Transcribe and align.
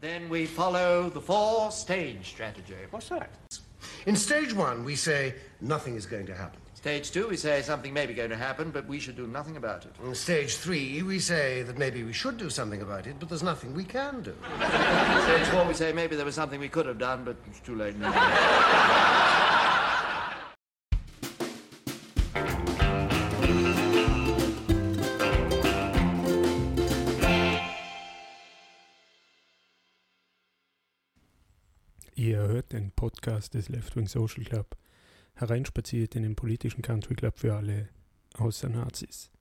Then 0.00 0.28
we 0.28 0.46
follow 0.46 1.08
the 1.08 1.20
four 1.20 1.70
stage 1.70 2.28
strategy. 2.28 2.74
What's 2.90 3.08
that? 3.08 3.30
In 4.04 4.14
stage 4.14 4.52
one, 4.52 4.84
we 4.84 4.94
say 4.94 5.34
nothing 5.60 5.96
is 5.96 6.06
going 6.06 6.26
to 6.26 6.34
happen. 6.34 6.60
Stage 6.74 7.10
two, 7.10 7.28
we 7.28 7.36
say 7.36 7.62
something 7.62 7.92
may 7.92 8.06
be 8.06 8.14
going 8.14 8.30
to 8.30 8.36
happen, 8.36 8.70
but 8.70 8.86
we 8.86 9.00
should 9.00 9.16
do 9.16 9.26
nothing 9.26 9.56
about 9.56 9.84
it. 9.86 9.92
In 10.04 10.14
stage 10.14 10.56
three, 10.56 11.02
we 11.02 11.18
say 11.18 11.62
that 11.62 11.78
maybe 11.78 12.04
we 12.04 12.12
should 12.12 12.36
do 12.36 12.50
something 12.50 12.82
about 12.82 13.06
it, 13.06 13.16
but 13.18 13.28
there's 13.28 13.42
nothing 13.42 13.74
we 13.74 13.84
can 13.84 14.22
do. 14.22 14.34
Stage 15.24 15.48
four, 15.48 15.64
we 15.66 15.74
say 15.74 15.92
maybe 15.92 16.14
there 16.14 16.24
was 16.24 16.36
something 16.36 16.60
we 16.60 16.68
could 16.68 16.86
have 16.86 16.98
done, 16.98 17.24
but 17.24 17.36
it's 17.48 17.60
too 17.60 17.74
late 17.74 17.96
now. 17.96 18.12
Podcast 33.26 33.54
des 33.54 33.68
Left 33.68 33.96
Wing 33.96 34.06
Social 34.06 34.44
Club, 34.44 34.76
hereinspaziert 35.34 36.14
in 36.14 36.22
den 36.22 36.36
politischen 36.36 36.80
Country 36.80 37.16
Club 37.16 37.36
für 37.36 37.56
alle 37.56 37.88
außer 38.34 38.68
Nazis. 38.68 39.32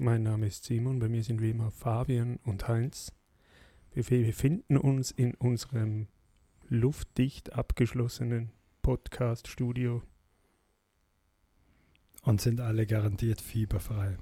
Mein 0.00 0.22
Name 0.22 0.46
ist 0.46 0.64
Simon, 0.64 0.98
bei 1.00 1.10
mir 1.10 1.22
sind 1.22 1.42
wie 1.42 1.50
immer 1.50 1.70
Fabian 1.70 2.38
und 2.44 2.66
Heinz. 2.66 3.12
Wir 3.92 4.04
befinden 4.04 4.78
uns 4.78 5.10
in 5.10 5.34
unserem 5.34 6.06
luftdicht 6.70 7.52
abgeschlossenen 7.52 8.52
Podcast-Studio. 8.80 10.02
Und 12.22 12.40
sind 12.40 12.62
alle 12.62 12.86
garantiert 12.86 13.42
fieberfrei. 13.42 14.16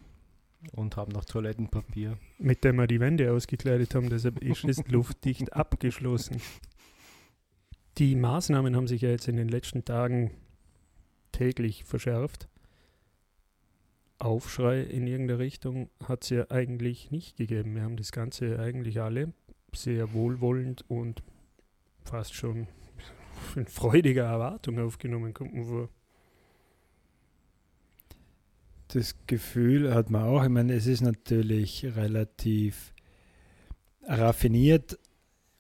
Und 0.73 0.97
haben 0.97 1.13
noch 1.13 1.25
Toilettenpapier. 1.25 2.19
Mit 2.39 2.65
dem 2.65 2.77
wir 2.77 2.89
die 2.89 2.99
Wände 2.99 3.31
ausgekleidet 3.33 3.95
haben, 3.95 4.11
deshalb 4.11 4.43
ist 4.43 4.65
es 4.65 4.85
luftdicht 4.89 5.53
abgeschlossen. 5.53 6.41
Die 7.99 8.17
Maßnahmen 8.17 8.75
haben 8.75 8.89
sich 8.89 9.03
ja 9.03 9.11
jetzt 9.11 9.29
in 9.29 9.37
den 9.37 9.49
letzten 9.49 9.85
Tagen 9.85 10.33
täglich 11.31 11.85
verschärft. 11.85 12.49
Aufschrei 14.19 14.81
in 14.81 15.07
irgendeiner 15.07 15.39
Richtung 15.39 15.91
hat 16.03 16.25
es 16.25 16.31
ja 16.31 16.51
eigentlich 16.51 17.11
nicht 17.11 17.37
gegeben. 17.37 17.75
Wir 17.75 17.83
haben 17.83 17.97
das 17.97 18.11
Ganze 18.11 18.59
eigentlich 18.59 19.01
alle 19.01 19.33
sehr 19.75 20.13
wohlwollend 20.13 20.85
und 20.89 21.23
fast 22.05 22.35
schon 22.35 22.67
in 23.57 23.67
freudiger 23.67 24.25
Erwartung 24.25 24.79
aufgenommen, 24.81 25.35
kommt 25.35 25.55
mir 25.55 25.65
vor. 25.65 25.89
Das 28.89 29.17
Gefühl 29.27 29.95
hat 29.95 30.11
man 30.11 30.23
auch. 30.23 30.43
Ich 30.43 30.51
meine, 30.51 30.75
es 30.75 30.87
ist 30.87 31.01
natürlich 31.01 31.85
relativ 31.97 32.93
raffiniert. 34.07 34.99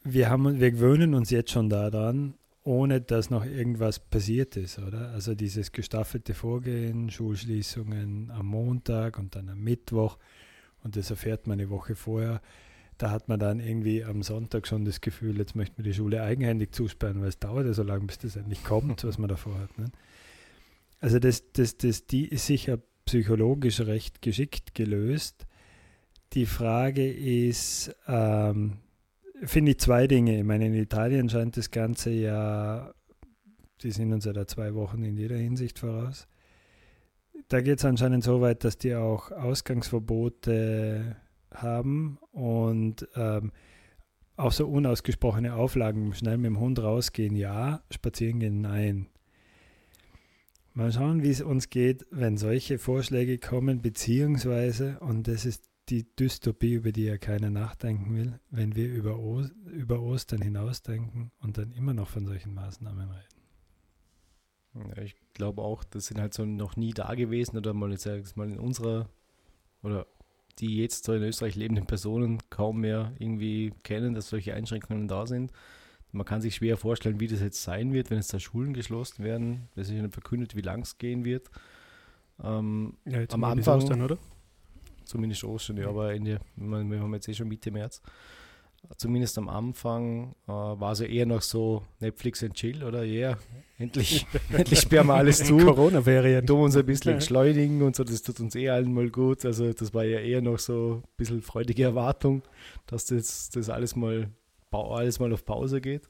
Wir, 0.04 0.28
haben, 0.28 0.60
wir 0.60 0.70
gewöhnen 0.70 1.14
uns 1.14 1.30
jetzt 1.30 1.50
schon 1.50 1.70
daran, 1.70 2.34
ohne 2.62 3.00
dass 3.00 3.30
noch 3.30 3.44
irgendwas 3.44 3.98
passiert 3.98 4.56
ist, 4.56 4.78
oder? 4.78 5.10
Also 5.10 5.34
dieses 5.34 5.72
gestaffelte 5.72 6.34
Vorgehen, 6.34 7.10
Schulschließungen 7.10 8.30
am 8.30 8.46
Montag 8.46 9.18
und 9.18 9.34
dann 9.34 9.48
am 9.48 9.60
Mittwoch 9.60 10.18
und 10.82 10.96
das 10.96 11.10
erfährt 11.10 11.46
man 11.46 11.58
eine 11.58 11.70
Woche 11.70 11.96
vorher. 11.96 12.40
Da 12.98 13.10
hat 13.10 13.28
man 13.28 13.40
dann 13.40 13.58
irgendwie 13.58 14.04
am 14.04 14.22
Sonntag 14.22 14.66
schon 14.68 14.84
das 14.84 15.00
Gefühl, 15.00 15.38
jetzt 15.38 15.56
möchte 15.56 15.76
man 15.78 15.84
die 15.84 15.94
Schule 15.94 16.22
eigenhändig 16.22 16.72
zusperren, 16.72 17.20
weil 17.20 17.28
es 17.28 17.38
dauert 17.38 17.66
ja 17.66 17.72
so 17.72 17.82
lange, 17.82 18.06
bis 18.06 18.18
das 18.18 18.36
endlich 18.36 18.62
kommt, 18.62 19.02
was 19.04 19.18
man 19.18 19.28
davor 19.28 19.58
hat. 19.58 19.76
Ne? 19.78 19.86
Also 21.00 21.18
das, 21.18 21.50
das, 21.52 21.76
das, 21.76 22.06
die 22.06 22.26
ist 22.26 22.46
sicher 22.46 22.78
psychologisch 23.04 23.80
recht 23.80 24.22
geschickt 24.22 24.74
gelöst. 24.74 25.46
Die 26.34 26.46
Frage 26.46 27.10
ist, 27.10 27.94
ähm, 28.06 28.78
finde 29.46 29.72
ich 29.72 29.78
zwei 29.78 30.06
Dinge. 30.06 30.38
Ich 30.38 30.44
meine, 30.44 30.66
in 30.66 30.74
Italien 30.74 31.28
scheint 31.28 31.56
das 31.56 31.70
Ganze 31.70 32.10
ja, 32.10 32.92
die 33.82 33.90
sind 33.90 34.12
uns 34.12 34.24
ja 34.24 34.32
da 34.32 34.46
zwei 34.46 34.74
Wochen 34.74 35.02
in 35.02 35.16
jeder 35.16 35.36
Hinsicht 35.36 35.78
voraus. 35.78 36.28
Da 37.48 37.60
geht 37.60 37.78
es 37.78 37.84
anscheinend 37.84 38.24
so 38.24 38.40
weit, 38.40 38.64
dass 38.64 38.78
die 38.78 38.94
auch 38.94 39.30
Ausgangsverbote 39.30 41.16
haben 41.52 42.18
und 42.32 43.08
ähm, 43.16 43.52
auch 44.36 44.52
so 44.52 44.66
unausgesprochene 44.66 45.54
Auflagen, 45.54 46.12
schnell 46.14 46.38
mit 46.38 46.46
dem 46.46 46.60
Hund 46.60 46.80
rausgehen, 46.80 47.36
ja, 47.36 47.82
spazieren 47.90 48.40
gehen, 48.40 48.60
nein. 48.60 49.08
Mal 50.72 50.90
schauen, 50.90 51.22
wie 51.22 51.30
es 51.30 51.40
uns 51.40 51.70
geht, 51.70 52.04
wenn 52.10 52.36
solche 52.36 52.78
Vorschläge 52.78 53.38
kommen, 53.38 53.80
beziehungsweise, 53.80 54.98
und 55.00 55.28
das 55.28 55.44
ist 55.44 55.70
die 55.88 56.04
Dystopie, 56.16 56.74
über 56.74 56.92
die 56.92 57.04
ja 57.04 57.18
keiner 57.18 57.50
nachdenken 57.50 58.14
will, 58.14 58.40
wenn 58.50 58.74
wir 58.74 58.88
über, 58.88 59.18
o 59.18 59.42
über 59.66 60.00
Ostern 60.00 60.40
hinausdenken 60.40 61.30
und 61.40 61.58
dann 61.58 61.72
immer 61.72 61.92
noch 61.92 62.08
von 62.08 62.26
solchen 62.26 62.54
Maßnahmen 62.54 63.10
reden. 63.10 63.34
Ja, 64.96 65.02
ich 65.02 65.14
glaube 65.34 65.62
auch, 65.62 65.84
das 65.84 66.06
sind 66.06 66.20
halt 66.20 66.34
so 66.34 66.44
noch 66.44 66.76
nie 66.76 66.92
da 66.92 67.14
gewesen 67.14 67.56
oder 67.56 67.74
mal 67.74 67.92
jetzt 67.92 68.36
mal 68.36 68.50
in 68.50 68.58
unserer 68.58 69.08
oder 69.82 70.06
die 70.58 70.78
jetzt 70.78 71.04
so 71.04 71.12
in 71.12 71.22
Österreich 71.22 71.56
lebenden 71.56 71.86
Personen 71.86 72.38
kaum 72.50 72.80
mehr 72.80 73.12
irgendwie 73.18 73.72
kennen, 73.82 74.14
dass 74.14 74.28
solche 74.28 74.54
Einschränkungen 74.54 75.08
da 75.08 75.26
sind. 75.26 75.52
Man 76.12 76.24
kann 76.24 76.40
sich 76.40 76.54
schwer 76.54 76.76
vorstellen, 76.76 77.18
wie 77.18 77.26
das 77.26 77.40
jetzt 77.40 77.62
sein 77.62 77.92
wird, 77.92 78.10
wenn 78.10 78.18
jetzt 78.18 78.32
da 78.32 78.38
Schulen 78.38 78.72
geschlossen 78.72 79.24
werden. 79.24 79.68
Es 79.74 79.88
ist 79.88 79.96
ja 79.96 80.02
nicht 80.02 80.14
verkündet, 80.14 80.54
wie 80.54 80.60
lang 80.60 80.82
es 80.82 80.98
gehen 80.98 81.24
wird. 81.24 81.50
Ähm, 82.42 82.96
Ja, 83.04 83.20
jetzt 83.20 83.34
am 83.34 83.42
Anfang, 83.44 83.78
Ostern, 83.78 84.02
oder? 84.02 84.18
Zumindest 85.04 85.44
Ostern, 85.44 85.76
ja, 85.76 85.88
aber 85.88 86.14
Ende, 86.14 86.40
wir 86.56 86.84
wir 86.84 87.00
haben 87.00 87.14
jetzt 87.14 87.28
eh 87.28 87.34
schon 87.34 87.48
Mitte 87.48 87.70
März. 87.70 88.00
Zumindest 88.98 89.38
am 89.38 89.48
Anfang 89.48 90.34
äh, 90.46 90.50
war 90.50 90.92
es 90.92 91.00
ja 91.00 91.06
eher 91.06 91.24
noch 91.24 91.40
so 91.40 91.82
Netflix 92.00 92.44
and 92.44 92.52
Chill 92.52 92.84
oder 92.84 93.02
ja, 93.02 93.38
endlich, 93.78 94.26
endlich 94.52 94.80
sperren 94.80 95.06
wir 95.06 95.14
alles 95.14 95.42
zu. 95.42 95.56
Corona-Ferien. 95.56 96.46
tun 96.46 96.60
uns 96.60 96.76
ein 96.76 96.84
bisschen 96.84 97.14
entschleunigen 97.14 97.80
und 97.80 97.96
so, 97.96 98.04
das 98.04 98.22
tut 98.22 98.40
uns 98.40 98.54
eh 98.54 98.68
allen 98.68 98.92
mal 98.92 99.08
gut. 99.08 99.46
Also 99.46 99.72
das 99.72 99.94
war 99.94 100.04
ja 100.04 100.18
eher 100.18 100.42
noch 100.42 100.58
so 100.58 101.02
ein 101.02 101.16
bisschen 101.16 101.40
freudige 101.40 101.82
Erwartung, 101.82 102.42
dass 102.86 103.06
das, 103.06 103.48
das 103.50 103.70
alles 103.70 103.96
mal 103.96 104.28
alles 104.70 105.20
mal 105.20 105.32
auf 105.32 105.44
Pause 105.44 105.80
geht. 105.80 106.08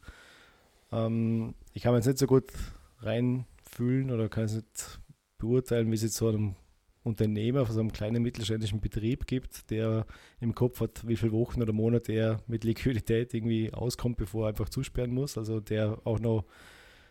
Ähm, 0.91 1.55
ich 1.73 1.83
kann 1.83 1.93
mir 1.93 1.99
jetzt 1.99 2.07
nicht 2.07 2.19
so 2.19 2.27
gut 2.27 2.53
reinfühlen 3.01 4.11
oder 4.11 4.29
kann 4.29 4.45
es 4.45 4.55
nicht 4.55 5.01
beurteilen, 5.39 5.91
wie 5.91 5.95
es 5.95 6.03
jetzt 6.03 6.17
so 6.17 6.29
einem 6.29 6.57
Unternehmer 7.05 7.67
von 7.67 7.75
so 7.75 7.81
einem 7.81 7.93
kleinen 7.93 8.23
mittelständischen 8.23 8.81
Betrieb 8.81 9.27
gibt, 9.27 9.71
der 9.71 10.07
im 10.41 10.55
Kopf 10.55 10.81
hat, 10.81 11.07
wie 11.07 11.17
viele 11.17 11.33
Wochen 11.33 11.63
oder 11.63 11.73
Monate 11.73 12.13
er 12.13 12.41
mit 12.47 12.65
Liquidität 12.65 13.35
irgendwie 13.35 13.73
auskommt, 13.73 14.17
bevor 14.17 14.47
er 14.47 14.49
einfach 14.49 14.71
zusperren 14.71 15.13
muss. 15.13 15.37
Also 15.37 15.61
der 15.61 15.99
auch 16.05 16.19
noch, 16.19 16.45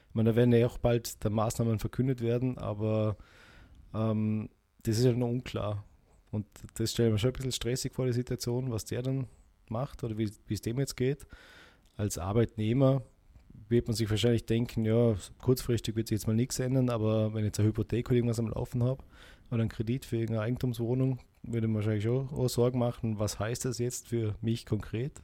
ich 0.09 0.16
meine, 0.16 0.32
da 0.32 0.36
werden 0.36 0.52
ja 0.52 0.66
auch 0.66 0.80
bald 0.80 1.24
dann 1.24 1.34
Maßnahmen 1.34 1.78
verkündet 1.78 2.22
werden, 2.22 2.58
aber 2.58 3.18
ähm, 3.94 4.50
das 4.82 4.98
ist 4.98 5.06
ja 5.06 5.14
noch 5.14 5.30
unklar. 5.30 5.86
Und 6.32 6.48
das 6.74 6.92
stelle 6.92 7.09
ich 7.09 7.14
mir 7.14 7.20
schon 7.20 7.30
ein 7.30 7.34
bisschen 7.34 7.52
stressig 7.52 7.94
vor, 7.94 8.08
die 8.08 8.14
Situation, 8.14 8.72
was 8.72 8.86
der 8.86 9.03
dann 9.03 9.28
macht 9.70 10.03
oder 10.03 10.18
wie 10.18 10.32
es 10.50 10.62
dem 10.62 10.80
jetzt 10.80 10.98
geht. 10.98 11.28
Als 11.96 12.18
Arbeitnehmer 12.18 13.03
wird 13.70 13.88
man 13.88 13.96
sich 13.96 14.09
wahrscheinlich 14.09 14.48
denken, 14.48 14.86
ja, 14.86 15.16
kurzfristig 15.38 15.96
wird 15.96 16.08
sich 16.08 16.18
jetzt 16.18 16.28
mal 16.28 16.36
nichts 16.36 16.58
ändern, 16.58 16.90
aber 16.90 17.32
wenn 17.36 17.42
ich 17.42 17.50
jetzt 17.50 17.59
eine 17.59 17.70
Hypothek 17.70 18.08
oder 18.08 18.16
irgendwas 18.16 18.40
am 18.40 18.50
Laufen 18.50 18.82
habe 18.82 19.03
oder 19.53 19.62
einen 19.62 19.69
Kredit 19.69 20.06
für 20.06 20.18
irgendeine 20.18 20.41
Eigentumswohnung, 20.41 21.19
würde 21.44 21.68
man 21.68 21.75
wahrscheinlich 21.75 22.08
auch, 22.08 22.31
auch 22.31 22.47
Sorgen 22.47 22.80
machen, 22.80 23.19
was 23.19 23.40
heißt 23.40 23.66
das 23.66 23.78
jetzt 23.78 24.08
für 24.08 24.36
mich 24.41 24.66
konkret? 24.66 25.22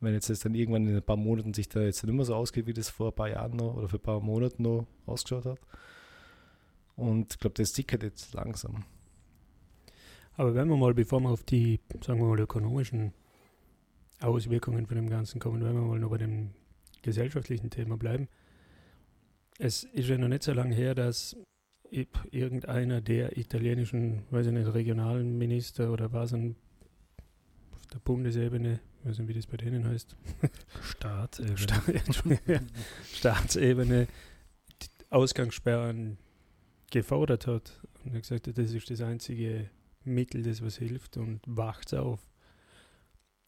Wenn 0.00 0.14
jetzt 0.14 0.30
das 0.30 0.40
dann 0.40 0.54
irgendwann 0.54 0.86
in 0.86 0.96
ein 0.96 1.02
paar 1.02 1.16
Monaten 1.16 1.52
sich 1.52 1.68
da 1.68 1.82
jetzt 1.82 2.02
nicht 2.04 2.14
mehr 2.14 2.24
so 2.24 2.34
ausgeht, 2.34 2.66
wie 2.66 2.72
das 2.72 2.88
vor 2.88 3.08
ein 3.08 3.14
paar 3.14 3.28
Jahren 3.28 3.56
noch 3.56 3.74
oder 3.74 3.88
für 3.88 3.96
ein 3.96 4.02
paar 4.02 4.20
Monaten 4.20 4.62
noch 4.62 4.86
ausgeschaut 5.04 5.44
hat. 5.44 5.58
Und 6.96 7.34
ich 7.34 7.38
glaube, 7.38 7.54
das 7.54 7.70
sickert 7.70 8.02
jetzt 8.02 8.32
langsam. 8.32 8.84
Aber 10.34 10.54
wenn 10.54 10.68
wir 10.68 10.76
mal, 10.76 10.94
bevor 10.94 11.20
wir 11.20 11.30
auf 11.30 11.44
die, 11.44 11.80
sagen 12.02 12.20
wir 12.20 12.28
mal, 12.28 12.40
ökonomischen 12.40 13.12
Auswirkungen 14.20 14.86
von 14.86 14.96
dem 14.96 15.10
Ganzen 15.10 15.38
kommen, 15.40 15.62
wenn 15.62 15.74
wir 15.74 15.82
mal 15.82 15.98
noch 15.98 16.10
bei 16.10 16.18
dem 16.18 16.50
gesellschaftlichen 17.02 17.70
Thema 17.70 17.96
bleiben. 17.96 18.28
Es 19.58 19.84
ist 19.84 20.08
ja 20.08 20.18
noch 20.18 20.28
nicht 20.28 20.42
so 20.42 20.52
lange 20.52 20.74
her, 20.74 20.94
dass 20.94 21.36
irgendeiner 21.90 23.00
der 23.00 23.36
italienischen, 23.36 24.22
weiß 24.30 24.46
ich 24.46 24.52
nicht, 24.52 24.72
regionalen 24.72 25.36
Minister 25.38 25.92
oder 25.92 26.12
war 26.12 26.24
es 26.24 26.32
ein 26.32 26.56
auf 27.72 27.86
der 27.86 27.98
Bundesebene, 27.98 28.80
ich 29.00 29.08
weiß 29.08 29.18
nicht, 29.18 29.28
wie 29.28 29.34
das 29.34 29.46
bei 29.46 29.56
denen 29.56 29.86
heißt, 29.86 30.16
Staatsebene. 30.82 31.56
Sta 32.12 32.60
Staatsebene 33.12 34.06
die 34.82 34.88
Ausgangssperren 35.10 36.18
gefordert 36.90 37.46
hat 37.46 37.80
und 38.04 38.14
hat 38.14 38.22
gesagt, 38.22 38.46
hat, 38.46 38.58
das 38.58 38.72
ist 38.72 38.90
das 38.90 39.00
einzige 39.00 39.70
Mittel, 40.04 40.42
das 40.42 40.62
was 40.62 40.76
hilft 40.76 41.16
und 41.16 41.40
wacht 41.46 41.94
auf. 41.94 42.20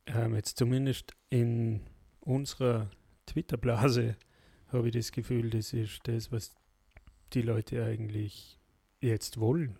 Ähm, 0.07 0.35
jetzt 0.35 0.59
zumindest 0.59 1.13
in 1.31 1.81
unserer 2.21 2.91
Twitter-Blase 3.27 4.17
habe 4.69 4.89
ich 4.89 4.95
das 4.95 5.13
Gefühl, 5.13 5.51
das 5.51 5.73
ist 5.73 6.01
das, 6.05 6.33
was 6.33 6.55
die 7.35 7.43
Leute 7.43 7.85
eigentlich 7.85 8.59
jetzt 9.01 9.41
wollen. 9.41 9.79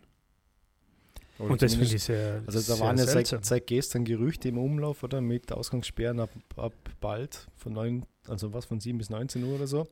Oder 1.39 1.51
Und 1.51 1.63
das 1.63 1.75
finde 1.75 1.95
ich 1.95 2.03
sehr 2.03 2.43
Also 2.47 2.59
da 2.59 2.77
sehr 2.77 2.81
waren 2.81 2.99
ja 2.99 3.07
seit, 3.07 3.45
seit 3.45 3.67
gestern 3.67 4.05
Gerüchte 4.05 4.49
im 4.49 4.59
Umlauf, 4.59 5.03
oder? 5.03 5.21
Mit 5.21 5.51
Ausgangssperren 5.53 6.21
ab, 6.21 6.31
ab 6.57 6.75
bald 7.01 7.49
von 7.57 7.73
9, 7.73 8.05
also 8.29 8.53
was, 8.53 8.67
von 8.67 8.81
7 8.81 8.99
bis 8.99 9.11
19 9.11 9.43
Uhr 9.45 9.57
oder 9.57 9.67
so. 9.67 9.89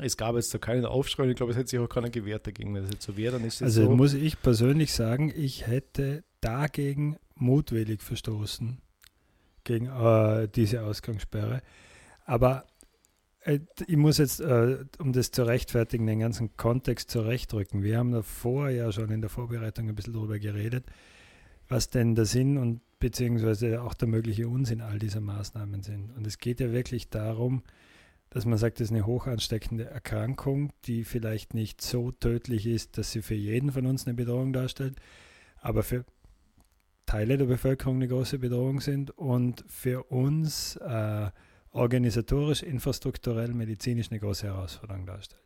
Es 0.00 0.16
gab 0.16 0.36
jetzt 0.36 0.52
da 0.54 0.58
keinen 0.58 0.84
Aufschrei 0.84 1.24
und 1.24 1.30
ich 1.30 1.36
glaube, 1.36 1.52
es 1.52 1.58
hätte 1.58 1.70
sich 1.70 1.78
auch 1.78 1.88
keiner 1.88 2.10
gewehrt 2.10 2.46
dagegen. 2.46 2.74
Wenn 2.74 2.82
das 2.82 2.92
jetzt 2.92 3.04
so 3.04 3.16
wäre, 3.16 3.32
dann 3.32 3.44
ist 3.44 3.56
es 3.56 3.62
Also 3.62 3.84
so. 3.84 3.96
muss 3.96 4.14
ich 4.14 4.40
persönlich 4.40 4.92
sagen, 4.92 5.32
ich 5.34 5.66
hätte 5.66 6.24
dagegen 6.40 7.16
mutwillig 7.34 8.02
verstoßen, 8.02 8.78
gegen 9.64 9.86
äh, 9.86 10.48
diese 10.48 10.84
Ausgangssperre. 10.84 11.62
Aber 12.24 12.66
ich 13.44 13.96
muss 13.96 14.18
jetzt, 14.18 14.40
äh, 14.40 14.84
um 14.98 15.12
das 15.12 15.30
zu 15.30 15.44
rechtfertigen, 15.44 16.06
den 16.06 16.18
ganzen 16.20 16.56
Kontext 16.56 17.10
zurechtrücken. 17.10 17.82
Wir 17.82 17.98
haben 17.98 18.12
davor 18.12 18.68
ja 18.68 18.90
schon 18.92 19.10
in 19.10 19.20
der 19.20 19.30
Vorbereitung 19.30 19.88
ein 19.88 19.94
bisschen 19.94 20.14
darüber 20.14 20.38
geredet, 20.38 20.84
was 21.68 21.88
denn 21.88 22.14
der 22.14 22.24
Sinn 22.24 22.58
und 22.58 22.80
beziehungsweise 22.98 23.82
auch 23.82 23.94
der 23.94 24.08
mögliche 24.08 24.48
Unsinn 24.48 24.80
all 24.80 24.98
dieser 24.98 25.20
Maßnahmen 25.20 25.82
sind. 25.82 26.16
Und 26.16 26.26
es 26.26 26.38
geht 26.38 26.60
ja 26.60 26.72
wirklich 26.72 27.10
darum, 27.10 27.62
dass 28.30 28.44
man 28.44 28.58
sagt, 28.58 28.80
das 28.80 28.86
ist 28.86 28.92
eine 28.92 29.06
hoch 29.06 29.26
ansteckende 29.26 29.84
Erkrankung, 29.84 30.72
die 30.84 31.04
vielleicht 31.04 31.54
nicht 31.54 31.80
so 31.80 32.10
tödlich 32.10 32.66
ist, 32.66 32.98
dass 32.98 33.12
sie 33.12 33.22
für 33.22 33.34
jeden 33.34 33.72
von 33.72 33.86
uns 33.86 34.06
eine 34.06 34.14
Bedrohung 34.14 34.52
darstellt, 34.52 34.96
aber 35.60 35.82
für 35.82 36.04
Teile 37.06 37.38
der 37.38 37.46
Bevölkerung 37.46 37.96
eine 37.96 38.08
große 38.08 38.38
Bedrohung 38.38 38.80
sind 38.80 39.10
und 39.12 39.64
für 39.66 40.04
uns 40.10 40.76
äh, 40.76 41.30
organisatorisch, 41.72 42.62
infrastrukturell, 42.62 43.52
medizinisch 43.54 44.10
eine 44.10 44.20
große 44.20 44.46
Herausforderung 44.46 45.06
darstellt. 45.06 45.42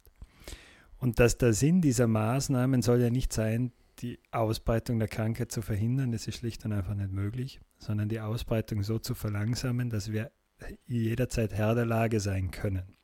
Und 0.98 1.18
dass 1.18 1.36
der 1.36 1.52
Sinn 1.52 1.80
dieser 1.80 2.06
Maßnahmen 2.06 2.82
soll 2.82 3.00
ja 3.00 3.10
nicht 3.10 3.32
sein, 3.32 3.72
die 3.98 4.18
Ausbreitung 4.30 4.98
der 4.98 5.08
Krankheit 5.08 5.52
zu 5.52 5.62
verhindern, 5.62 6.12
das 6.12 6.26
ist 6.26 6.36
schlicht 6.36 6.64
und 6.64 6.72
einfach 6.72 6.94
nicht 6.94 7.10
möglich, 7.10 7.60
sondern 7.78 8.08
die 8.08 8.20
Ausbreitung 8.20 8.82
so 8.82 8.98
zu 8.98 9.14
verlangsamen, 9.14 9.90
dass 9.90 10.12
wir 10.12 10.30
jederzeit 10.86 11.52
Herr 11.52 11.74
der 11.74 11.86
Lage 11.86 12.20
sein 12.20 12.50
können. 12.50 12.96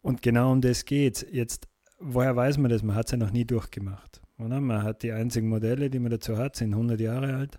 Und 0.00 0.22
genau 0.22 0.52
um 0.52 0.60
das 0.60 0.84
geht 0.84 1.16
es. 1.16 1.26
Jetzt, 1.30 1.66
woher 1.98 2.36
weiß 2.36 2.58
man 2.58 2.70
das? 2.70 2.82
Man 2.82 2.94
hat 2.94 3.06
es 3.06 3.12
ja 3.12 3.18
noch 3.18 3.30
nie 3.30 3.44
durchgemacht. 3.44 4.20
Oder? 4.38 4.60
Man 4.60 4.82
hat 4.82 5.02
die 5.02 5.12
einzigen 5.12 5.48
Modelle, 5.48 5.90
die 5.90 5.98
man 5.98 6.10
dazu 6.10 6.36
hat, 6.36 6.56
sind 6.56 6.72
100 6.72 7.00
Jahre 7.00 7.34
alt. 7.34 7.58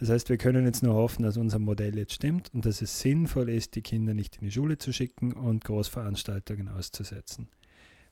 Das 0.00 0.08
heißt, 0.08 0.30
wir 0.30 0.38
können 0.38 0.64
jetzt 0.64 0.82
nur 0.82 0.94
hoffen, 0.94 1.24
dass 1.24 1.36
unser 1.36 1.58
Modell 1.58 1.98
jetzt 1.98 2.14
stimmt 2.14 2.50
und 2.54 2.64
dass 2.64 2.80
es 2.80 3.00
sinnvoll 3.00 3.50
ist, 3.50 3.74
die 3.74 3.82
Kinder 3.82 4.14
nicht 4.14 4.36
in 4.38 4.46
die 4.46 4.50
Schule 4.50 4.78
zu 4.78 4.94
schicken 4.94 5.34
und 5.34 5.62
Großveranstaltungen 5.62 6.68
auszusetzen. 6.68 7.48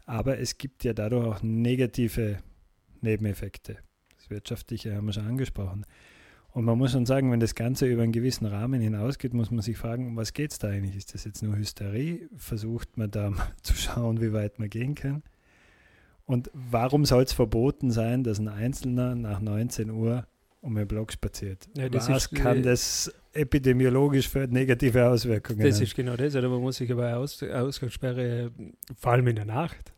Aber 0.05 0.39
es 0.39 0.59
gibt 0.59 0.85
ja 0.85 0.93
dadurch 0.93 1.27
auch 1.27 1.43
negative 1.43 2.41
Nebeneffekte. 3.01 3.79
Das 4.19 4.29
Wirtschaftliche 4.29 4.95
haben 4.95 5.07
wir 5.07 5.15
schon 5.15 5.27
angesprochen. 5.27 5.87
Und 6.53 6.67
man 6.67 6.77
muss 6.77 6.93
schon 6.93 7.07
sagen, 7.07 7.33
wenn 7.33 7.41
das 7.41 7.55
Ganze 7.55 7.87
über 7.87 8.03
einen 8.03 8.13
gewissen 8.13 8.45
Rahmen 8.45 8.83
hinausgeht, 8.83 9.33
muss 9.33 9.51
man 9.51 9.63
sich 9.63 9.79
fragen, 9.79 10.09
um 10.09 10.17
was 10.17 10.35
geht 10.35 10.53
es 10.53 10.59
da 10.59 10.69
eigentlich? 10.69 10.95
Ist 10.95 11.15
das 11.15 11.25
jetzt 11.25 11.43
nur 11.43 11.57
Hysterie? 11.57 12.29
Versucht 12.37 12.99
man 12.99 13.11
da 13.11 13.31
mal 13.31 13.51
zu 13.63 13.73
schauen, 13.75 14.21
wie 14.21 14.35
weit 14.35 14.59
man 14.59 14.69
gehen 14.69 14.95
kann? 14.95 15.23
Und 16.27 16.51
warum 16.53 17.07
soll 17.07 17.23
es 17.23 17.33
verboten 17.33 17.91
sein, 17.91 18.25
dass 18.25 18.39
ein 18.39 18.49
Einzelner 18.49 19.15
nach 19.15 19.41
19 19.41 19.89
Uhr 19.89 20.27
um 20.61 20.75
den 20.75 20.87
Block 20.89 21.13
spaziert? 21.13 21.69
Ja, 21.77 21.89
das 21.89 22.09
was 22.09 22.27
ist, 22.27 22.35
kann 22.35 22.63
das 22.63 23.13
epidemiologisch 23.33 24.29
für 24.29 24.47
negative 24.49 25.09
Auswirkungen 25.09 25.61
Das 25.61 25.77
haben? 25.77 25.83
ist 25.85 25.95
genau 25.95 26.17
das, 26.17 26.35
oder 26.35 26.49
man 26.49 26.61
muss 26.61 26.77
sich 26.77 26.91
aber 26.91 27.17
Aus, 27.17 27.43
Ausgangssperre, 27.43 28.51
vor 28.97 29.13
allem 29.13 29.27
in 29.29 29.37
der 29.37 29.45
Nacht, 29.45 29.93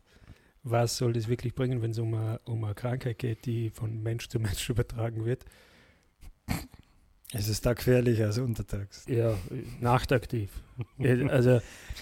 was 0.63 0.97
soll 0.97 1.13
das 1.13 1.27
wirklich 1.27 1.55
bringen, 1.55 1.81
wenn 1.81 1.91
es 1.91 1.97
um 1.99 2.13
eine, 2.13 2.39
um 2.45 2.63
eine 2.63 2.75
Krankheit 2.75 3.17
geht, 3.17 3.45
die 3.45 3.69
von 3.71 4.01
Mensch 4.03 4.27
zu 4.29 4.39
Mensch 4.39 4.69
übertragen 4.69 5.25
wird? 5.25 5.43
Es 7.33 7.47
ist 7.47 7.65
da 7.65 7.73
gefährlicher 7.73 8.25
als 8.25 8.37
untertags. 8.39 9.05
Ja, 9.07 9.37
nachtaktiv. 9.79 10.49
Ja, 10.99 11.15
also 11.27 11.61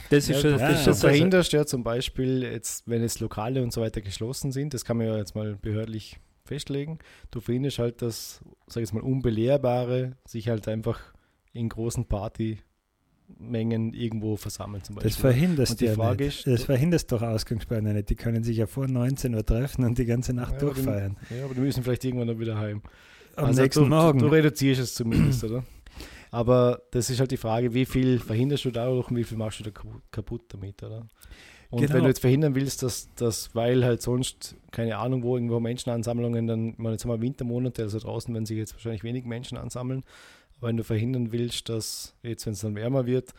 das 0.10 0.28
ist 0.28 0.30
Ja, 0.30 0.42
schon, 0.42 0.52
du, 0.54 0.58
das 0.58 0.72
ist 0.72 0.80
du 0.80 0.84
schon 0.86 0.94
so- 0.96 1.08
verhinderst 1.08 1.54
ja 1.54 1.66
zum 1.68 1.84
Beispiel 1.84 2.42
jetzt, 2.42 2.88
wenn 2.90 3.04
jetzt 3.04 3.20
Lokale 3.20 3.62
und 3.62 3.72
so 3.72 3.82
weiter 3.82 4.02
geschlossen 4.02 4.52
sind, 4.52 4.74
das 4.74 4.84
kann 4.84 4.98
man 4.98 5.06
ja 5.06 5.18
jetzt 5.18 5.36
mal 5.36 5.56
behördlich 5.56 6.18
festlegen, 6.50 7.00
du 7.32 7.40
verhinderst 7.40 7.80
halt, 7.80 8.02
dass, 8.02 8.42
sag 8.68 8.84
ich 8.84 8.92
mal, 8.94 9.02
Unbelehrbare 9.02 10.18
sich 10.28 10.50
halt 10.50 10.68
einfach 10.68 11.00
in 11.54 11.70
großen 11.70 12.06
Partymengen 12.06 13.94
irgendwo 13.94 14.36
versammeln 14.36 14.84
zum 14.84 14.96
Beispiel. 14.96 15.12
Das 15.12 15.20
verhinderst 15.20 15.82
du 15.82 15.86
ja 15.86 15.94
Frage 15.94 16.26
nicht. 16.26 16.46
ist- 16.46 16.48
das 16.48 16.64
verhinderst 16.64 17.12
doch 17.12 17.22
Ausgangssperren 17.22 17.94
nicht. 17.94 18.10
Die 18.10 18.16
können 18.16 18.44
sich 18.44 18.58
ja 18.58 18.68
vor 18.68 18.88
19 18.88 19.36
Uhr 19.36 19.46
treffen 19.46 19.84
und 19.86 19.98
die 19.98 20.06
ganze 20.06 20.34
Nacht 20.34 20.54
Ja, 20.54 20.58
aber 20.62 20.70
die- 20.74 20.82
durchfeiern. 20.82 21.18
ja, 21.30 21.46
aber 21.46 21.54
die 21.54 21.62
müssen 21.62 21.84
vielleicht 21.84 22.04
irgendwann 22.06 22.28
dann 22.28 22.40
wieder 22.40 22.58
heim. 22.58 22.82
Am 23.36 23.46
Also 23.46 23.62
nächsten 23.62 23.84
du, 23.84 23.90
Morgen. 23.90 24.20
Du, 24.20 24.26
du 24.28 24.32
reduzierst 24.34 24.82
es 24.82 24.94
zumindest, 24.96 25.44
oder? 25.44 25.64
Aber 26.32 26.82
das 26.92 27.10
ist 27.10 27.20
halt 27.20 27.32
die 27.32 27.38
Frage, 27.38 27.74
wie 27.74 27.86
viel 27.86 28.20
verhinderst 28.20 28.66
du 28.66 28.72
dadurch 28.72 29.10
und 29.10 29.18
wie 29.18 29.24
viel 29.24 29.38
machst 29.38 29.60
du 29.60 29.64
da 29.64 29.72
kapu- 29.72 30.02
kaputt 30.12 30.44
damit, 30.50 30.84
oder? 30.84 31.08
Und 31.72 31.82
Genau. 31.82 31.94
wenn 31.94 32.02
du 32.04 32.08
jetzt 32.10 32.22
verhindern 32.22 32.56
willst, 32.56 32.82
dass, 32.82 33.14
dass 33.16 33.54
weil 33.54 33.86
halt 33.86 34.02
sonst, 34.02 34.56
keine 34.72 34.98
Ahnung, 34.98 35.22
wo 35.24 35.36
irgendwo 35.38 35.60
Menschenansammlungen 35.60 36.48
dann, 36.48 36.74
meine, 36.78 36.94
jetzt 36.96 37.06
haben 37.06 37.12
wir 37.12 37.22
Wintermonate, 37.22 37.84
also 37.84 38.00
draußen 38.00 38.34
werden 38.34 38.46
sich 38.46 38.58
jetzt 38.58 38.74
wahrscheinlich 38.74 39.04
wenig 39.04 39.26
Menschen 39.26 39.58
ansammeln, 39.58 40.04
aber 40.58 40.70
wenn 40.70 40.78
du 40.78 40.84
verhindern 40.84 41.32
willst, 41.32 41.70
dass 41.70 42.16
jetzt, 42.24 42.46
wenn 42.48 42.54
es 42.54 42.62
dann 42.62 42.76
wärmer 42.76 43.06
wird, 43.06 43.34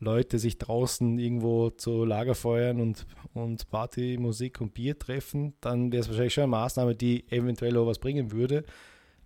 Leute 0.00 0.38
sich 0.38 0.58
draußen 0.58 1.18
irgendwo 1.18 1.70
zu 1.70 2.04
Lagerfeuern 2.04 2.80
und, 2.80 3.06
und 3.32 3.68
Party, 3.70 4.18
Musik 4.20 4.60
und 4.60 4.74
Bier 4.74 4.98
treffen, 4.98 5.54
dann 5.60 5.90
wäre 5.92 6.00
es 6.02 6.08
wahrscheinlich 6.08 6.34
schon 6.34 6.42
eine 6.44 6.50
Maßnahme, 6.50 6.94
die 6.94 7.24
eventuell 7.30 7.76
auch 7.76 7.86
was 7.86 7.98
bringen 7.98 8.30
würde. 8.30 8.64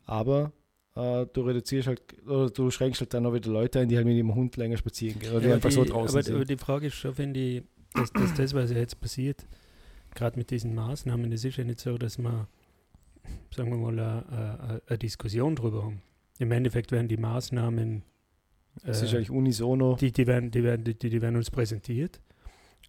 Aber 0.04 0.52
äh, 0.94 1.26
du 1.32 1.42
reduzierst 1.42 1.88
halt, 1.88 2.02
oder 2.26 2.50
du 2.50 2.70
schränkst 2.70 3.00
halt 3.00 3.12
dann 3.14 3.26
auch 3.26 3.34
wieder 3.34 3.50
Leute 3.50 3.80
ein, 3.80 3.88
die 3.88 3.96
halt 3.96 4.06
mit 4.06 4.16
dem 4.18 4.34
Hund 4.34 4.56
länger 4.56 4.76
spazieren 4.76 5.18
gehen 5.18 5.30
oder 5.32 5.40
die 5.40 5.48
Ja, 5.48 5.54
einfach 5.54 5.68
die, 5.70 5.74
so 5.74 5.84
draußen 5.84 6.14
aber, 6.16 6.22
sind. 6.22 6.34
aber 6.34 6.44
die 6.44 6.56
Frage 6.56 6.86
ist 6.88 6.94
schon, 6.94 7.16
wenn 7.18 7.34
die, 7.34 7.62
dass, 7.98 8.12
dass 8.12 8.34
das, 8.34 8.54
was 8.54 8.70
ja 8.70 8.78
jetzt 8.78 9.00
passiert, 9.00 9.46
gerade 10.14 10.38
mit 10.38 10.50
diesen 10.50 10.74
Maßnahmen, 10.74 11.32
es 11.32 11.44
ist 11.44 11.56
ja 11.56 11.64
nicht 11.64 11.80
so, 11.80 11.98
dass 11.98 12.18
wir, 12.18 12.48
sagen 13.54 13.70
wir 13.70 13.76
mal, 13.76 14.80
eine, 14.88 14.98
Diskussion 14.98 15.56
drüber 15.56 15.84
haben. 15.84 16.02
Im 16.38 16.52
Endeffekt 16.52 16.92
werden 16.92 17.08
die 17.08 17.16
Maßnahmen, 17.16 18.02
das 18.84 19.02
ist 19.02 19.12
äh, 19.12 19.16
eigentlich 19.16 19.30
unisono. 19.30 19.96
die, 19.96 20.12
die, 20.12 20.26
werden, 20.26 20.50
die, 20.50 20.62
werden, 20.62 20.84
die, 20.84 20.94
die 20.94 21.22
werden 21.22 21.36
uns 21.36 21.50
präsentiert. 21.50 22.20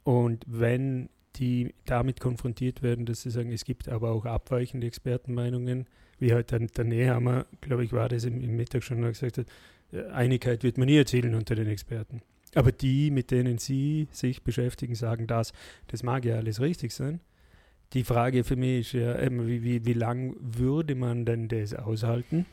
Und 0.04 0.46
wenn 0.48 1.10
die 1.36 1.74
damit 1.86 2.20
konfrontiert 2.20 2.82
werden, 2.82 3.06
dass 3.06 3.22
sie 3.22 3.32
sagen, 3.32 3.52
es 3.52 3.64
gibt 3.64 3.88
aber 3.88 4.12
auch 4.12 4.26
abweichende 4.26 4.88
Expertenmeinungen, 4.88 5.88
wie 6.20 6.34
halt 6.34 6.52
dann 6.52 6.68
der 6.68 6.86
Nehammer, 6.86 7.46
glaube 7.62 7.86
ich, 7.86 7.94
war 7.94 8.10
das 8.10 8.26
im, 8.26 8.42
im 8.42 8.56
Mittag 8.56 8.84
schon 8.84 9.02
gesagt 9.02 9.38
hat, 9.38 9.48
äh, 9.92 10.06
Einigkeit 10.08 10.64
wird 10.64 10.78
man 10.78 10.88
nie 10.88 10.98
erzielen 10.98 11.34
unter 11.34 11.56
den 11.56 11.68
Experten. 11.68 12.22
Aber 12.56 12.72
die, 12.72 13.12
mit 13.12 13.32
denen 13.32 13.58
Sie 13.60 14.08
sich 14.12 14.44
beschäftigen, 14.44 14.96
sagen 14.96 15.28
das. 15.28 15.54
Das 15.88 16.04
mag 16.04 16.26
ja 16.26 16.36
alles 16.38 16.60
richtig 16.62 16.94
sein. 16.94 17.20
Die 17.94 18.04
Frage 18.04 18.44
für 18.44 18.56
mich 18.56 18.94
ist 18.94 19.02
ja, 19.02 19.20
wie, 19.32 19.64
wie, 19.64 19.86
wie 19.86 19.94
lang 19.94 20.36
würde 20.40 20.96
man 20.96 21.26
denn 21.26 21.48
das 21.48 21.74
aushalten? 21.74 22.46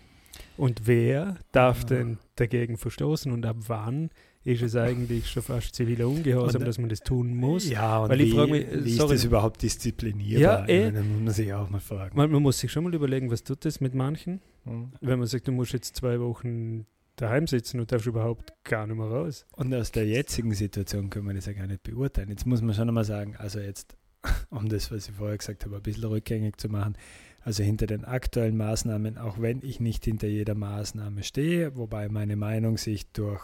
Und 0.58 0.86
wer 0.86 1.36
darf 1.52 1.80
Ja. 1.82 1.96
denn 1.96 2.18
dagegen 2.36 2.76
verstoßen 2.76 3.32
und 3.32 3.44
ab 3.46 3.56
wann 3.68 4.10
ist 4.44 4.62
es 4.62 4.76
eigentlich 4.76 5.28
schon 5.28 5.42
fast 5.42 5.74
ziviler 5.74 6.08
Ungehorsam, 6.08 6.56
Und, 6.60 6.62
äh, 6.62 6.66
dass 6.66 6.78
man 6.78 6.88
das 6.90 7.00
tun 7.00 7.34
muss? 7.34 7.68
Ja, 7.68 8.00
und 8.00 8.10
Weil 8.10 8.20
ich 8.20 8.32
wie, 8.32 8.36
frag 8.36 8.50
mich, 8.50 8.66
äh, 8.66 8.84
wie 8.84 8.90
ist 8.90 8.96
sorry. 8.96 9.14
das 9.14 9.24
überhaupt 9.24 9.62
disziplinierbar? 9.62 10.60
Ja, 10.60 10.64
Ich 10.64 10.70
eh. 10.74 10.84
meine, 10.92 11.02
muss 11.02 11.22
man 11.22 11.34
sich 11.34 11.52
auch 11.54 11.68
mal 11.70 11.80
fragen. 11.80 12.16
Man, 12.16 12.30
man 12.30 12.42
muss 12.42 12.58
sich 12.60 12.70
schon 12.70 12.84
mal 12.84 12.94
überlegen, 12.94 13.30
was 13.30 13.42
tut 13.44 13.64
das 13.64 13.80
mit 13.80 13.94
manchen, 13.94 14.40
Mhm. 14.66 14.92
wenn 15.00 15.18
man 15.18 15.26
sagt, 15.28 15.48
du 15.48 15.52
musst 15.52 15.72
jetzt 15.72 15.96
zwei 15.96 16.20
Wochen 16.20 16.86
daheim 17.16 17.46
sitzen 17.46 17.80
und 17.80 17.90
darfst 17.90 18.06
überhaupt 18.06 18.52
gar 18.64 18.86
nicht 18.86 18.96
mehr 18.96 19.06
raus. 19.06 19.46
Und 19.52 19.74
aus 19.74 19.90
der 19.90 20.06
jetzigen 20.06 20.52
Situation 20.52 21.10
können 21.10 21.26
wir 21.26 21.34
das 21.34 21.46
ja 21.46 21.54
gar 21.54 21.66
nicht 21.66 21.82
beurteilen. 21.82 22.28
Jetzt 22.28 22.46
muss 22.46 22.62
man 22.62 22.74
schon 22.74 22.88
einmal 22.88 23.04
sagen, 23.04 23.36
also 23.36 23.58
jetzt, 23.58 23.96
um 24.50 24.68
das, 24.68 24.90
was 24.90 25.08
ich 25.08 25.14
vorher 25.14 25.38
gesagt 25.38 25.64
habe, 25.64 25.76
ein 25.76 25.82
bisschen 25.82 26.04
rückgängig 26.04 26.58
zu 26.58 26.68
machen, 26.68 26.96
also 27.40 27.62
hinter 27.62 27.86
den 27.86 28.04
aktuellen 28.04 28.56
Maßnahmen, 28.56 29.18
auch 29.18 29.40
wenn 29.40 29.62
ich 29.62 29.80
nicht 29.80 30.04
hinter 30.04 30.26
jeder 30.26 30.54
Maßnahme 30.54 31.22
stehe, 31.22 31.76
wobei 31.76 32.08
meine 32.08 32.36
Meinung 32.36 32.76
sich 32.76 33.10
durch 33.12 33.42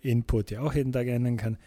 Input 0.00 0.50
ja 0.50 0.60
auch 0.60 0.74
jeden 0.74 0.92
Tag 0.92 1.08
ändern 1.08 1.36
kann, 1.36 1.58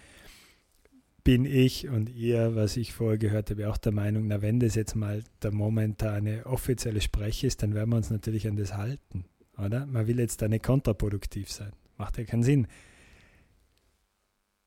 bin 1.27 1.43
ich 1.43 1.89
und 1.89 2.09
ihr, 2.09 2.55
was 2.55 2.77
ich 2.77 2.93
vorher 2.93 3.17
gehört 3.17 3.51
habe, 3.51 3.69
auch 3.69 3.75
der 3.75 3.91
Meinung, 3.91 4.27
na 4.27 4.41
wenn 4.41 4.61
das 4.61 4.75
jetzt 4.75 4.95
mal 4.95 5.25
der 5.43 5.51
momentane 5.51 6.45
offizielle 6.45 7.01
Sprech 7.01 7.43
ist, 7.43 7.61
dann 7.63 7.73
werden 7.73 7.89
wir 7.89 7.97
uns 7.97 8.09
natürlich 8.09 8.47
an 8.47 8.55
das 8.55 8.77
halten, 8.77 9.25
oder? 9.57 9.85
Man 9.85 10.07
will 10.07 10.19
jetzt 10.19 10.41
da 10.41 10.47
nicht 10.47 10.63
kontraproduktiv 10.65 11.51
sein. 11.51 11.71
Macht 11.97 12.17
ja 12.17 12.23
keinen 12.25 12.43
Sinn. 12.43 12.67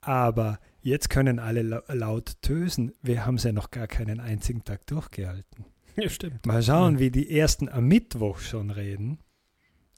Aber 0.01 0.59
jetzt 0.81 1.09
können 1.09 1.39
alle 1.39 1.61
lau- 1.61 1.83
laut 1.87 2.41
tösen. 2.41 2.93
Wir 3.01 3.25
haben 3.25 3.35
es 3.35 3.43
ja 3.43 3.51
noch 3.51 3.69
gar 3.71 3.87
keinen 3.87 4.19
einzigen 4.19 4.63
Tag 4.63 4.85
durchgehalten. 4.87 5.65
Ja, 5.95 6.09
stimmt. 6.09 6.45
Mal 6.45 6.63
schauen, 6.63 6.95
Ja. 6.95 6.99
wie 6.99 7.11
die 7.11 7.37
ersten 7.37 7.69
am 7.69 7.87
Mittwoch 7.87 8.39
schon 8.39 8.71
reden, 8.71 9.19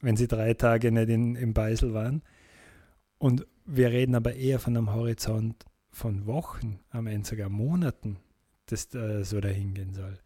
wenn 0.00 0.16
sie 0.16 0.26
drei 0.28 0.52
Tage 0.54 0.92
nicht 0.92 1.08
in, 1.08 1.36
im 1.36 1.54
Beisel 1.54 1.94
waren. 1.94 2.22
Und 3.18 3.46
wir 3.64 3.90
reden 3.90 4.14
aber 4.14 4.34
eher 4.34 4.58
von 4.58 4.76
einem 4.76 4.92
Horizont 4.92 5.64
von 5.90 6.26
Wochen, 6.26 6.80
am 6.90 7.06
Ende 7.06 7.26
sogar 7.26 7.48
Monaten, 7.48 8.18
das 8.66 8.92
äh, 8.94 9.24
so 9.24 9.40
dahin 9.40 9.72
gehen 9.72 9.94
soll. 9.94 10.18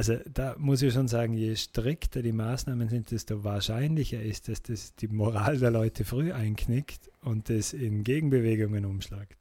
Also 0.00 0.16
da 0.32 0.56
muss 0.56 0.80
ich 0.80 0.94
schon 0.94 1.08
sagen, 1.08 1.34
je 1.34 1.54
strikter 1.56 2.22
die 2.22 2.32
Maßnahmen 2.32 2.88
sind, 2.88 3.10
desto 3.10 3.44
wahrscheinlicher 3.44 4.22
ist 4.22 4.48
es, 4.48 4.62
dass 4.62 4.94
die 4.94 5.08
Moral 5.08 5.58
der 5.58 5.70
Leute 5.70 6.06
früh 6.06 6.32
einknickt 6.32 7.10
und 7.20 7.50
es 7.50 7.74
in 7.74 8.02
Gegenbewegungen 8.02 8.86
umschlagt. 8.86 9.36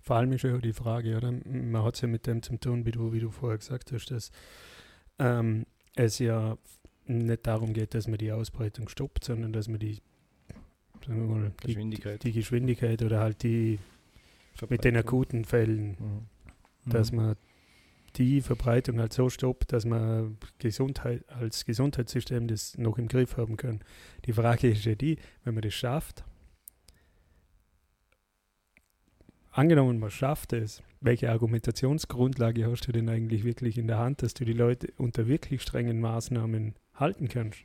Vor 0.00 0.16
allem 0.16 0.32
ist 0.32 0.42
ja 0.42 0.56
auch 0.56 0.60
die 0.60 0.72
Frage, 0.72 1.16
oder? 1.16 1.30
Man 1.30 1.84
hat 1.84 1.94
es 1.94 2.00
ja 2.00 2.08
mit 2.08 2.26
dem 2.26 2.42
zu 2.42 2.56
tun, 2.56 2.86
wie 2.86 2.90
du, 2.90 3.12
wie 3.12 3.20
du 3.20 3.30
vorher 3.30 3.56
gesagt 3.58 3.92
hast, 3.92 4.06
dass 4.10 4.32
ähm, 5.20 5.64
es 5.94 6.18
ja 6.18 6.58
nicht 7.06 7.46
darum 7.46 7.72
geht, 7.72 7.94
dass 7.94 8.08
man 8.08 8.18
die 8.18 8.32
Ausbreitung 8.32 8.88
stoppt, 8.88 9.22
sondern 9.22 9.52
dass 9.52 9.68
man 9.68 9.78
die, 9.78 10.00
sagen 11.06 11.28
wir 11.28 11.36
mal, 11.36 11.52
die, 11.62 11.66
Geschwindigkeit. 11.68 12.24
die 12.24 12.32
Geschwindigkeit 12.32 13.00
oder 13.00 13.20
halt 13.20 13.44
die 13.44 13.78
mit 14.68 14.82
den 14.82 14.96
akuten 14.96 15.44
Fällen, 15.44 15.90
Mhm. 16.00 16.90
dass 16.90 17.12
Mhm. 17.12 17.16
man 17.18 17.36
die 18.16 18.40
Verbreitung 18.40 19.00
halt 19.00 19.12
so 19.12 19.28
stoppt, 19.28 19.72
dass 19.72 19.84
man 19.84 20.36
Gesundheit, 20.58 21.24
als 21.28 21.64
Gesundheitssystem 21.64 22.46
das 22.46 22.78
noch 22.78 22.98
im 22.98 23.08
Griff 23.08 23.36
haben 23.36 23.56
kann. 23.56 23.80
Die 24.24 24.32
Frage 24.32 24.70
ist 24.70 24.84
ja 24.84 24.94
die, 24.94 25.18
wenn 25.44 25.54
man 25.54 25.62
das 25.62 25.74
schafft, 25.74 26.24
angenommen 29.50 29.98
man 29.98 30.10
schafft 30.10 30.52
es, 30.52 30.82
welche 31.00 31.30
Argumentationsgrundlage 31.30 32.66
hast 32.70 32.86
du 32.86 32.92
denn 32.92 33.08
eigentlich 33.08 33.44
wirklich 33.44 33.78
in 33.78 33.86
der 33.86 33.98
Hand, 33.98 34.22
dass 34.22 34.34
du 34.34 34.44
die 34.44 34.52
Leute 34.52 34.88
unter 34.96 35.26
wirklich 35.26 35.62
strengen 35.62 36.00
Maßnahmen 36.00 36.74
halten 36.94 37.28
kannst? 37.28 37.60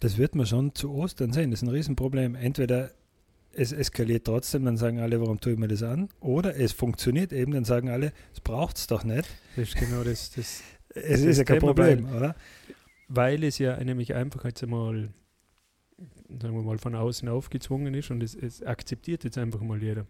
Das 0.00 0.16
wird 0.16 0.34
man 0.34 0.46
schon 0.46 0.74
zu 0.74 0.90
Ostern 0.92 1.32
sehen. 1.32 1.50
Das 1.50 1.62
ist 1.62 1.68
ein 1.68 1.72
Riesenproblem. 1.72 2.34
Entweder 2.34 2.90
es 3.52 3.72
eskaliert 3.72 4.26
trotzdem, 4.26 4.64
dann 4.64 4.76
sagen 4.76 5.00
alle, 5.00 5.20
warum 5.20 5.40
tue 5.40 5.52
ich 5.54 5.58
mir 5.58 5.68
das 5.68 5.82
an? 5.82 6.08
Oder 6.20 6.56
es 6.58 6.72
funktioniert 6.72 7.32
eben, 7.32 7.52
dann 7.52 7.64
sagen 7.64 7.88
alle, 7.90 8.12
es 8.32 8.40
braucht 8.40 8.76
es 8.76 8.86
doch 8.86 9.04
nicht. 9.04 9.28
Das 9.56 9.68
ist 9.68 9.76
genau 9.76 10.02
das, 10.04 10.30
das 10.30 10.62
Es 10.94 11.10
Das 11.10 11.20
ist 11.22 11.38
ja 11.38 11.44
kein 11.44 11.58
Problem, 11.58 12.06
oder? 12.14 12.34
weil 13.08 13.42
es 13.44 13.58
ja 13.58 13.82
nämlich 13.82 14.14
einfach 14.14 14.44
jetzt 14.44 14.62
einmal, 14.62 15.08
sagen 16.28 16.54
wir 16.54 16.62
mal, 16.62 16.78
von 16.78 16.94
außen 16.94 17.28
aufgezwungen 17.28 17.92
ist 17.94 18.10
und 18.10 18.22
es, 18.22 18.34
es 18.36 18.62
akzeptiert 18.62 19.24
jetzt 19.24 19.36
einfach 19.38 19.60
mal 19.60 19.82
jeder. 19.82 20.06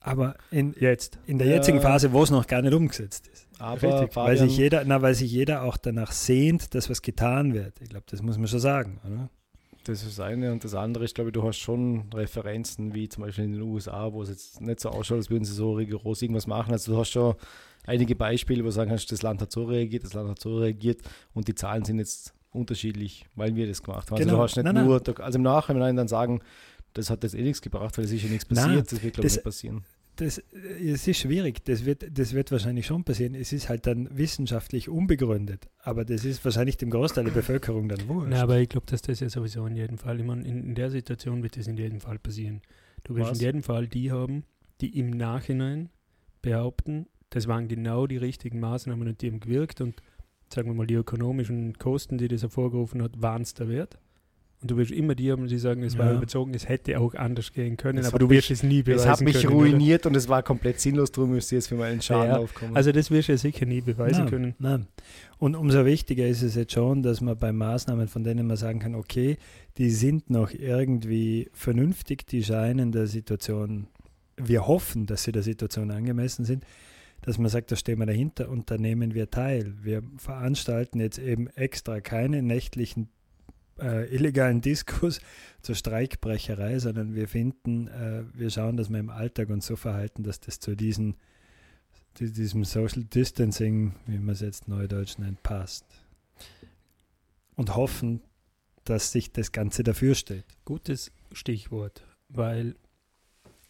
Aber 0.00 0.36
in, 0.50 0.74
Jetzt. 0.78 1.18
in 1.26 1.38
der 1.38 1.46
Ja. 1.46 1.54
jetzigen 1.54 1.80
Phase, 1.80 2.12
wo 2.12 2.22
es 2.22 2.30
noch 2.30 2.46
gar 2.46 2.60
nicht 2.60 2.74
umgesetzt 2.74 3.26
ist. 3.26 3.48
Aber 3.58 3.72
Richtig, 3.82 4.14
Weil 4.16 4.36
Fabian, 4.36 4.48
sich, 4.50 4.58
jeder, 4.58 4.84
na, 4.84 5.00
weil 5.00 5.14
sich 5.14 5.32
jeder 5.32 5.62
auch 5.62 5.78
danach 5.78 6.12
sehnt, 6.12 6.74
dass 6.74 6.90
was 6.90 7.00
getan 7.00 7.54
wird. 7.54 7.80
Ich 7.80 7.88
glaube, 7.88 8.04
das 8.10 8.20
muss 8.20 8.36
man 8.36 8.46
schon 8.46 8.60
sagen, 8.60 9.00
oder? 9.06 9.30
Das 9.84 10.02
ist 10.02 10.18
das 10.18 10.20
eine. 10.26 10.50
Und 10.52 10.64
das 10.64 10.74
andere 10.74 11.04
ist, 11.04 11.14
glaube 11.14 11.30
ich, 11.30 11.34
du 11.34 11.42
hast 11.42 11.58
schon 11.58 12.04
Referenzen, 12.12 12.94
wie 12.94 13.08
zum 13.08 13.24
Beispiel 13.24 13.44
in 13.44 13.52
den 13.52 13.62
USA, 13.62 14.12
wo 14.12 14.22
es 14.22 14.28
jetzt 14.30 14.60
nicht 14.60 14.80
so 14.80 14.88
ausschaut, 14.90 15.18
als 15.18 15.30
würden 15.30 15.44
sie 15.44 15.52
so 15.52 15.74
rigoros 15.74 16.22
irgendwas 16.22 16.46
machen. 16.46 16.72
Also 16.72 16.92
du 16.92 16.98
hast 16.98 17.10
schon 17.10 17.34
einige 17.86 18.16
Beispiele, 18.16 18.62
wo 18.62 18.66
du 18.68 18.72
sagen 18.72 18.90
kannst, 18.90 19.10
das 19.12 19.22
Land 19.22 19.40
hat 19.42 19.52
so 19.52 19.64
reagiert, 19.64 20.04
das 20.04 20.14
Land 20.14 20.28
hat 20.30 20.40
so 20.40 20.58
reagiert 20.58 21.00
und 21.34 21.48
die 21.48 21.54
Zahlen 21.54 21.84
sind 21.84 21.98
jetzt 21.98 22.34
unterschiedlich, 22.50 23.26
weil 23.34 23.54
wir 23.56 23.66
das 23.66 23.82
gemacht 23.82 24.10
haben. 24.10 24.16
Also 24.16 24.24
Genau. 24.28 24.36
du 24.38 24.42
hast 24.42 24.56
nicht 24.56 24.64
Nein, 24.64 24.74
nein. 24.74 24.86
nur, 24.86 25.02
also 25.20 25.36
im 25.38 25.42
Nachhinein 25.42 25.96
dann 25.96 26.08
sagen, 26.08 26.40
das 26.94 27.10
hat 27.10 27.22
jetzt 27.24 27.34
eh 27.34 27.42
nichts 27.42 27.60
gebracht, 27.60 27.98
weil 27.98 28.04
es 28.04 28.12
ist 28.12 28.22
ja 28.22 28.30
nichts 28.30 28.48
Nein, 28.50 28.64
passiert. 28.66 28.92
das 28.92 29.02
wird, 29.02 29.14
glaube 29.14 29.26
ich, 29.26 29.34
nicht 29.34 29.44
passieren. 29.44 29.84
Das, 30.16 30.38
äh, 30.38 30.90
es 30.92 31.06
ist 31.08 31.18
schwierig, 31.18 31.64
das 31.64 31.84
wird, 31.84 32.06
das 32.16 32.34
wird 32.34 32.52
wahrscheinlich 32.52 32.86
schon 32.86 33.04
passieren. 33.04 33.34
Es 33.34 33.52
ist 33.52 33.68
halt 33.68 33.86
dann 33.86 34.08
wissenschaftlich 34.16 34.88
unbegründet, 34.88 35.68
aber 35.78 36.04
das 36.04 36.24
ist 36.24 36.44
wahrscheinlich 36.44 36.76
dem 36.76 36.90
Großteil 36.90 37.24
der 37.24 37.32
Bevölkerung 37.32 37.88
dann 37.88 38.08
wurscht. 38.08 38.30
Na, 38.30 38.42
aber 38.42 38.58
ich 38.58 38.68
glaube, 38.68 38.86
dass 38.86 39.02
das 39.02 39.20
ja 39.20 39.28
sowieso 39.28 39.66
in 39.66 39.76
jedem 39.76 39.98
Fall, 39.98 40.20
ich 40.20 40.26
meine, 40.26 40.46
in, 40.46 40.62
in 40.62 40.74
der 40.74 40.90
Situation 40.90 41.42
wird 41.42 41.56
das 41.56 41.66
in 41.66 41.76
jedem 41.76 42.00
Fall 42.00 42.18
passieren. 42.18 42.62
Du 43.02 43.16
wirst 43.16 43.34
in 43.34 43.40
jedem 43.40 43.62
Fall 43.62 43.86
die 43.86 44.12
haben, 44.12 44.44
die 44.80 44.98
im 44.98 45.10
Nachhinein 45.10 45.90
behaupten, 46.42 47.06
das 47.30 47.48
waren 47.48 47.68
genau 47.68 48.06
die 48.06 48.16
richtigen 48.16 48.60
Maßnahmen 48.60 49.08
und 49.08 49.20
die 49.20 49.28
haben 49.28 49.40
gewirkt 49.40 49.80
und 49.80 50.00
sagen 50.52 50.68
wir 50.68 50.74
mal, 50.74 50.86
die 50.86 50.94
ökonomischen 50.94 51.76
Kosten, 51.78 52.18
die 52.18 52.28
das 52.28 52.42
hervorgerufen 52.42 53.02
hat, 53.02 53.20
waren 53.20 53.42
es 53.42 53.54
der 53.54 53.68
Wert. 53.68 53.98
Und 54.64 54.70
du 54.70 54.78
wirst 54.78 54.92
immer 54.92 55.14
die 55.14 55.30
haben, 55.30 55.46
die 55.46 55.58
sagen, 55.58 55.82
es 55.82 55.98
war 55.98 56.06
Ja. 56.06 56.16
überzogen, 56.16 56.54
es 56.54 56.66
hätte 56.70 56.98
auch 56.98 57.12
anders 57.14 57.52
gehen 57.52 57.76
können, 57.76 57.98
Es 57.98 58.06
aber 58.06 58.18
du 58.18 58.30
wirst 58.30 58.50
es 58.50 58.62
nie 58.62 58.78
Es 58.78 58.84
beweisen 58.86 59.10
hat 59.10 59.20
mich 59.20 59.34
können. 59.42 59.46
oder? 59.56 59.56
ruiniert 59.56 60.06
und 60.06 60.16
es 60.16 60.26
war 60.26 60.42
komplett 60.42 60.80
sinnlos, 60.80 61.12
darum 61.12 61.32
müsste 61.32 61.56
jetzt 61.56 61.66
für 61.68 61.74
meinen 61.74 62.00
Schaden 62.00 62.30
Ja, 62.30 62.38
aufkommen. 62.38 62.74
Also 62.74 62.90
das 62.90 63.10
wirst 63.10 63.28
du 63.28 63.36
sicher 63.36 63.66
nie 63.66 63.82
beweisen 63.82 64.20
nein, 64.20 64.30
können. 64.30 64.54
Nein. 64.58 64.86
Und 65.36 65.54
umso 65.54 65.84
wichtiger 65.84 66.26
ist 66.26 66.40
es 66.40 66.54
jetzt 66.54 66.72
schon, 66.72 67.02
dass 67.02 67.20
man 67.20 67.36
bei 67.38 67.52
Maßnahmen, 67.52 68.08
von 68.08 68.24
denen 68.24 68.46
man 68.46 68.56
sagen 68.56 68.78
kann, 68.78 68.94
okay, 68.94 69.36
die 69.76 69.90
sind 69.90 70.30
noch 70.30 70.50
irgendwie 70.50 71.50
vernünftig, 71.52 72.26
die 72.26 72.42
scheinen 72.42 72.90
der 72.90 73.06
Situation, 73.06 73.88
wir 74.38 74.66
hoffen, 74.66 75.04
dass 75.04 75.24
sie 75.24 75.32
der 75.32 75.42
Situation 75.42 75.90
angemessen 75.90 76.46
sind, 76.46 76.64
dass 77.20 77.36
man 77.36 77.50
sagt, 77.50 77.70
da 77.70 77.76
stehen 77.76 77.98
wir 77.98 78.06
dahinter 78.06 78.48
und 78.48 78.70
da 78.70 78.78
nehmen 78.78 79.12
wir 79.12 79.30
teil. 79.30 79.74
Wir 79.82 80.02
veranstalten 80.16 81.00
jetzt 81.00 81.18
eben 81.18 81.48
extra 81.48 82.00
keine 82.00 82.42
nächtlichen 82.42 83.08
äh, 83.80 84.06
illegalen 84.14 84.60
Diskus 84.60 85.20
zur 85.62 85.74
Streikbrecherei, 85.74 86.78
sondern 86.78 87.14
wir 87.14 87.28
finden, 87.28 87.88
äh, 87.88 88.24
wir 88.34 88.50
schauen, 88.50 88.76
dass 88.76 88.90
wir 88.90 88.98
im 88.98 89.10
Alltag 89.10 89.50
uns 89.50 89.66
so 89.66 89.76
verhalten, 89.76 90.22
dass 90.22 90.40
das 90.40 90.60
zu 90.60 90.74
diesen 90.76 91.16
die- 92.18 92.30
diesem 92.32 92.64
Social 92.64 93.02
Distancing, 93.04 93.94
wie 94.06 94.18
man 94.18 94.34
es 94.34 94.40
jetzt 94.40 94.68
neudeutsch 94.68 95.18
nennt, 95.18 95.42
passt. 95.42 95.84
Und 97.56 97.74
hoffen, 97.74 98.20
dass 98.84 99.10
sich 99.12 99.32
das 99.32 99.50
Ganze 99.50 99.82
dafür 99.82 100.14
steht. 100.14 100.44
Gutes 100.64 101.10
Stichwort, 101.32 102.04
weil 102.28 102.76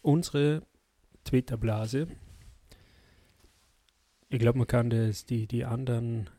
unsere 0.01 0.61
Twitter-Blase, 1.23 2.07
ich 4.29 4.39
glaube, 4.39 4.57
man 4.59 4.67
kann 4.67 4.89
das, 4.89 5.25
die, 5.25 5.47
die 5.47 5.65
anderen, 5.65 6.29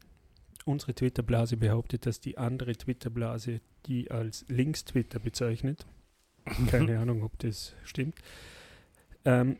unsere 0.66 0.94
Twitter-Blase 0.94 1.56
behauptet, 1.56 2.06
dass 2.06 2.20
die 2.20 2.38
andere 2.38 2.72
Twitter-Blase 2.74 3.60
die 3.86 4.10
als 4.10 4.44
Links-Twitter 4.48 5.18
bezeichnet. 5.18 5.86
Keine 6.68 6.98
Ahnung, 6.98 7.22
ob 7.22 7.38
das 7.38 7.74
stimmt. 7.84 8.16
Ähm, 9.24 9.56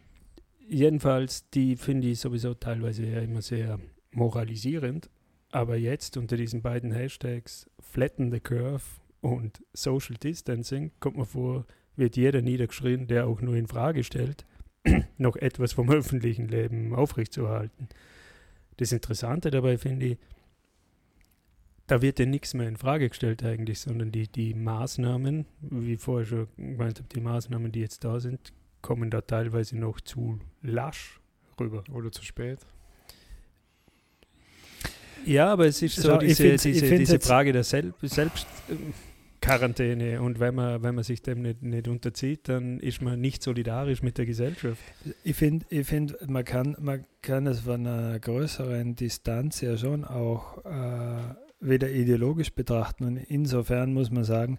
jedenfalls, 0.69 1.49
die 1.51 1.77
finde 1.77 2.09
ich 2.09 2.21
sowieso 2.21 2.55
teilweise 2.55 3.07
ja 3.07 3.21
immer 3.21 3.43
sehr 3.43 3.79
moralisierend. 4.13 5.09
Aber 5.51 5.77
jetzt 5.77 6.17
unter 6.17 6.37
diesen 6.37 6.61
beiden 6.61 6.93
Hashtags 6.93 7.71
Flatten 7.81 8.31
the 8.31 8.41
Curve 8.41 8.83
und 9.21 9.63
Social 9.73 10.17
Distancing 10.17 10.91
kommt 11.01 11.17
mir 11.17 11.27
vor, 11.27 11.67
wird 11.95 12.17
jeder 12.17 12.43
niedergeschrien, 12.43 13.07
der 13.07 13.27
auch 13.27 13.41
nur 13.41 13.55
in 13.57 13.69
Frage 13.69 14.05
stellt, 14.05 14.45
noch 15.19 15.37
etwas 15.37 15.73
vom 15.73 15.91
öffentlichen 15.91 16.49
Leben 16.49 16.95
aufrechtzuerhalten. 16.95 17.89
Das 18.77 18.93
Interessante 18.93 19.51
dabei 19.51 19.79
finde 19.79 20.07
ich, 20.07 20.19
da 21.87 22.03
wird 22.03 22.19
ja 22.19 22.27
nichts 22.27 22.55
mehr 22.55 22.69
in 22.69 22.77
Frage 22.77 23.09
gestellt 23.09 23.45
eigentlich, 23.45 23.79
sondern 23.81 24.11
die, 24.11 24.27
die 24.29 24.55
Maßnahmen, 24.55 25.47
wie 25.61 25.97
vorher 25.97 26.27
schon 26.27 26.49
gemeint 26.57 26.99
habe, 26.99 27.09
die 27.15 27.21
Maßnahmen, 27.21 27.71
die 27.73 27.81
jetzt 27.81 28.05
da 28.05 28.21
sind, 28.21 28.53
kommen 28.83 29.11
da 29.11 29.21
teilweise 29.21 29.79
noch 29.79 30.01
zu 30.01 30.39
lasch 30.63 31.21
rüber. 31.61 31.85
Oder 31.93 32.11
zu 32.13 32.25
spät. 32.25 32.59
Ja, 35.25 35.53
aber 35.53 35.67
es 35.67 35.83
ist 35.83 35.97
so 35.97 36.21
ich 36.21 36.37
diese, 36.37 36.57
diese, 36.57 36.99
diese 36.99 37.15
jetzt- 37.15 37.27
Frage 37.27 37.53
der 37.53 37.65
Sel 37.65 37.93
Selbstquarantäne 38.01 40.23
und 40.23 40.39
wenn 40.39 40.55
man, 40.55 40.85
wenn 40.85 40.95
man 40.95 41.03
sich 41.03 41.21
dem 41.23 41.43
nicht, 41.43 41.63
nicht 41.63 41.89
unterzieht, 41.89 42.49
dann 42.49 42.79
ist 42.79 43.03
man 43.03 43.21
nicht 43.21 43.43
solidarisch 43.43 44.03
mit 44.03 44.19
der 44.19 44.27
Gesellschaft. 44.27 44.81
Ich 45.25 45.35
finde, 45.35 45.67
ich 45.69 45.85
find, 45.87 46.17
man, 46.29 46.45
kann, 46.45 46.77
man 46.79 47.05
kann 47.23 47.49
es 47.49 47.59
von 47.61 47.85
einer 47.87 48.21
größeren 48.21 48.95
Distanz 48.95 49.61
ja 49.63 49.77
schon 49.77 50.05
auch 50.05 50.65
äh, 50.65 51.35
wieder 51.61 51.91
ideologisch 51.91 52.55
betrachten. 52.55 53.05
Und 53.05 53.17
insofern 53.17 53.93
muss 53.93 54.11
man 54.11 54.25
sagen, 54.25 54.59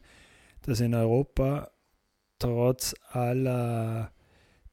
dass 0.62 0.80
in 0.80 0.94
Europa 0.94 1.72
trotz 2.40 2.96
aller 3.10 4.12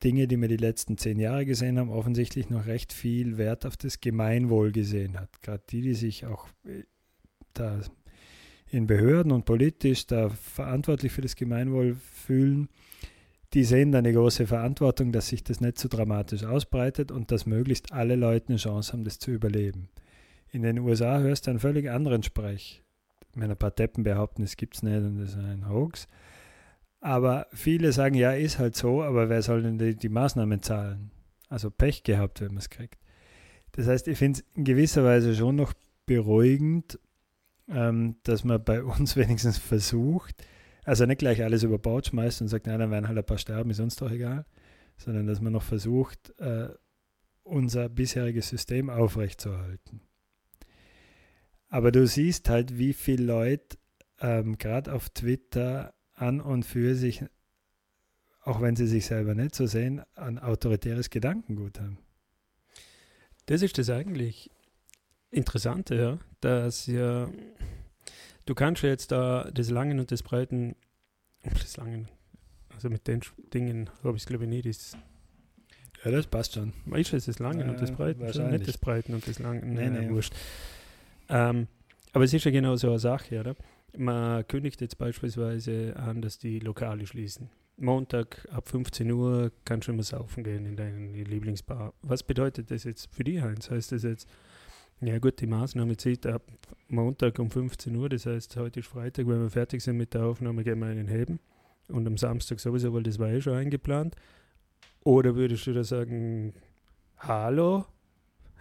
Dinge, 0.03 0.27
die 0.29 0.41
wir 0.41 0.49
die 0.49 0.57
letzten 0.57 0.99
zehn 0.99 1.19
Jahre 1.19 1.47
gesehen 1.47 1.79
haben, 1.79 1.91
offensichtlich 1.91 2.51
noch 2.51 2.67
recht 2.67 2.93
viel 2.93 3.39
Wert 3.39 3.65
auf 3.65 3.77
das 3.77 4.01
Gemeinwohl 4.01 4.73
gesehen 4.73 5.19
hat. 5.19 5.41
Gerade 5.41 5.63
die, 5.71 5.81
die 5.81 5.95
sich 5.95 6.27
auch 6.27 6.49
äh, 6.67 6.85
da 7.55 7.81
in 8.71 8.87
Behörden 8.87 9.33
und 9.33 9.45
politisch 9.45 10.07
da 10.07 10.29
verantwortlich 10.29 11.13
für 11.13 11.23
das 11.23 11.37
Gemeinwohl 11.37 11.95
fühlen, 11.95 12.69
die 13.55 13.63
sehen 13.63 13.93
da 13.93 13.99
eine 13.99 14.13
große 14.13 14.49
Verantwortung, 14.49 15.13
dass 15.13 15.29
sich 15.29 15.45
das 15.45 15.61
nicht 15.61 15.79
so 15.79 15.89
dramatisch 15.89 16.45
ausbreitet 16.45 17.13
und 17.13 17.31
dass 17.31 17.47
möglichst 17.47 17.93
alle 17.93 18.17
Leute 18.17 18.49
eine 18.49 18.57
Chance 18.57 18.93
haben, 18.93 19.05
das 19.05 19.21
zu 19.21 19.31
überleben. 19.31 19.89
In 20.55 20.63
den 20.63 20.79
USA 20.79 21.19
hörst 21.19 21.47
du 21.47 21.51
einen 21.51 21.59
völlig 21.59 21.91
anderen 21.91 22.23
Sprech. 22.23 22.85
Meine, 23.35 23.55
ein 23.55 23.59
paar 23.59 23.73
Deppen 23.73 24.05
behaupten, 24.05 24.45
es 24.45 24.57
gibt 24.57 24.77
es 24.77 24.85
nicht 24.85 24.99
und 24.99 25.19
das 25.19 25.31
ist 25.31 25.37
ein 25.37 25.69
Hoax. 25.69 26.07
Aber 27.01 27.49
viele 27.53 27.91
sagen, 27.91 28.15
ja, 28.15 28.31
ist 28.31 28.61
halt 28.61 28.77
so, 28.77 29.03
aber 29.03 29.29
wer 29.29 29.43
soll 29.43 29.65
denn 29.65 29.79
die, 29.79 29.97
die 29.97 30.09
Maßnahmen 30.09 30.63
zahlen? 30.63 31.11
Also 31.49 31.73
Pech 31.73 32.05
gehabt, 32.05 32.41
wenn 32.41 32.51
man 32.51 32.59
es 32.59 32.71
kriegt. 32.71 33.01
Das 33.73 33.89
heißt, 33.89 34.07
ich 34.07 34.17
finde 34.17 34.39
es 34.39 34.57
in 34.57 34.63
gewisser 34.63 35.03
Weise 35.03 35.35
schon 35.35 35.57
noch 35.57 35.73
beruhigend, 36.07 37.01
ähm, 37.69 38.15
dass 38.23 38.45
man 38.45 38.63
bei 38.63 38.85
uns 38.85 39.17
wenigstens 39.17 39.59
versucht, 39.59 40.47
also 40.85 41.05
nicht 41.05 41.19
gleich 41.19 41.43
alles 41.43 41.65
über 41.65 41.79
Bord 41.81 42.07
schmeißt 42.07 42.43
und 42.43 42.47
sagt, 42.47 42.69
nein, 42.69 42.79
dann 42.79 42.93
werden 42.93 43.09
halt 43.09 43.19
ein 43.19 43.27
paar 43.27 43.39
sterben, 43.39 43.71
ist 43.71 43.81
uns 43.81 43.97
doch 43.97 44.13
egal, 44.13 44.47
sondern 44.99 45.27
dass 45.27 45.41
man 45.41 45.53
noch 45.53 45.65
versucht, 45.65 46.33
äh, 46.39 46.69
unser 47.43 47.89
bisheriges 47.89 48.51
System 48.51 48.89
aufrechtzuerhalten. 48.89 50.01
Aber 51.75 51.91
du 51.91 52.07
siehst 52.07 52.49
halt, 52.51 52.79
wie 52.79 52.93
viele 52.93 53.25
Leute 53.25 53.79
ähm, 54.21 54.59
gerade 54.59 54.93
auf 54.93 55.11
Twitter 55.11 55.93
an 56.15 56.41
und 56.41 56.63
für 56.63 56.95
sich, 56.95 57.25
auch 58.43 58.61
wenn 58.61 58.77
sie 58.77 58.87
sich 58.87 59.07
selber 59.07 59.35
nicht 59.35 59.57
so 59.57 59.67
sehen, 59.67 60.01
ein 60.15 60.39
autoritäres 60.39 61.11
Gedankengut 61.11 61.81
haben. 61.81 61.99
Das 63.47 63.61
ist 63.61 63.77
das 63.77 63.91
eigentlich 63.91 64.53
Interessante, 65.33 65.97
ja, 65.97 66.19
dass 66.41 66.87
ja, 66.87 67.29
du 68.47 68.55
kannst 68.55 68.85
ja 68.85 68.91
jetzt 68.91 69.11
da 69.11 69.51
das 69.53 69.69
Langen 69.69 69.99
und 69.99 70.13
das 70.13 70.23
Breiten, 70.23 70.77
das 71.43 71.77
Langen, 71.77 72.09
also 72.73 72.89
mit 72.89 73.09
den 73.09 73.21
Dingen 73.53 73.91
habe 74.05 74.17
ich 74.17 74.23
es 74.23 74.27
glaube 74.29 74.45
ich 74.45 74.51
nie, 74.51 74.63
das 74.63 74.97
Ja, 76.05 76.13
das 76.13 76.29
passt 76.29 76.55
schon. 76.55 76.73
Weißt 76.87 77.11
du, 77.11 77.17
es 77.17 77.27
ist 77.27 77.41
Langen 77.41 77.69
und 77.69 77.81
das 77.81 77.91
Äh, 77.91 77.95
Breiten, 77.95 78.51
nicht 78.53 78.69
das 78.69 78.79
Breiten 78.79 79.13
und 79.13 79.27
das 79.27 79.41
Langen. 79.41 79.75
Nee, 79.75 79.91
Nee, 79.91 80.03
nee. 80.03 80.11
wurscht. 80.11 80.35
Ähm, 81.29 81.69
aber 82.13 82.25
es 82.25 82.35
ist 82.35 82.45
ja 82.45 82.51
genau 82.51 82.77
so 82.77 82.89
eine 82.89 82.99
Sache, 82.99 83.41
oder? 83.41 83.57
Man 83.97 84.47
kündigt 84.47 84.81
jetzt 84.81 84.99
beispielsweise 84.99 85.95
an, 85.97 86.21
dass 86.23 86.39
die 86.39 86.59
Lokale 86.59 87.07
schließen. 87.07 87.51
Montag 87.77 88.47
ab 88.53 88.69
15 88.69 89.11
Uhr 89.11 89.51
kannst 89.65 89.89
du 89.89 89.93
immer 89.93 90.03
saufen 90.03 90.45
gehen 90.45 90.65
in 90.65 90.77
deine 90.77 91.25
Lieblingsbar. 91.25 91.93
Was 92.03 92.23
bedeutet 92.23 92.71
das 92.71 92.85
jetzt 92.85 93.13
für 93.13 93.25
dich, 93.25 93.41
Heinz? 93.41 93.71
Heißt 93.71 93.93
das 93.93 94.05
jetzt, 94.05 94.29
ja 95.01 95.19
gut, 95.19 95.41
die 95.41 95.47
Maßnahme 95.47 95.97
zieht 95.97 96.27
ab 96.27 96.43
Montag 96.89 97.39
um 97.39 97.51
15 97.51 97.95
Uhr, 97.97 98.09
das 98.09 98.27
heißt, 98.27 98.57
heute 98.57 98.81
ist 98.81 98.89
Freitag, 98.89 99.27
wenn 99.27 99.41
wir 99.41 99.51
fertig 99.51 99.83
sind 99.83 99.97
mit 99.97 100.15
der 100.15 100.25
Aufnahme, 100.25 100.63
gehen 100.63 100.79
wir 100.79 100.91
in 100.91 100.99
den 100.99 101.09
Heben. 101.09 101.41
Und 101.89 102.07
am 102.07 102.17
Samstag 102.17 102.61
sowieso, 102.61 102.95
weil 102.95 103.03
das 103.03 103.19
war 103.19 103.29
eh 103.29 103.41
schon 103.41 103.55
eingeplant. 103.55 104.15
Oder 105.03 105.35
würdest 105.35 105.67
du 105.67 105.73
da 105.73 105.85
sagen, 105.85 106.55
hallo, 107.19 107.85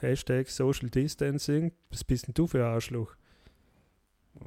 Hashtag 0.04 0.50
Social 0.50 0.90
Distancing, 0.90 1.72
was 1.90 2.04
bist 2.04 2.28
denn 2.28 2.34
du 2.34 2.48
für 2.48 2.66
ein 2.66 2.74
Arschloch? 2.74 3.16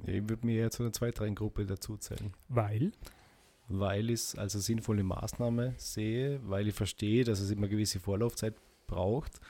Ich 0.06 0.28
würde 0.28 0.46
mir 0.46 0.60
eher 0.60 0.70
zu 0.70 0.82
einer 0.82 0.92
zweiten 0.92 1.34
Gruppe 1.34 1.66
dazu 1.66 1.96
zählen. 1.96 2.32
Weil? 2.48 2.92
weil 3.68 4.10
ich 4.10 4.20
es 4.20 4.34
als 4.36 4.54
eine 4.54 4.62
sinnvolle 4.62 5.02
Maßnahme 5.02 5.74
sehe, 5.76 6.40
weil 6.44 6.68
ich 6.68 6.74
verstehe, 6.74 7.24
dass 7.24 7.40
es 7.40 7.50
immer 7.50 7.68
gewisse 7.68 8.00
Vorlaufzeit 8.00 8.54
braucht, 8.86 9.40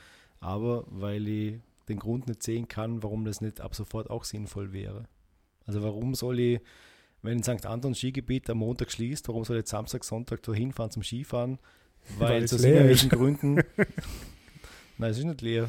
aber 0.41 0.85
weil 0.89 1.29
ich 1.29 1.61
den 1.89 1.99
Grund 1.99 2.27
nicht 2.27 2.43
sehen 2.43 2.67
kann, 2.69 3.03
warum 3.03 3.25
das 3.25 3.41
nicht 3.41 3.61
ab 3.61 3.75
sofort 3.75 4.11
auch 4.11 4.25
sinnvoll 4.25 4.73
wäre. 4.73 5.05
Also 5.67 5.83
warum 5.83 6.15
soll 6.15 6.41
ich, 6.41 6.61
wenn 7.23 7.39
in 7.39 7.43
St. 7.43 7.67
Anton 7.67 7.95
Skigebiet 7.95 8.49
am 8.51 8.59
Montag 8.59 8.91
schließt, 8.91 9.29
warum 9.29 9.45
soll 9.45 9.57
ich 9.57 9.61
jetzt 9.61 9.71
Samstag, 9.71 10.05
Sonntag 10.05 10.43
dorthin 10.43 10.73
fahren 10.73 10.91
zum 10.91 11.03
Skifahren? 11.03 11.59
Weil 12.19 12.29
Weil 12.29 12.45
aus 12.45 12.53
irgendwelchen 12.53 13.11
Gründen. 13.11 13.61
Nein, 14.99 15.11
es 15.11 15.19
ist 15.19 15.25
nicht 15.25 15.43
leer. 15.43 15.69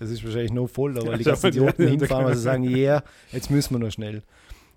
Es 0.00 0.10
ist 0.10 0.24
wahrscheinlich 0.24 0.52
noch 0.52 0.66
voll, 0.68 0.98
aber 0.98 1.12
Ja, 1.12 1.18
die 1.18 1.24
ganzen 1.24 1.46
Idioten 1.50 1.82
ja, 1.82 1.88
hinfahren, 1.90 2.26
weil 2.26 2.36
sie 2.36 2.42
sagen, 2.42 2.64
ja, 2.64 2.76
yeah, 2.76 3.04
jetzt 3.32 3.50
müssen 3.50 3.74
wir 3.74 3.78
noch 3.78 3.92
schnell. 3.92 4.22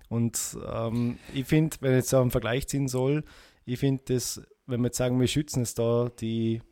Und 0.08 0.56
ähm, 0.72 1.18
ich 1.34 1.44
finde, 1.46 1.76
wenn 1.80 1.92
ich 1.92 1.96
jetzt 1.98 2.14
auch 2.14 2.22
einen 2.22 2.30
Vergleich 2.30 2.66
ziehen 2.68 2.88
soll, 2.88 3.24
ich 3.66 3.78
finde 3.78 4.02
das, 4.06 4.40
wenn 4.66 4.80
wir 4.80 4.86
jetzt 4.86 4.96
sagen, 4.96 5.20
wir 5.20 5.26
schützen 5.26 5.62
es 5.62 5.74
da 5.74 6.10
die, 6.20 6.62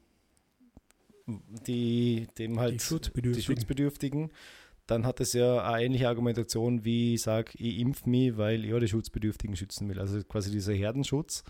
die 1.66 2.28
dem 2.38 2.58
halt 2.58 2.74
Die 2.74 2.78
Schutzbedürftigen. 2.78 3.32
die 3.34 3.42
Schutzbedürftigen, 3.42 4.30
dann 4.86 5.04
hat 5.04 5.20
es 5.20 5.32
ja 5.32 5.64
eine 5.68 5.84
ähnliche 5.84 6.08
Argumentation, 6.08 6.84
wie 6.84 7.14
ich 7.14 7.22
sage, 7.22 7.52
ich 7.58 7.78
impf 7.80 8.06
mich, 8.06 8.36
weil 8.36 8.64
ich 8.64 8.72
auch 8.72 8.78
die 8.78 8.88
Schutzbedürftigen 8.88 9.56
schützen 9.56 9.88
will. 9.88 9.98
Also 9.98 10.22
quasi 10.22 10.50
dieser 10.50 10.72
Herdenschutz. 10.72 11.42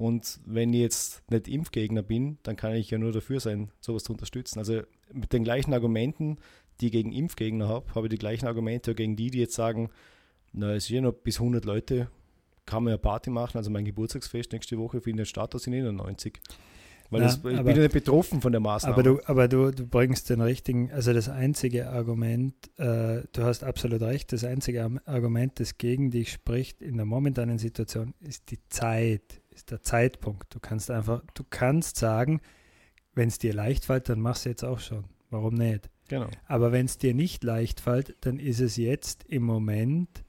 Und 0.00 0.40
wenn 0.46 0.72
ich 0.72 0.80
jetzt 0.80 1.30
nicht 1.30 1.46
Impfgegner 1.46 2.02
bin, 2.02 2.38
dann 2.42 2.56
kann 2.56 2.74
ich 2.74 2.90
ja 2.90 2.96
nur 2.96 3.12
dafür 3.12 3.38
sein, 3.38 3.70
sowas 3.80 4.02
zu 4.02 4.12
unterstützen. 4.12 4.58
Also 4.58 4.80
mit 5.12 5.34
den 5.34 5.44
gleichen 5.44 5.74
Argumenten, 5.74 6.38
die 6.80 6.86
ich 6.86 6.92
gegen 6.92 7.12
Impfgegner 7.12 7.68
habe, 7.68 7.94
habe 7.94 8.06
ich 8.06 8.10
die 8.10 8.16
gleichen 8.16 8.46
Argumente 8.46 8.94
gegen 8.94 9.14
die, 9.14 9.30
die 9.30 9.40
jetzt 9.40 9.54
sagen, 9.54 9.90
na, 10.54 10.72
es 10.72 10.84
ist 10.84 10.88
ja 10.88 11.02
noch 11.02 11.12
bis 11.12 11.38
100 11.38 11.66
Leute, 11.66 12.10
kann 12.64 12.84
man 12.84 12.92
ja 12.92 12.96
Party 12.96 13.28
machen. 13.28 13.58
Also 13.58 13.70
mein 13.70 13.84
Geburtstagsfest 13.84 14.52
nächste 14.52 14.78
Woche 14.78 15.02
findet 15.02 15.28
statt, 15.28 15.52
da 15.52 15.58
sind 15.58 15.74
eh 15.74 15.82
nur 15.82 15.92
90. 15.92 16.40
Weil 17.10 17.20
Na, 17.22 17.26
das, 17.26 17.38
ich 17.38 17.44
aber- 17.44 17.64
bin 17.64 17.76
ja 17.76 17.82
nicht 17.82 17.92
betroffen 17.92 18.40
von 18.40 18.52
der 18.52 18.60
Maßnahme. 18.60 18.94
Aber 18.94 19.02
du, 19.02 19.20
aber 19.26 19.48
du, 19.48 19.70
du 19.72 19.86
bringst 19.86 20.30
den 20.30 20.40
richtigen, 20.40 20.92
also 20.92 21.12
das 21.12 21.28
einzige 21.28 21.90
Argument, 21.90 22.54
äh, 22.78 23.22
du 23.32 23.42
hast 23.42 23.64
absolut 23.64 24.00
recht, 24.02 24.32
das 24.32 24.44
einzige 24.44 24.88
Argument, 25.06 25.58
das 25.58 25.76
gegen 25.76 26.10
dich 26.10 26.32
spricht 26.32 26.80
in 26.82 26.96
der 26.96 27.06
momentanen 27.06 27.58
Situation, 27.58 28.14
ist 28.20 28.50
die 28.50 28.60
Zeit, 28.68 29.42
ist 29.50 29.70
der 29.72 29.82
Zeitpunkt. 29.82 30.54
Du 30.54 30.60
kannst 30.60 30.90
einfach, 30.90 31.22
du 31.34 31.42
kannst 31.48 31.96
sagen, 31.96 32.40
wenn 33.14 33.28
es 33.28 33.38
dir 33.38 33.52
leicht 33.52 33.86
fällt, 33.86 34.08
dann 34.08 34.20
machst 34.20 34.44
du 34.44 34.50
jetzt 34.50 34.64
auch 34.64 34.78
schon. 34.78 35.04
Warum 35.30 35.54
nicht? 35.54 35.90
genau. 36.08 36.28
Aber 36.48 36.72
wenn 36.72 36.86
es 36.86 36.98
dir 36.98 37.14
nicht 37.14 37.44
leicht 37.44 37.80
fällt, 37.80 38.16
dann 38.22 38.38
ist 38.40 38.60
es 38.60 38.76
jetzt 38.76 39.24
im 39.24 39.44
Moment 39.44 40.24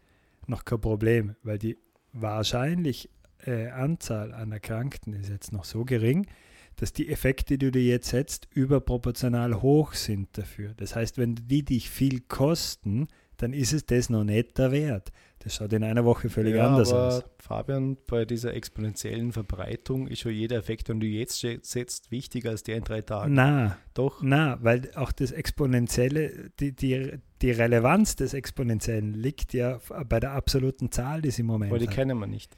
noch 0.46 0.64
kein 0.64 0.80
Problem, 0.80 1.36
weil 1.44 1.58
die 1.58 1.78
wahrscheinlich 2.14 3.10
äh, 3.46 3.70
Anzahl 3.70 4.34
an 4.34 4.52
Erkrankten 4.52 5.14
ist 5.14 5.30
jetzt 5.30 5.52
noch 5.52 5.64
so 5.64 5.84
gering, 5.86 6.28
dass 6.76 6.94
die 6.94 7.10
Effekte, 7.10 7.58
die 7.58 7.66
du 7.66 7.72
dir 7.72 7.84
jetzt 7.84 8.10
setzt, 8.10 8.48
überproportional 8.54 9.62
hoch 9.62 9.94
sind 9.94 10.38
dafür. 10.38 10.74
Das 10.78 10.96
heißt, 10.96 11.18
wenn 11.18 11.36
die 11.36 11.64
dich 11.64 11.90
viel 11.90 12.22
kosten, 12.22 13.08
dann 13.38 13.54
ist 13.54 13.74
es 13.74 13.86
das 13.86 14.10
noch 14.10 14.24
nicht 14.24 14.58
der 14.58 14.72
Wert. 14.72 15.12
Das 15.40 15.56
schaut 15.56 15.74
in 15.74 15.84
einer 15.84 16.06
Woche 16.06 16.30
völlig 16.30 16.56
ja, 16.56 16.68
anders 16.68 16.94
aber 16.94 17.08
aus. 17.08 17.24
Fabian, 17.40 17.98
bei 18.06 18.26
dieser 18.26 18.54
exponentiellen 18.54 19.32
Verbreitung 19.32 20.08
ist 20.08 20.20
schon 20.20 20.34
jeder 20.34 20.58
Effekt, 20.58 20.90
den 20.90 21.00
du 21.00 21.08
jetzt 21.08 21.40
setzt, 21.40 22.12
wichtiger 22.12 22.52
als 22.52 22.62
der 22.62 22.78
in 22.78 22.84
drei 22.84 23.02
Tagen. 23.02 23.34
Na, 23.34 23.78
Doch. 23.96 24.22
na, 24.22 24.60
weil 24.62 24.92
auch 24.94 25.12
das 25.12 25.32
Exponentielle, 25.32 26.52
die, 26.60 26.76
die, 26.76 27.14
die 27.42 27.52
Relevanz 27.52 28.16
des 28.16 28.36
Exponentiellen 28.36 29.16
liegt 29.16 29.54
ja 29.54 29.80
bei 30.08 30.20
der 30.20 30.34
absoluten 30.34 30.92
Zahl, 30.92 31.24
die 31.24 31.32
sie 31.32 31.42
im 31.42 31.48
Moment 31.48 31.72
Weil 31.72 31.80
die 31.80 31.88
hat. 31.88 31.96
kennen 31.96 32.20
wir 32.20 32.28
nicht. 32.28 32.56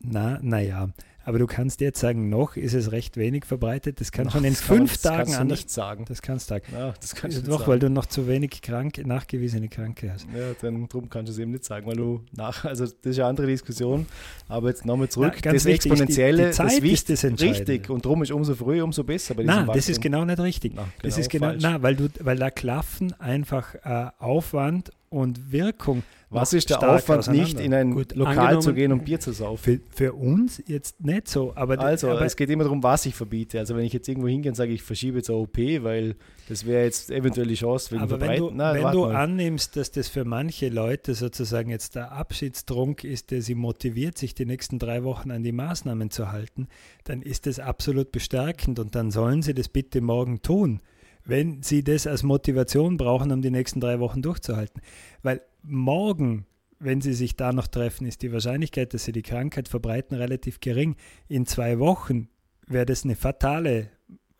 Na, 0.00 0.38
naja, 0.42 0.90
aber 1.28 1.38
du 1.38 1.46
kannst 1.46 1.80
jetzt 1.82 2.00
sagen, 2.00 2.30
noch 2.30 2.56
ist 2.56 2.72
es 2.72 2.90
recht 2.90 3.18
wenig 3.18 3.44
verbreitet. 3.44 4.00
Das 4.00 4.12
kann 4.12 4.24
Na, 4.26 4.30
schon 4.30 4.44
in 4.44 4.54
das 4.54 4.66
kann 4.66 4.76
fünf 4.78 4.92
das 4.92 5.02
Tagen 5.02 5.16
kannst 5.18 5.34
du 5.34 5.40
anders. 5.40 5.58
nicht 5.58 5.70
sagen. 5.70 6.04
Das 6.08 6.22
kannst 6.22 6.48
du 6.50 6.54
sagen. 6.54 6.64
Ja, 6.72 6.94
das 6.98 7.14
kannst 7.14 7.36
du 7.36 7.40
nicht 7.42 7.52
Doch, 7.52 7.58
sagen. 7.60 7.70
weil 7.70 7.78
du 7.80 7.90
noch 7.90 8.06
zu 8.06 8.26
wenig 8.26 8.62
krank, 8.62 8.98
nachgewiesene 9.06 9.68
Kranke 9.68 10.10
hast. 10.12 10.26
Ja, 10.34 10.52
dann 10.62 10.88
drum 10.88 11.10
kannst 11.10 11.28
du 11.28 11.32
es 11.34 11.38
eben 11.38 11.50
nicht 11.50 11.64
sagen, 11.64 11.86
weil 11.86 11.96
du 11.96 12.22
nach, 12.34 12.64
also 12.64 12.84
das 12.86 12.94
ist 13.04 13.18
eine 13.18 13.28
andere 13.28 13.46
Diskussion, 13.46 14.06
aber 14.48 14.68
jetzt 14.70 14.86
nochmal 14.86 15.08
zurück, 15.10 15.34
Na, 15.44 15.52
das 15.52 15.64
wichtig, 15.66 15.82
die- 15.82 15.88
Exponentielle, 15.90 16.46
die 16.46 16.52
Zeit 16.52 16.66
das 16.66 16.78
ist 16.90 17.10
das 17.10 17.24
Entscheidende. 17.24 17.58
richtig 17.72 17.90
und 17.90 18.04
drum 18.06 18.22
ist 18.22 18.32
umso 18.32 18.54
früher, 18.54 18.82
umso 18.84 19.04
besser 19.04 19.34
bei 19.34 19.42
diesem 19.42 19.54
Nein, 19.66 19.70
das 19.74 19.88
ist 19.90 20.00
genau 20.00 20.24
nicht 20.24 20.40
richtig. 20.40 20.72
Na, 20.74 20.88
das 21.02 21.18
ist 21.18 21.28
genau, 21.28 21.48
falsch. 21.48 21.62
na, 21.62 21.82
weil, 21.82 21.94
du, 21.94 22.08
weil 22.20 22.38
da 22.38 22.50
klaffen 22.50 23.12
einfach 23.20 23.74
äh, 23.84 24.10
Aufwand 24.18 24.90
und 25.10 25.52
Wirkung. 25.52 26.02
Was 26.30 26.52
ist 26.52 26.68
der 26.68 26.86
Aufwand, 26.86 27.26
nicht 27.28 27.58
in 27.58 27.72
ein 27.72 27.92
Gut, 27.92 28.14
Lokal 28.14 28.60
zu 28.60 28.74
gehen 28.74 28.92
und 28.92 29.04
Bier 29.04 29.18
zu 29.18 29.32
saufen? 29.32 29.62
Für, 29.62 29.80
für 29.94 30.12
uns 30.12 30.62
jetzt 30.66 31.02
nicht 31.02 31.26
so, 31.26 31.52
aber, 31.54 31.78
Also, 31.80 32.10
aber 32.10 32.26
es 32.26 32.36
geht 32.36 32.50
immer 32.50 32.64
darum, 32.64 32.82
was 32.82 33.06
ich 33.06 33.14
verbiete. 33.14 33.58
Also, 33.58 33.74
wenn 33.76 33.84
ich 33.84 33.94
jetzt 33.94 34.08
irgendwo 34.08 34.28
hingehe 34.28 34.52
und 34.52 34.56
sage, 34.56 34.72
ich 34.72 34.82
verschiebe 34.82 35.18
jetzt 35.18 35.30
eine 35.30 35.38
OP, 35.38 35.56
weil 35.56 36.16
das 36.48 36.66
wäre 36.66 36.84
jetzt 36.84 37.10
eventuell 37.10 37.46
die 37.46 37.54
Chance 37.54 37.92
wegen 37.92 38.02
Aber 38.02 38.20
wenn 38.20 38.36
du, 38.36 38.48
Verbreiten. 38.48 38.56
Nein, 38.56 38.84
wenn 38.84 38.92
du 38.92 39.04
annimmst, 39.04 39.76
dass 39.76 39.90
das 39.90 40.08
für 40.08 40.26
manche 40.26 40.68
Leute 40.68 41.14
sozusagen 41.14 41.70
jetzt 41.70 41.94
der 41.94 42.12
Abschiedstrunk 42.12 43.04
ist, 43.04 43.30
der 43.30 43.40
sie 43.40 43.54
motiviert, 43.54 44.18
sich 44.18 44.34
die 44.34 44.44
nächsten 44.44 44.78
drei 44.78 45.04
Wochen 45.04 45.30
an 45.30 45.42
die 45.42 45.52
Maßnahmen 45.52 46.10
zu 46.10 46.30
halten, 46.30 46.68
dann 47.04 47.22
ist 47.22 47.46
das 47.46 47.58
absolut 47.58 48.12
bestärkend 48.12 48.78
und 48.78 48.94
dann 48.94 49.10
sollen 49.10 49.40
sie 49.40 49.54
das 49.54 49.68
bitte 49.68 50.02
morgen 50.02 50.42
tun, 50.42 50.80
wenn 51.28 51.62
sie 51.62 51.84
das 51.84 52.06
als 52.06 52.22
Motivation 52.22 52.96
brauchen, 52.96 53.30
um 53.30 53.42
die 53.42 53.50
nächsten 53.50 53.80
drei 53.80 54.00
Wochen 54.00 54.22
durchzuhalten. 54.22 54.80
Weil 55.22 55.42
morgen, 55.62 56.46
wenn 56.78 57.02
sie 57.02 57.12
sich 57.12 57.36
da 57.36 57.52
noch 57.52 57.66
treffen, 57.66 58.06
ist 58.06 58.22
die 58.22 58.32
Wahrscheinlichkeit, 58.32 58.94
dass 58.94 59.04
sie 59.04 59.12
die 59.12 59.22
Krankheit 59.22 59.68
verbreiten, 59.68 60.16
relativ 60.16 60.60
gering. 60.60 60.96
In 61.28 61.44
zwei 61.44 61.78
Wochen 61.78 62.28
wäre 62.66 62.86
das 62.86 63.04
eine 63.04 63.14
fatale 63.14 63.90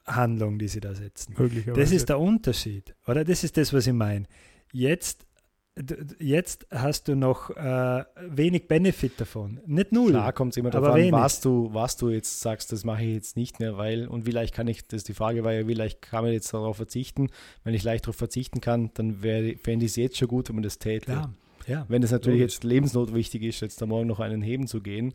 Handlung, 0.06 0.58
die 0.58 0.68
sie 0.68 0.80
da 0.80 0.94
setzen. 0.94 1.34
Das 1.74 1.92
ist 1.92 2.08
der 2.08 2.18
Unterschied, 2.18 2.94
oder? 3.06 3.22
Das 3.22 3.44
ist 3.44 3.58
das, 3.58 3.74
was 3.74 3.86
ich 3.86 3.92
meine. 3.92 4.24
Jetzt, 4.72 5.26
jetzt 6.18 6.66
hast 6.70 7.08
du 7.08 7.14
noch 7.16 7.50
äh, 7.50 8.04
wenig 8.28 8.68
Benefit 8.68 9.20
davon. 9.20 9.60
Nicht 9.66 9.92
null. 9.92 10.10
Klar 10.10 10.32
kommt 10.32 10.52
es 10.52 10.56
immer 10.56 10.70
darauf 10.70 10.90
an, 10.90 10.96
wenig. 10.96 11.12
was 11.12 11.40
du, 11.40 11.70
was 11.72 11.96
du 11.96 12.10
jetzt 12.10 12.40
sagst, 12.40 12.72
das 12.72 12.84
mache 12.84 13.02
ich 13.04 13.14
jetzt 13.14 13.36
nicht 13.36 13.60
mehr, 13.60 13.76
weil, 13.76 14.06
und 14.08 14.26
wie 14.26 14.30
leicht 14.30 14.54
kann 14.54 14.66
ich, 14.68 14.86
das 14.86 15.04
die 15.04 15.14
Frage 15.14 15.44
war 15.44 15.52
ja, 15.52 15.66
wie 15.68 15.74
leicht 15.74 16.02
kann 16.02 16.24
man 16.24 16.32
jetzt 16.32 16.52
darauf 16.52 16.76
verzichten? 16.76 17.28
Wenn 17.64 17.74
ich 17.74 17.82
leicht 17.84 18.04
darauf 18.04 18.16
verzichten 18.16 18.60
kann, 18.60 18.90
dann 18.94 19.22
wäre- 19.22 19.56
fände 19.56 19.84
ich 19.86 19.92
es 19.92 19.96
jetzt 19.96 20.16
schon 20.16 20.28
gut, 20.28 20.48
wenn 20.48 20.56
man 20.56 20.62
das 20.64 20.78
täte. 20.78 21.06
Klar, 21.06 21.34
ja. 21.66 21.84
Wenn 21.88 22.02
es 22.02 22.10
natürlich 22.10 22.40
Logisch. 22.40 22.54
jetzt 22.54 22.64
lebensnotwichtig 22.64 23.42
ist, 23.42 23.60
jetzt 23.60 23.82
am 23.82 23.90
Morgen 23.90 24.06
noch 24.08 24.20
einen 24.20 24.42
heben 24.42 24.66
zu 24.66 24.80
gehen, 24.80 25.14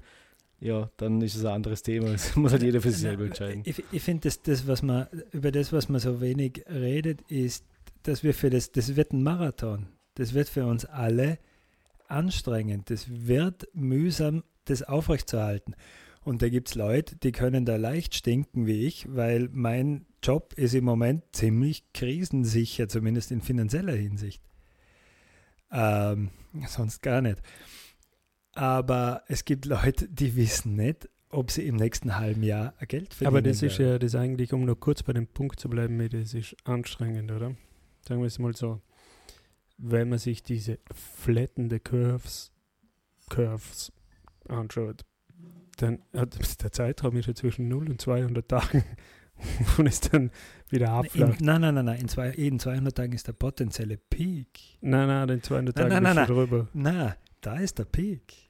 ja, 0.60 0.90
dann 0.98 1.22
ist 1.22 1.36
es 1.36 1.44
ein 1.44 1.52
anderes 1.54 1.82
Thema. 1.84 2.08
Das 2.12 2.36
muss 2.36 2.52
halt 2.54 2.64
jeder 2.64 2.80
für 2.82 2.92
sich 2.92 3.02
selber 3.02 3.26
entscheiden. 3.26 3.64
Ich, 3.66 3.84
ich 3.92 4.02
finde, 4.02 4.22
das, 4.30 4.42
das, 4.42 4.66
was 4.68 4.82
man, 4.82 5.08
über 5.32 5.52
das, 5.52 5.74
was 5.74 5.90
man 5.90 6.00
so 6.00 6.22
wenig 6.22 6.64
redet, 6.70 7.22
ist, 7.24 7.66
dass 8.04 8.24
wir 8.24 8.34
für 8.34 8.50
das, 8.50 8.72
das 8.72 8.96
wird 8.96 9.12
ein 9.14 9.24
Marathon. 9.24 9.88
Das 10.16 10.34
wird 10.34 10.50
für 10.50 10.66
uns 10.66 10.86
alle 10.86 11.40
anstrengend. 12.08 12.90
Das 12.90 13.06
wird 13.10 13.68
mühsam, 13.74 14.44
das 14.66 14.84
aufrechtzuerhalten. 14.84 15.76
Und 16.24 16.42
da 16.42 16.50
gibt 16.50 16.70
es 16.70 16.76
Leute, 16.76 17.18
die 17.18 17.32
können 17.32 17.66
da 17.66 17.76
leicht 17.76 18.16
stinken 18.16 18.66
wie 18.66 18.86
ich, 18.86 19.14
weil 19.14 19.50
mein 19.52 20.06
Job 20.22 20.54
ist 20.56 20.74
im 20.74 20.86
Moment 20.86 21.24
ziemlich 21.34 21.92
krisensicher, 21.94 22.88
zumindest 22.88 23.32
in 23.32 23.42
finanzieller 23.42 23.94
Hinsicht. 23.94 24.42
Ähm, 25.70 26.30
sonst 26.68 27.02
gar 27.02 27.22
nicht. 27.22 27.42
Aber 28.54 29.24
es 29.28 29.44
gibt 29.44 29.66
Leute, 29.66 30.08
die 30.08 30.36
wissen 30.36 30.76
nicht, 30.76 31.10
ob 31.30 31.52
sie 31.52 31.68
im 31.68 31.76
nächsten 31.76 32.18
halben 32.18 32.44
Jahr 32.44 32.74
Geld 32.88 33.14
verdienen. 33.14 33.28
Aber 33.28 33.42
das 33.42 33.62
ist 33.64 33.80
ja 33.80 33.98
das 33.98 34.16
eigentlich, 34.16 34.54
um 34.54 34.64
noch 34.66 34.76
kurz 34.76 35.04
bei 35.04 35.14
dem 35.14 35.28
Punkt 35.28 35.60
zu 35.60 35.68
bleiben, 35.68 35.98
das 36.10 36.34
ist 36.34 36.56
anstrengend, 36.64 37.32
oder? 37.32 37.56
Sagen 38.08 38.22
wir 38.22 38.28
es 38.28 38.40
mal 38.40 38.56
so. 38.56 38.82
Wenn 39.78 40.10
man 40.10 40.20
sich 40.20 40.44
diese 40.44 40.80
flattende 40.94 41.80
Curves, 41.80 42.52
Curves 43.30 43.92
anschaut, 44.48 45.06
dann 45.78 46.00
hat 46.16 46.38
der 46.64 46.72
Zeitraum 46.72 47.18
ist 47.18 47.28
ja 47.28 47.36
zwischen 47.36 47.68
0 47.68 47.90
und 47.90 48.02
200 48.02 48.48
Tagen 48.48 48.84
und 49.78 49.88
ist 49.88 50.14
dann 50.14 50.32
wieder 50.70 50.88
in, 50.88 50.92
abflacht. 50.92 51.42
nein, 51.42 51.62
nein, 51.62 51.76
nein, 51.76 51.86
nein. 51.86 52.00
In, 52.00 52.08
zwei, 52.08 52.30
in 52.30 52.60
200 52.60 52.96
Tagen 52.96 53.14
ist 53.14 53.28
der 53.28 53.34
potenzielle 53.34 53.98
Peak. 53.98 54.78
Nein, 54.82 55.08
nein, 55.08 55.28
den 55.28 55.44
200 55.44 55.76
Nein, 55.76 55.90
Tagen 55.90 56.04
nein, 56.04 56.12
ist 56.12 56.16
nein, 56.16 56.28
drüber. 56.28 56.68
Na, 56.74 57.16
da 57.42 57.56
ist 57.58 57.80
der 57.80 57.86
Peak. 57.86 58.43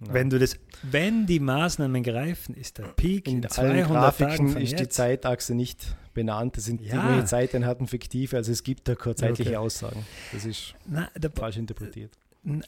Ja. 0.00 0.12
Wenn 0.12 0.28
du 0.28 0.38
das, 0.38 0.56
wenn 0.82 1.24
die 1.26 1.40
Maßnahmen 1.40 2.02
greifen, 2.02 2.54
ist 2.54 2.76
der 2.78 2.84
Peak 2.84 3.28
in, 3.28 3.38
in 3.38 3.44
allen 3.46 3.50
200 3.50 3.86
Tagen 3.86 3.94
Grafiken 3.94 4.48
von 4.50 4.60
ist 4.62 4.72
die 4.78 4.82
jetzt. 4.82 4.94
Zeitachse 4.94 5.54
nicht 5.54 5.96
benannt. 6.12 6.56
Das 6.58 6.66
sind 6.66 6.82
Ja. 6.82 6.96
irgendwelche 6.96 7.24
Zeiteinheiten 7.24 7.86
fiktiv, 7.86 8.34
also 8.34 8.52
es 8.52 8.62
gibt 8.62 8.88
da 8.88 8.94
keine 8.94 9.14
zeitliche 9.14 9.50
Okay. 9.50 9.56
Aussagen. 9.56 10.04
Das 10.32 10.44
ist 10.44 10.74
Na, 10.86 11.08
der, 11.16 11.30
falsch 11.30 11.56
interpretiert. 11.56 12.12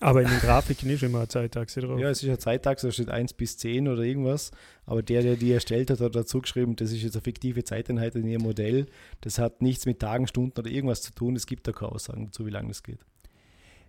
Aber 0.00 0.22
in 0.22 0.28
den 0.28 0.40
Grafiken 0.40 0.90
ist 0.90 1.04
immer 1.04 1.18
eine 1.18 1.28
Zeitachse 1.28 1.80
drauf. 1.82 2.00
Ja, 2.00 2.08
es 2.10 2.20
ist 2.22 2.28
eine 2.28 2.38
Zeitachse, 2.38 2.88
da 2.88 2.92
steht 2.92 3.10
1 3.10 3.34
bis 3.34 3.58
10 3.58 3.86
oder 3.86 4.02
irgendwas, 4.02 4.50
aber 4.86 5.02
der, 5.04 5.22
der 5.22 5.36
die 5.36 5.52
erstellt 5.52 5.90
hat, 5.90 6.00
hat 6.00 6.16
dazu 6.16 6.40
geschrieben, 6.40 6.74
das 6.74 6.90
ist 6.92 7.02
jetzt 7.02 7.14
eine 7.14 7.22
fiktive 7.22 7.62
Zeiteinheit 7.62 8.16
in 8.16 8.26
ihrem 8.26 8.42
Modell. 8.42 8.86
Das 9.20 9.38
hat 9.38 9.62
nichts 9.62 9.86
mit 9.86 10.00
Tagen, 10.00 10.26
Stunden 10.26 10.58
oder 10.58 10.68
irgendwas 10.70 11.02
zu 11.02 11.12
tun. 11.12 11.36
Es 11.36 11.46
gibt 11.46 11.68
da 11.68 11.72
keine 11.72 11.92
Aussagen 11.92 12.24
dazu, 12.26 12.44
wie 12.46 12.50
lange 12.50 12.68
das 12.68 12.82
geht. 12.82 12.98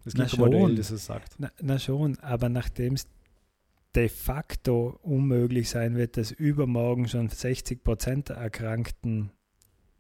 Es 0.06 0.14
Na 0.14 0.26
gibt 0.26 0.36
ein 0.36 0.40
Modell, 0.42 0.60
schon. 0.62 0.76
das 0.76 0.92
es 0.92 1.06
sagt. 1.06 1.34
na, 1.40 1.50
na 1.62 1.80
schon, 1.80 2.20
aber 2.20 2.50
nachdem 2.50 2.94
es 2.94 3.08
de 3.96 4.10
facto 4.10 5.00
unmöglich 5.02 5.70
sein 5.70 5.96
wird, 5.96 6.18
dass 6.18 6.32
übermorgen 6.32 7.08
schon 7.08 7.30
60 7.30 7.84
Prozent 7.84 8.30
der 8.30 8.38
Erkrankten 8.38 9.32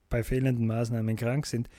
bei 0.09 0.23
fehlenden 0.23 0.67
Maßnahmen 0.67 1.15
krank 1.15 1.45
sind, 1.45 1.69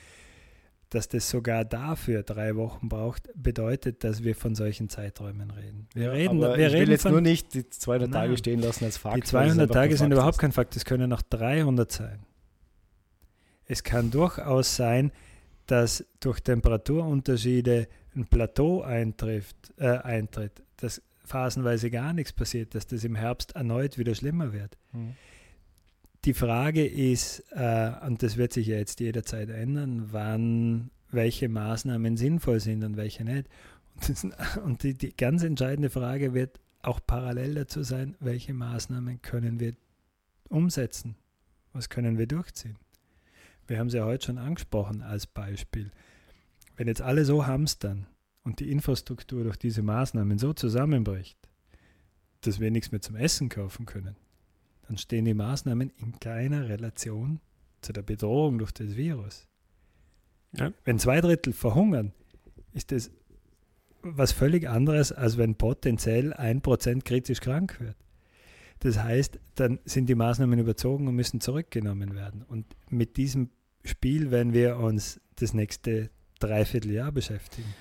dass 0.89 1.07
das 1.07 1.29
sogar 1.29 1.63
dafür 1.63 2.21
drei 2.23 2.57
Wochen 2.57 2.89
braucht, 2.89 3.29
bedeutet, 3.33 4.03
dass 4.03 4.23
wir 4.25 4.35
von 4.35 4.55
solchen 4.55 4.89
Zeiträumen 4.89 5.49
reden. 5.51 5.87
Wir 5.93 6.11
reden, 6.11 6.43
aber 6.43 6.57
wir 6.57 6.67
ich 6.67 6.73
reden 6.73 6.87
will 6.87 6.91
jetzt 6.91 7.01
von 7.03 7.11
nur 7.13 7.21
nicht 7.21 7.53
die 7.53 7.69
200 7.69 8.09
Nein. 8.09 8.21
Tage 8.21 8.37
stehen 8.37 8.59
lassen 8.59 8.83
als 8.83 8.97
Fakt. 8.97 9.15
Die 9.15 9.33
weil 9.33 9.47
es 9.47 9.53
200 9.53 9.61
einfach 9.61 9.73
Tage 9.73 9.97
sind 9.97 10.11
überhaupt 10.11 10.37
kein 10.37 10.51
Fakt, 10.51 10.75
es 10.75 10.83
können 10.83 11.11
auch 11.13 11.21
300 11.21 11.89
sein. 11.89 12.19
Es 13.65 13.83
kann 13.83 14.11
durchaus 14.11 14.75
sein, 14.75 15.13
dass 15.65 16.05
durch 16.19 16.41
Temperaturunterschiede 16.41 17.87
ein 18.13 18.25
Plateau 18.25 18.81
eintrifft, 18.81 19.73
äh, 19.77 19.87
eintritt, 19.87 20.61
dass 20.75 21.01
phasenweise 21.23 21.89
gar 21.91 22.13
nichts 22.13 22.33
passiert, 22.33 22.75
dass 22.75 22.87
das 22.87 23.03
im 23.03 23.15
Herbst 23.15 23.55
erneut 23.55 23.97
wieder 23.97 24.15
schlimmer 24.15 24.53
wird. 24.53 24.77
Mhm. 24.91 25.15
Die 26.25 26.33
Frage 26.33 26.85
ist, 26.85 27.43
äh, 27.51 27.91
und 28.05 28.21
das 28.21 28.37
wird 28.37 28.53
sich 28.53 28.67
ja 28.67 28.77
jetzt 28.77 28.99
jederzeit 28.99 29.49
ändern, 29.49 30.09
wann 30.11 30.91
welche 31.09 31.49
Maßnahmen 31.49 32.15
sinnvoll 32.15 32.59
sind 32.59 32.83
und 32.83 32.95
welche 32.95 33.23
nicht. 33.23 33.47
Und, 33.95 34.09
das, 34.09 34.57
und 34.63 34.83
die, 34.83 34.93
die 34.93 35.15
ganz 35.15 35.43
entscheidende 35.43 35.89
Frage 35.89 36.33
wird 36.33 36.59
auch 36.83 36.99
parallel 37.05 37.55
dazu 37.55 37.83
sein, 37.83 38.15
welche 38.19 38.53
Maßnahmen 38.53 39.21
können 39.21 39.59
wir 39.59 39.73
umsetzen? 40.49 41.15
Was 41.73 41.89
können 41.89 42.17
wir 42.17 42.27
durchziehen? 42.27 42.77
Wir 43.67 43.79
haben 43.79 43.89
sie 43.89 43.97
ja 43.97 44.05
heute 44.05 44.25
schon 44.25 44.37
angesprochen 44.37 45.01
als 45.01 45.25
Beispiel. 45.27 45.91
Wenn 46.75 46.87
jetzt 46.87 47.01
alle 47.01 47.25
so 47.25 47.47
hamstern 47.47 48.07
und 48.43 48.59
die 48.59 48.71
Infrastruktur 48.71 49.43
durch 49.43 49.57
diese 49.57 49.81
Maßnahmen 49.81 50.37
so 50.37 50.53
zusammenbricht, 50.53 51.37
dass 52.41 52.59
wir 52.59 52.71
nichts 52.71 52.91
mehr 52.91 53.01
zum 53.01 53.15
Essen 53.15 53.49
kaufen 53.49 53.85
können, 53.85 54.15
dann 54.87 54.97
stehen 54.97 55.25
die 55.25 55.33
Maßnahmen 55.33 55.91
in 55.97 56.19
keiner 56.19 56.67
Relation 56.67 57.39
zu 57.81 57.93
der 57.93 58.01
Bedrohung 58.01 58.57
durch 58.57 58.71
das 58.71 58.95
Virus. 58.95 59.47
Ja. 60.53 60.73
Wenn 60.83 60.99
zwei 60.99 61.21
Drittel 61.21 61.53
verhungern, 61.53 62.13
ist 62.73 62.91
das 62.91 63.11
was 64.03 64.31
völlig 64.31 64.67
anderes, 64.67 65.11
als 65.11 65.37
wenn 65.37 65.55
potenziell 65.55 66.33
ein 66.33 66.61
Prozent 66.61 67.05
kritisch 67.05 67.39
krank 67.39 67.79
wird. 67.79 67.95
Das 68.79 68.97
heißt, 68.97 69.39
dann 69.55 69.79
sind 69.85 70.09
die 70.09 70.15
Maßnahmen 70.15 70.57
überzogen 70.57 71.07
und 71.07 71.15
müssen 71.15 71.39
zurückgenommen 71.39 72.15
werden. 72.15 72.41
Und 72.41 72.65
mit 72.89 73.17
diesem 73.17 73.51
Spiel 73.83 74.31
werden 74.31 74.53
wir 74.53 74.77
uns 74.77 75.21
das 75.35 75.53
nächste 75.53 76.09
Dreivierteljahr 76.39 77.11
beschäftigen. 77.11 77.71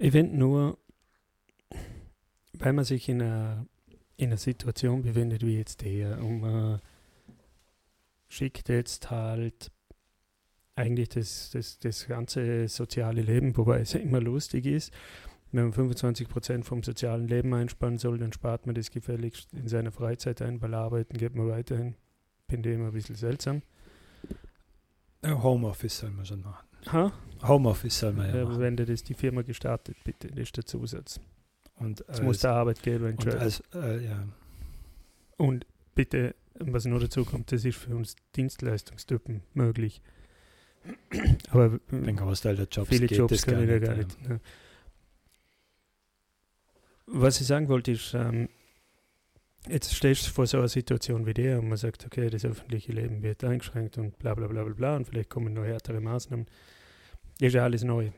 Ich 0.00 0.12
finde 0.12 0.36
nur, 0.36 0.78
weil 2.52 2.72
man 2.72 2.84
sich 2.84 3.08
in 3.08 3.20
einer, 3.20 3.66
in 4.16 4.28
einer 4.28 4.36
Situation 4.36 5.02
befindet 5.02 5.44
wie 5.44 5.58
jetzt 5.58 5.82
der, 5.82 6.22
und 6.22 6.40
man 6.40 6.80
schickt 8.28 8.68
jetzt 8.68 9.10
halt 9.10 9.72
eigentlich 10.76 11.08
das, 11.08 11.50
das, 11.50 11.80
das 11.80 12.06
ganze 12.06 12.68
soziale 12.68 13.22
Leben, 13.22 13.56
wobei 13.56 13.80
es 13.80 13.94
ja 13.94 14.00
immer 14.00 14.20
lustig 14.20 14.66
ist. 14.66 14.92
Wenn 15.50 15.64
man 15.64 15.72
25 15.72 16.28
Prozent 16.28 16.64
vom 16.64 16.84
sozialen 16.84 17.26
Leben 17.26 17.52
einsparen 17.52 17.98
soll, 17.98 18.18
dann 18.18 18.32
spart 18.32 18.66
man 18.66 18.76
das 18.76 18.92
gefälligst 18.92 19.52
in 19.52 19.66
seiner 19.66 19.90
Freizeit 19.90 20.42
ein, 20.42 20.62
weil 20.62 20.74
Arbeiten 20.74 21.16
geht 21.16 21.34
man 21.34 21.48
weiterhin. 21.48 21.96
Ich 22.46 22.54
immer 22.54 22.86
ein 22.86 22.92
bisschen 22.92 23.16
seltsam. 23.16 23.62
Homeoffice 25.24 25.98
soll 25.98 26.10
man 26.10 26.24
schon 26.24 26.42
machen. 26.42 26.67
Ha? 26.92 27.12
Homeoffice 27.42 27.98
soll 27.98 28.12
man 28.12 28.28
ja 28.30 28.36
Ja, 28.38 28.44
machen. 28.44 28.60
wenn 28.60 28.76
das 28.76 29.02
die 29.04 29.14
Firma 29.14 29.42
gestartet, 29.42 29.96
bitte, 30.04 30.28
das 30.28 30.38
ist 30.38 30.56
der 30.56 30.64
Zusatz. 30.66 31.20
Und 31.76 32.04
Das 32.08 32.20
muss 32.22 32.40
der 32.40 32.52
Arbeitgeber 32.52 33.04
und 33.06 33.12
entscheiden. 33.12 33.38
als, 33.40 33.62
äh, 33.74 34.04
ja. 34.04 34.24
Und 35.36 35.64
bitte, 35.94 36.34
was 36.58 36.84
nur 36.86 36.98
dazu 36.98 37.24
kommt, 37.24 37.52
das 37.52 37.64
ist 37.64 37.78
für 37.78 37.94
uns 37.94 38.16
Dienstleistungstypen 38.34 39.42
möglich. 39.54 40.02
Aber 41.50 41.78
Den 41.90 42.16
Großteil 42.16 42.56
der 42.56 42.66
Jobs 42.66 42.88
viele 42.88 43.06
geht 43.06 43.18
Jobs 43.18 43.32
das 43.34 43.46
gar 43.46 43.54
können 43.56 43.68
ja 43.68 43.74
nicht. 43.78 43.86
gar 43.86 43.96
ja. 43.96 44.02
nicht. 44.04 44.28
Ne. 44.28 44.40
Was 47.06 47.40
ich 47.40 47.46
sagen 47.46 47.68
wollte, 47.68 47.92
ist, 47.92 48.12
ähm, 48.14 48.48
jetzt 49.66 49.94
stehst 49.94 50.26
du 50.26 50.30
vor 50.30 50.46
so 50.46 50.58
einer 50.58 50.68
Situation 50.68 51.26
wie 51.26 51.34
der 51.34 51.58
und 51.58 51.68
man 51.68 51.78
sagt, 51.78 52.04
okay, 52.06 52.30
das 52.30 52.44
öffentliche 52.44 52.92
Leben 52.92 53.22
wird 53.22 53.44
eingeschränkt 53.44 53.98
und 53.98 54.18
bla 54.18 54.34
bla 54.34 54.46
bla 54.46 54.64
bla 54.64 54.74
bla 54.74 54.96
und 54.96 55.06
vielleicht 55.06 55.30
kommen 55.30 55.54
noch 55.54 55.64
härtere 55.64 56.00
Maßnahmen. 56.00 56.46
Ist 57.40 57.54
ja 57.54 57.64
alles 57.64 57.84
neu. 57.84 58.10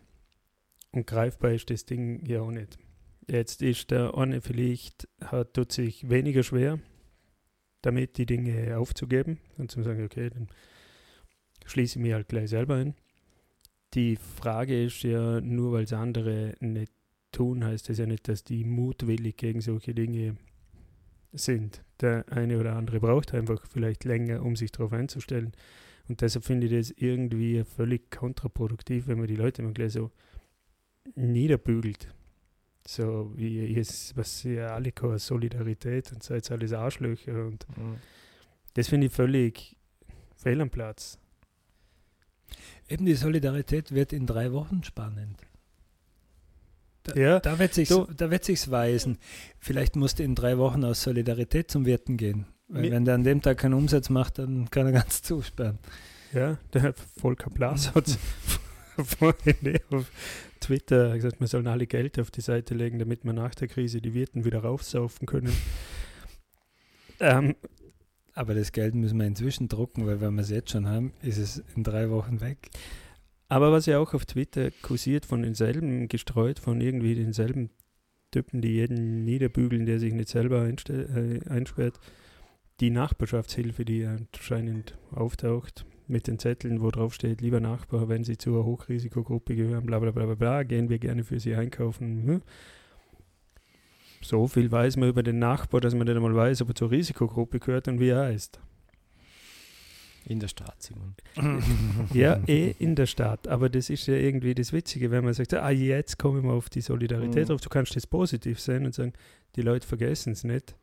Und 0.92 1.07
greifbar 1.07 1.53
ist 1.53 1.70
das 1.70 1.85
Ding 1.85 2.24
ja 2.26 2.40
auch 2.40 2.50
nicht. 2.50 2.79
Jetzt 3.29 3.62
ist 3.62 3.90
der 3.90 4.16
eine 4.16 4.40
vielleicht, 4.40 5.09
hat, 5.24 5.55
tut 5.55 5.72
sich 5.72 6.09
weniger 6.09 6.42
schwer, 6.42 6.81
damit 7.83 8.18
die 8.18 8.26
Dinge 8.26 8.76
aufzugeben 8.76 9.38
und 9.57 9.70
zu 9.70 9.83
sagen, 9.83 10.05
okay, 10.05 10.31
dann 10.31 10.48
schließe 11.66 11.98
ich 11.98 12.03
mich 12.03 12.12
halt 12.12 12.29
gleich 12.29 12.50
selber 12.50 12.76
ein. 12.76 12.94
Die 13.94 14.16
Frage 14.16 14.85
ist 14.85 15.03
ja, 15.03 15.40
nur 15.40 15.72
weil 15.72 15.85
es 15.85 15.92
andere 15.92 16.55
nicht 16.61 16.92
tun, 17.33 17.64
heißt 17.64 17.88
das 17.88 17.98
ja 17.98 18.07
nicht, 18.07 18.29
dass 18.29 18.42
die 18.42 18.64
mutwillig 18.64 19.37
gegen 19.37 19.61
solche 19.61 19.94
Dinge 19.94 20.37
sind. 21.33 21.83
Der 22.01 22.25
eine 22.31 22.59
oder 22.59 22.77
andere 22.77 23.01
braucht 23.01 23.35
einfach 23.35 23.66
vielleicht 23.66 24.05
länger, 24.05 24.43
um 24.43 24.57
sich 24.57 24.73
darauf 24.73 24.93
einzustellen. 24.93 25.53
Und 26.09 26.21
deshalb 26.23 26.45
finde 26.45 26.66
ich 26.66 26.73
das 26.73 26.90
irgendwie 26.97 27.62
völlig 27.64 28.11
kontraproduktiv, 28.11 29.07
wenn 29.07 29.19
man 29.19 29.29
die 29.29 29.37
Leute 29.37 29.62
immer 29.62 29.73
gleich 29.73 29.93
so 29.93 30.11
niederbügelt. 31.14 32.09
So 32.87 33.33
wie 33.37 33.61
jetzt, 33.66 34.16
was 34.16 34.43
ja 34.43 34.75
alle 34.75 34.90
keine 34.93 35.19
Solidarität 35.19 36.12
und 36.12 36.23
seid 36.23 36.51
alles 36.51 36.73
Arschlöcher 36.73 37.47
und 37.47 37.66
Mhm. 37.77 37.97
das 38.75 38.88
finde 38.88 39.07
ich 39.09 39.12
völlig 39.12 39.77
fehl 40.37 40.61
am 40.61 40.71
Platz. 40.71 41.19
Eben 42.88 43.07
die 43.07 43.14
Solidarität 43.14 43.93
wird 43.93 44.12
in 44.12 44.27
drei 44.27 44.53
Wochen 44.53 44.83
spannend. 44.83 45.37
Da, 47.03 47.15
Ja, 47.15 47.41
da 47.41 47.59
wird 47.59 47.75
sich's, 47.75 47.89
du- 47.91 48.07
da 48.17 48.31
wird 48.31 48.45
sich's 48.45 48.71
weisen. 48.71 49.19
Vielleicht 49.59 49.97
musst 49.97 50.19
du 50.19 50.23
in 50.23 50.35
drei 50.35 50.59
Wochen 50.59 50.85
aus 50.85 51.03
Solidarität 51.03 51.71
zum 51.71 51.87
Wirten 51.87 52.17
gehen. 52.17 52.47
Weil 52.69 52.91
wenn 52.93 53.05
der 53.05 53.17
an 53.17 53.25
dem 53.25 53.43
Tag 53.43 53.59
keinen 53.59 53.75
Umsatz 53.75 54.11
macht, 54.11 54.39
dann 54.39 54.71
kann 54.71 54.87
er 54.87 54.93
ganz 54.93 55.23
zusperren. 55.23 55.79
Ja, 56.33 56.59
der 56.73 56.95
Volker 57.21 57.51
Blas 57.51 57.93
hat 57.95 58.17
vorhin 59.19 59.79
auf 59.91 60.11
Twitter 60.61 61.15
gesagt, 61.17 61.41
wir 61.41 61.49
sollen 61.49 61.67
alle 61.67 61.87
Geld 61.89 62.21
auf 62.21 62.31
die 62.31 62.43
Seite 62.43 62.75
legen, 62.75 62.99
damit 63.01 63.25
wir 63.25 63.33
nach 63.33 63.55
der 63.57 63.67
Krise 63.67 64.01
die 64.01 64.15
Wirten 64.15 64.45
wieder 64.45 64.61
raufsaufen 64.61 65.27
können. 65.27 65.53
ähm, 67.19 67.57
Aber 68.35 68.55
das 68.55 68.71
Geld 68.73 68.95
müssen 68.95 69.19
wir 69.19 69.27
inzwischen 69.27 69.69
drucken, 69.69 70.07
weil 70.07 70.21
wenn 70.21 70.35
wir 70.35 70.43
es 70.43 70.51
jetzt 70.51 70.71
schon 70.71 70.87
haben, 70.87 71.13
ist 71.23 71.39
es 71.39 71.63
in 71.75 71.83
drei 71.83 72.11
Wochen 72.11 72.41
weg. 72.41 72.71
Aber 73.51 73.73
was 73.73 73.87
ja 73.87 73.99
auch 73.99 74.15
auf 74.15 74.25
Twitter 74.27 74.71
kursiert, 74.83 75.27
von 75.27 75.43
denselben 75.43 76.09
gestreut, 76.09 76.61
von 76.61 76.81
irgendwie 76.81 77.17
denselben 77.17 77.71
Typen, 78.31 78.63
die 78.63 78.75
jeden 78.75 79.25
niederbügeln, 79.25 79.87
der 79.87 79.99
sich 79.99 80.15
nicht 80.15 80.29
selber 80.29 80.67
äh, 80.69 81.41
einsperrt, 81.49 81.99
die 82.79 82.91
Nachbarschaftshilfe, 82.91 83.85
die 83.85 84.07
anscheinend 84.07 84.97
auftaucht, 85.11 85.85
mit 86.07 86.29
den 86.29 86.39
Zetteln, 86.39 86.81
wo 86.81 86.91
drauf 86.91 87.13
steht, 87.13 87.41
lieber 87.41 87.61
Nachbar, 87.61 88.09
wenn 88.09 88.25
Sie 88.25 88.39
zur 88.39 88.65
Hochrisikogruppe 88.65 89.57
gehören, 89.57 89.85
bla 89.85 89.99
bla 89.99 90.13
bla 90.13 90.27
bla 90.27 90.35
bla, 90.35 90.63
gehen 90.63 90.89
wir 90.89 91.01
gerne 91.01 91.25
für 91.25 91.41
Sie 91.41 91.55
einkaufen. 91.55 92.25
Hm? 92.27 92.43
So 94.23 94.47
viel 94.47 94.71
weiß 94.71 94.97
man 94.97 95.09
über 95.09 95.25
den 95.25 95.41
Nachbar, 95.41 95.81
dass 95.81 95.95
man 95.95 96.07
nicht 96.07 96.17
einmal 96.17 96.35
weiß, 96.35 96.63
ob 96.63 96.69
er 96.69 96.75
zur 96.77 96.91
Risikogruppe 96.93 97.59
gehört 97.59 97.89
und 97.89 97.99
wie 97.99 98.11
er 98.11 98.27
heißt. 98.27 98.61
In 100.26 100.38
der 100.38 100.48
Stadt, 100.48 100.76
Simon. 100.83 101.14
Ja, 102.14 102.40
eh 102.46 102.74
in 102.78 102.94
der 102.94 103.06
Stadt. 103.06 103.48
Aber 103.48 103.68
das 103.68 103.90
ist 103.90 104.06
ja 104.06 104.14
irgendwie 104.14 104.54
das 104.54 104.72
Witzige, 104.72 105.11
wenn 105.11 105.24
man 105.24 105.35
sagt, 105.35 105.54
ah, 105.54 105.70
jetzt 105.70 106.18
kommen 106.18 106.44
wir 106.44 106.52
auf 106.52 106.68
die 106.68 106.80
Solidarität 106.83 107.44
Mhm. 107.44 107.48
drauf. 107.52 107.61
Du 107.61 107.68
kannst 107.68 107.96
das 107.96 108.06
positiv 108.06 108.61
sehen 108.61 108.85
und 108.87 108.94
sagen, 108.94 109.12
die 109.56 109.62
Leute 109.62 109.87
vergessen 109.87 110.33
es 110.33 110.44
nicht 110.44 110.76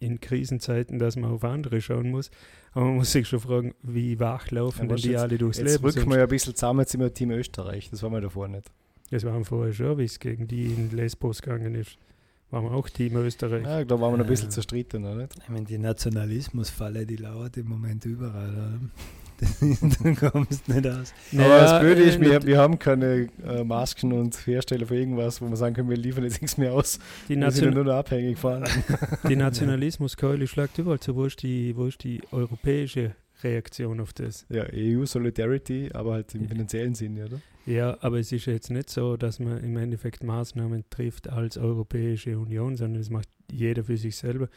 in 0.00 0.20
Krisenzeiten, 0.20 0.98
dass 1.00 1.16
man 1.16 1.30
auf 1.32 1.42
andere 1.42 1.80
schauen 1.80 2.10
muss. 2.10 2.30
Aber 2.72 2.84
man 2.84 2.96
muss 2.96 3.10
sich 3.10 3.26
schon 3.26 3.40
fragen, 3.40 3.74
wie 3.82 4.20
wach 4.20 4.50
laufen 4.52 4.82
Ja, 4.82 4.86
denn 4.94 4.96
die 4.96 5.08
jetzt- 5.08 5.20
alle 5.22 5.38
durchs 5.38 5.58
Jetzt 5.58 5.72
Leben? 5.72 5.84
rücken 5.84 6.00
sonst? 6.00 6.10
wir 6.10 6.16
ja 6.18 6.22
ein 6.24 6.28
bisschen 6.28 6.54
zusammen, 6.54 6.80
jetzt 6.80 6.92
sind 6.92 7.00
wir 7.00 7.12
Team 7.12 7.30
Österreich. 7.32 7.90
Das 7.90 8.02
waren 8.02 8.12
wir 8.12 8.20
davor 8.20 8.46
nicht. 8.46 8.70
Das 9.10 9.24
waren 9.24 9.44
vorher 9.44 9.72
schon, 9.72 9.98
wie 9.98 10.04
es 10.04 10.20
gegen 10.20 10.46
die 10.46 10.66
in 10.66 10.90
Lesbos 10.90 11.42
gegangen 11.42 11.74
ist. 11.74 11.98
Waren 12.50 12.64
wir 12.64 12.72
auch 12.72 12.88
Team 12.88 13.16
Österreich. 13.16 13.64
Ja, 13.64 13.84
da 13.84 14.00
waren 14.00 14.12
wir 14.12 14.18
noch 14.18 14.24
ein 14.24 14.30
bisschen 14.30 14.50
zerstritten, 14.50 15.04
oder 15.04 15.16
nicht? 15.16 15.34
Ich 15.42 15.48
meine, 15.50 15.66
die 15.66 15.76
Nationalismusfalle, 15.76 17.04
die 17.04 17.16
lauert 17.16 17.58
im 17.58 17.68
Moment 17.68 18.04
überall. 18.04 18.50
Oder? 18.50 18.80
Das 19.40 19.62
ist, 19.62 20.04
du 20.04 20.14
kommst 20.16 20.68
nicht 20.68 20.84
aus. 20.84 21.14
Aber 21.32 21.60
das 21.60 21.78
Blöde 21.78 22.02
äh, 22.02 22.08
ist, 22.08 22.20
wir, 22.20 22.42
wir 22.42 22.58
haben 22.58 22.76
keine 22.76 23.28
äh, 23.46 23.62
Masken 23.62 24.12
und 24.12 24.34
Hersteller 24.48 24.84
für 24.84 24.96
irgendwas, 24.96 25.40
wo 25.40 25.48
wir 25.48 25.54
sagen 25.54 25.76
können, 25.76 25.88
wir 25.88 25.96
liefern 25.96 26.24
jetzt 26.24 26.42
nichts 26.42 26.58
mehr 26.58 26.72
aus. 26.72 26.98
die, 27.28 27.36
Wir 27.36 27.36
sind 27.36 27.40
ja 27.42 27.46
Nation 27.46 27.74
nur 27.74 27.84
noch 27.84 27.92
abhängig 27.92 28.36
von. 28.36 28.64
die 29.28 29.36
Nationalismuskeule 29.36 30.48
schlagt 30.48 30.76
überall 30.78 30.98
zu. 30.98 31.14
Wo 31.14 31.24
ist, 31.24 31.40
die, 31.44 31.76
wo 31.76 31.86
ist 31.86 32.02
die 32.02 32.20
europäische 32.32 33.14
Reaktion 33.44 34.00
auf 34.00 34.12
das? 34.12 34.44
Ja, 34.48 34.64
EU 34.74 35.06
Solidarity, 35.06 35.90
aber 35.94 36.14
halt 36.14 36.34
im 36.34 36.48
finanziellen 36.48 36.96
Sinne, 36.96 37.26
oder? 37.26 37.40
Ja, 37.68 37.98
aber 38.00 38.18
es 38.18 38.32
ist 38.32 38.46
jetzt 38.46 38.70
nicht 38.70 38.88
so, 38.88 39.18
dass 39.18 39.40
man 39.40 39.62
im 39.62 39.76
Endeffekt 39.76 40.24
Maßnahmen 40.24 40.88
trifft 40.88 41.28
als 41.28 41.58
Europäische 41.58 42.38
Union, 42.38 42.78
sondern 42.78 43.02
das 43.02 43.10
macht 43.10 43.28
jeder 43.52 43.84
für 43.84 43.98
sich 43.98 44.16
selber. 44.16 44.48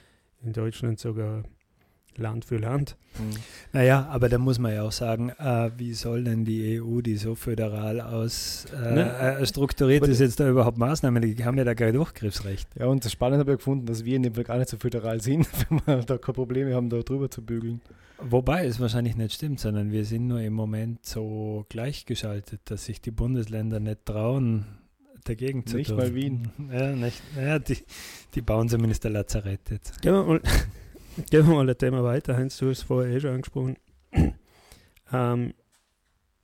In 0.41 0.53
Deutschland 0.53 0.97
sogar 0.97 1.43
Land 2.17 2.45
für 2.45 2.57
Land. 2.57 2.95
Naja, 3.73 4.07
aber 4.09 4.29
da 4.29 4.37
muss 4.37 4.59
man 4.59 4.73
ja 4.73 4.83
auch 4.83 4.91
sagen, 4.91 5.29
äh, 5.37 5.71
wie 5.77 5.93
soll 5.93 6.23
denn 6.23 6.45
die 6.45 6.81
EU, 6.81 7.01
die 7.01 7.17
so 7.17 7.35
föderal 7.35 8.01
aus 8.01 8.65
äh, 8.73 8.93
Ne? 8.93 9.17
äh, 9.39 9.45
strukturiert 9.45 10.07
ist, 10.07 10.19
jetzt 10.19 10.39
da 10.39 10.49
überhaupt 10.49 10.77
Maßnahmen? 10.77 11.21
Die 11.21 11.43
haben 11.45 11.57
ja 11.57 11.63
da 11.63 11.75
kein 11.75 11.93
Durchgriffsrecht. 11.93 12.67
Ja, 12.79 12.87
und 12.87 13.03
das 13.05 13.11
Spannende 13.11 13.39
habe 13.39 13.51
ich 13.53 13.57
gefunden, 13.57 13.85
dass 13.85 14.05
wir 14.05 14.15
in 14.15 14.23
dem 14.23 14.33
Fall 14.33 14.43
gar 14.43 14.57
nicht 14.57 14.69
so 14.69 14.77
föderal 14.77 15.21
sind, 15.21 15.47
wenn 15.69 15.81
wir 15.85 16.03
da 16.03 16.17
keine 16.17 16.33
Probleme 16.33 16.73
haben, 16.73 16.89
da 16.89 16.99
drüber 16.99 17.29
zu 17.29 17.41
bügeln. 17.43 17.81
Wobei 18.23 18.65
es 18.65 18.79
wahrscheinlich 18.79 19.15
nicht 19.15 19.33
stimmt, 19.33 19.59
sondern 19.59 19.91
wir 19.91 20.05
sind 20.05 20.27
nur 20.27 20.41
im 20.41 20.53
Moment 20.53 21.05
so 21.05 21.65
gleichgeschaltet, 21.69 22.61
dass 22.65 22.85
sich 22.85 23.01
die 23.01 23.09
Bundesländer 23.11 23.79
nicht 23.79 24.05
trauen, 24.05 24.65
dagegen 25.23 25.65
zu 25.65 25.77
Nicht 25.77 25.87
tun. 25.89 25.97
mal 25.97 26.13
Wien. 26.13 26.49
Ja, 26.71 26.91
nicht, 26.95 27.21
ja 27.35 27.57
die, 27.59 27.77
die 28.35 28.41
bauen 28.41 28.69
zumindest 28.69 29.05
ein 29.07 29.13
Lazarett 29.13 29.61
jetzt. 29.71 30.05
Mal, 30.05 30.39
gehen 31.29 31.47
wir 31.47 31.55
mal 31.55 31.69
ein 31.69 31.77
Thema 31.77 32.03
weiter. 32.03 32.37
Heinz, 32.37 32.57
du 32.57 32.69
hast 32.69 32.79
es 32.79 32.83
vorher 32.83 33.13
eh 33.13 33.19
schon 33.19 33.31
angesprochen. 33.31 33.77
ähm, 35.13 35.53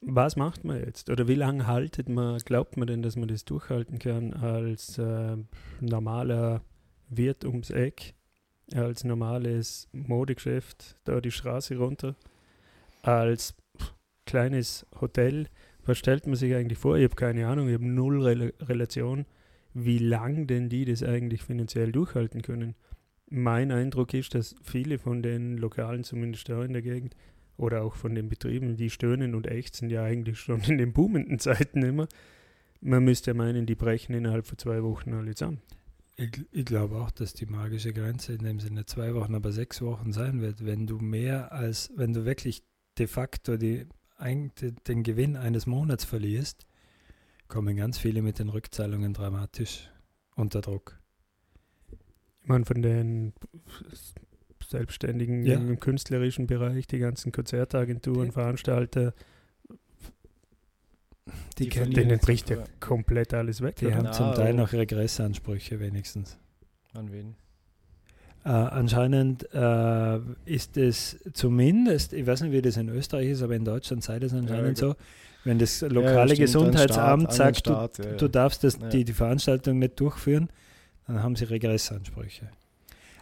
was 0.02 0.36
macht 0.36 0.64
man 0.64 0.80
jetzt? 0.80 1.10
Oder 1.10 1.28
wie 1.28 1.36
lange 1.36 1.68
haltet 1.68 2.10
man, 2.10 2.38
glaubt 2.40 2.78
man 2.78 2.88
denn, 2.88 3.02
dass 3.02 3.16
man 3.16 3.28
das 3.28 3.46
durchhalten 3.46 4.00
kann 4.00 4.34
als 4.34 4.98
äh, 4.98 5.38
normaler 5.80 6.62
Wirt 7.10 7.46
ums 7.46 7.70
Eck, 7.70 8.14
als 8.74 9.04
normales 9.04 9.88
Modegeschäft 9.92 10.98
da 11.06 11.22
die 11.22 11.32
Straße 11.32 11.78
runter, 11.78 12.16
als 13.02 13.56
kleines 14.26 14.86
Hotel? 15.00 15.48
Was 15.86 15.98
stellt 15.98 16.28
man 16.28 16.36
sich 16.36 16.54
eigentlich 16.54 16.78
vor? 16.78 16.98
Ich 16.98 17.06
habe 17.06 17.16
keine 17.16 17.48
Ahnung, 17.48 17.70
ich 17.70 17.74
habe 17.74 17.86
null 17.86 18.22
Rel 18.22 18.54
Relation, 18.62 19.26
wie 19.74 20.00
lang 20.00 20.48
denn 20.48 20.70
die 20.70 20.86
das 20.86 21.04
eigentlich 21.04 21.44
finanziell 21.44 21.92
durchhalten 21.92 22.42
können 22.42 22.76
mein 23.30 23.72
Eindruck 23.72 24.14
ist, 24.14 24.36
dass 24.36 24.56
viele 24.64 25.00
von 25.00 25.22
den 25.22 25.58
Lokalen, 25.58 26.04
zumindest 26.04 26.50
da 26.50 26.64
in 26.64 26.74
der 26.74 26.82
Gegend, 26.82 27.16
oder 27.58 27.84
auch 27.84 27.96
von 27.96 28.14
den 28.14 28.30
Betrieben, 28.30 28.78
die 28.78 28.90
stöhnen 28.90 29.34
und 29.34 29.48
ächzen 29.48 29.90
ja 29.90 30.04
eigentlich 30.04 30.40
schon 30.40 30.62
in 30.62 30.78
den 30.78 30.94
boomenden 30.94 31.40
Zeiten 31.40 31.82
immer. 31.82 32.08
Man 32.82 33.04
müsste 33.04 33.34
meinen, 33.34 33.66
die 33.66 33.76
brechen 33.76 34.14
innerhalb 34.14 34.46
von 34.46 34.58
zwei 34.58 34.84
Wochen 34.84 35.14
alle 35.14 35.34
zusammen. 35.34 35.62
Ich, 36.16 36.46
ich 36.52 36.66
glaube 36.66 36.96
auch, 36.98 37.12
dass 37.12 37.34
die 37.34 37.46
magische 37.46 37.94
Grenze 37.94 38.34
in 38.34 38.44
dem 38.44 38.60
Sinne 38.60 38.86
zwei 38.86 39.14
Wochen, 39.14 39.36
aber 39.36 39.52
sechs 39.52 39.82
Wochen 39.82 40.12
sein 40.14 40.42
wird, 40.42 40.66
wenn 40.66 40.88
du 40.88 41.00
mehr 41.00 41.52
als, 41.52 41.92
wenn 41.96 42.14
du 42.14 42.26
wirklich 42.26 42.64
de 42.98 43.08
facto 43.08 43.58
die, 43.58 43.88
den 44.88 45.04
Gewinn 45.04 45.36
eines 45.36 45.68
Monats 45.68 46.06
verlierst, 46.06 46.66
kommen 47.48 47.76
ganz 47.76 47.98
viele 47.98 48.22
mit 48.22 48.40
den 48.40 48.50
Rückzahlungen 48.50 49.14
dramatisch 49.14 49.90
unter 50.36 50.62
Druck. 50.62 51.00
Meine, 52.48 52.66
von 52.66 52.82
den 52.82 53.34
Selbstständigen 54.66 55.46
Ja. 55.46 55.56
im 55.56 55.80
künstlerischen 55.80 56.48
Bereich, 56.48 56.88
die 56.88 56.98
ganzen 57.00 57.32
Konzertagenturen, 57.32 58.26
Die- 58.28 58.32
Veranstalter, 58.32 59.14
Die, 61.58 61.68
Die 61.70 61.90
denen 61.94 62.20
bricht 62.20 62.50
ja 62.50 62.58
Ja. 62.58 62.64
komplett 62.80 63.34
alles 63.34 63.62
weg. 63.62 63.76
die 63.78 63.88
oder? 63.88 63.96
haben 63.96 64.04
Na, 64.06 64.12
zum 64.14 64.34
Teil 64.34 64.54
oh. 64.54 64.58
noch 64.58 64.72
Regressansprüche 64.72 65.80
wenigstens. 65.80 66.38
An 66.94 67.12
wen? 67.12 67.36
Äh, 68.46 68.50
anscheinend 68.50 69.46
äh, 69.54 70.20
ist 70.46 70.78
es 70.78 71.18
zumindest, 71.34 72.14
ich 72.14 72.26
weiß 72.26 72.42
nicht, 72.44 72.54
wie 72.54 72.62
das 72.62 72.78
in 72.78 72.88
Österreich 72.88 73.28
ist, 73.28 73.42
aber 73.42 73.56
in 73.56 73.66
Deutschland 73.66 74.04
sei 74.04 74.20
das 74.20 74.34
anscheinend 74.34 74.80
Ja, 74.80 74.90
so, 74.90 74.96
wenn 75.44 75.60
das 75.60 75.82
Ja, 75.82 75.90
lokale 75.90 76.36
stimmt, 76.36 76.40
an 76.40 76.46
Gesundheitsamt 76.46 77.24
Staat, 77.24 77.34
sagt, 77.34 77.66
den 77.66 77.74
du, 77.74 77.76
Staat, 77.78 77.98
ja, 77.98 78.06
ja. 78.12 78.18
du 78.18 78.28
darfst 78.30 78.64
das, 78.64 78.78
Ja. 78.80 78.88
die, 78.88 79.04
die 79.04 79.14
Veranstaltung 79.14 79.80
nicht 79.80 80.00
durchführen, 80.00 80.50
dann 81.08 81.24
haben 81.24 81.36
sie 81.36 81.46
Regressansprüche. 81.46 82.50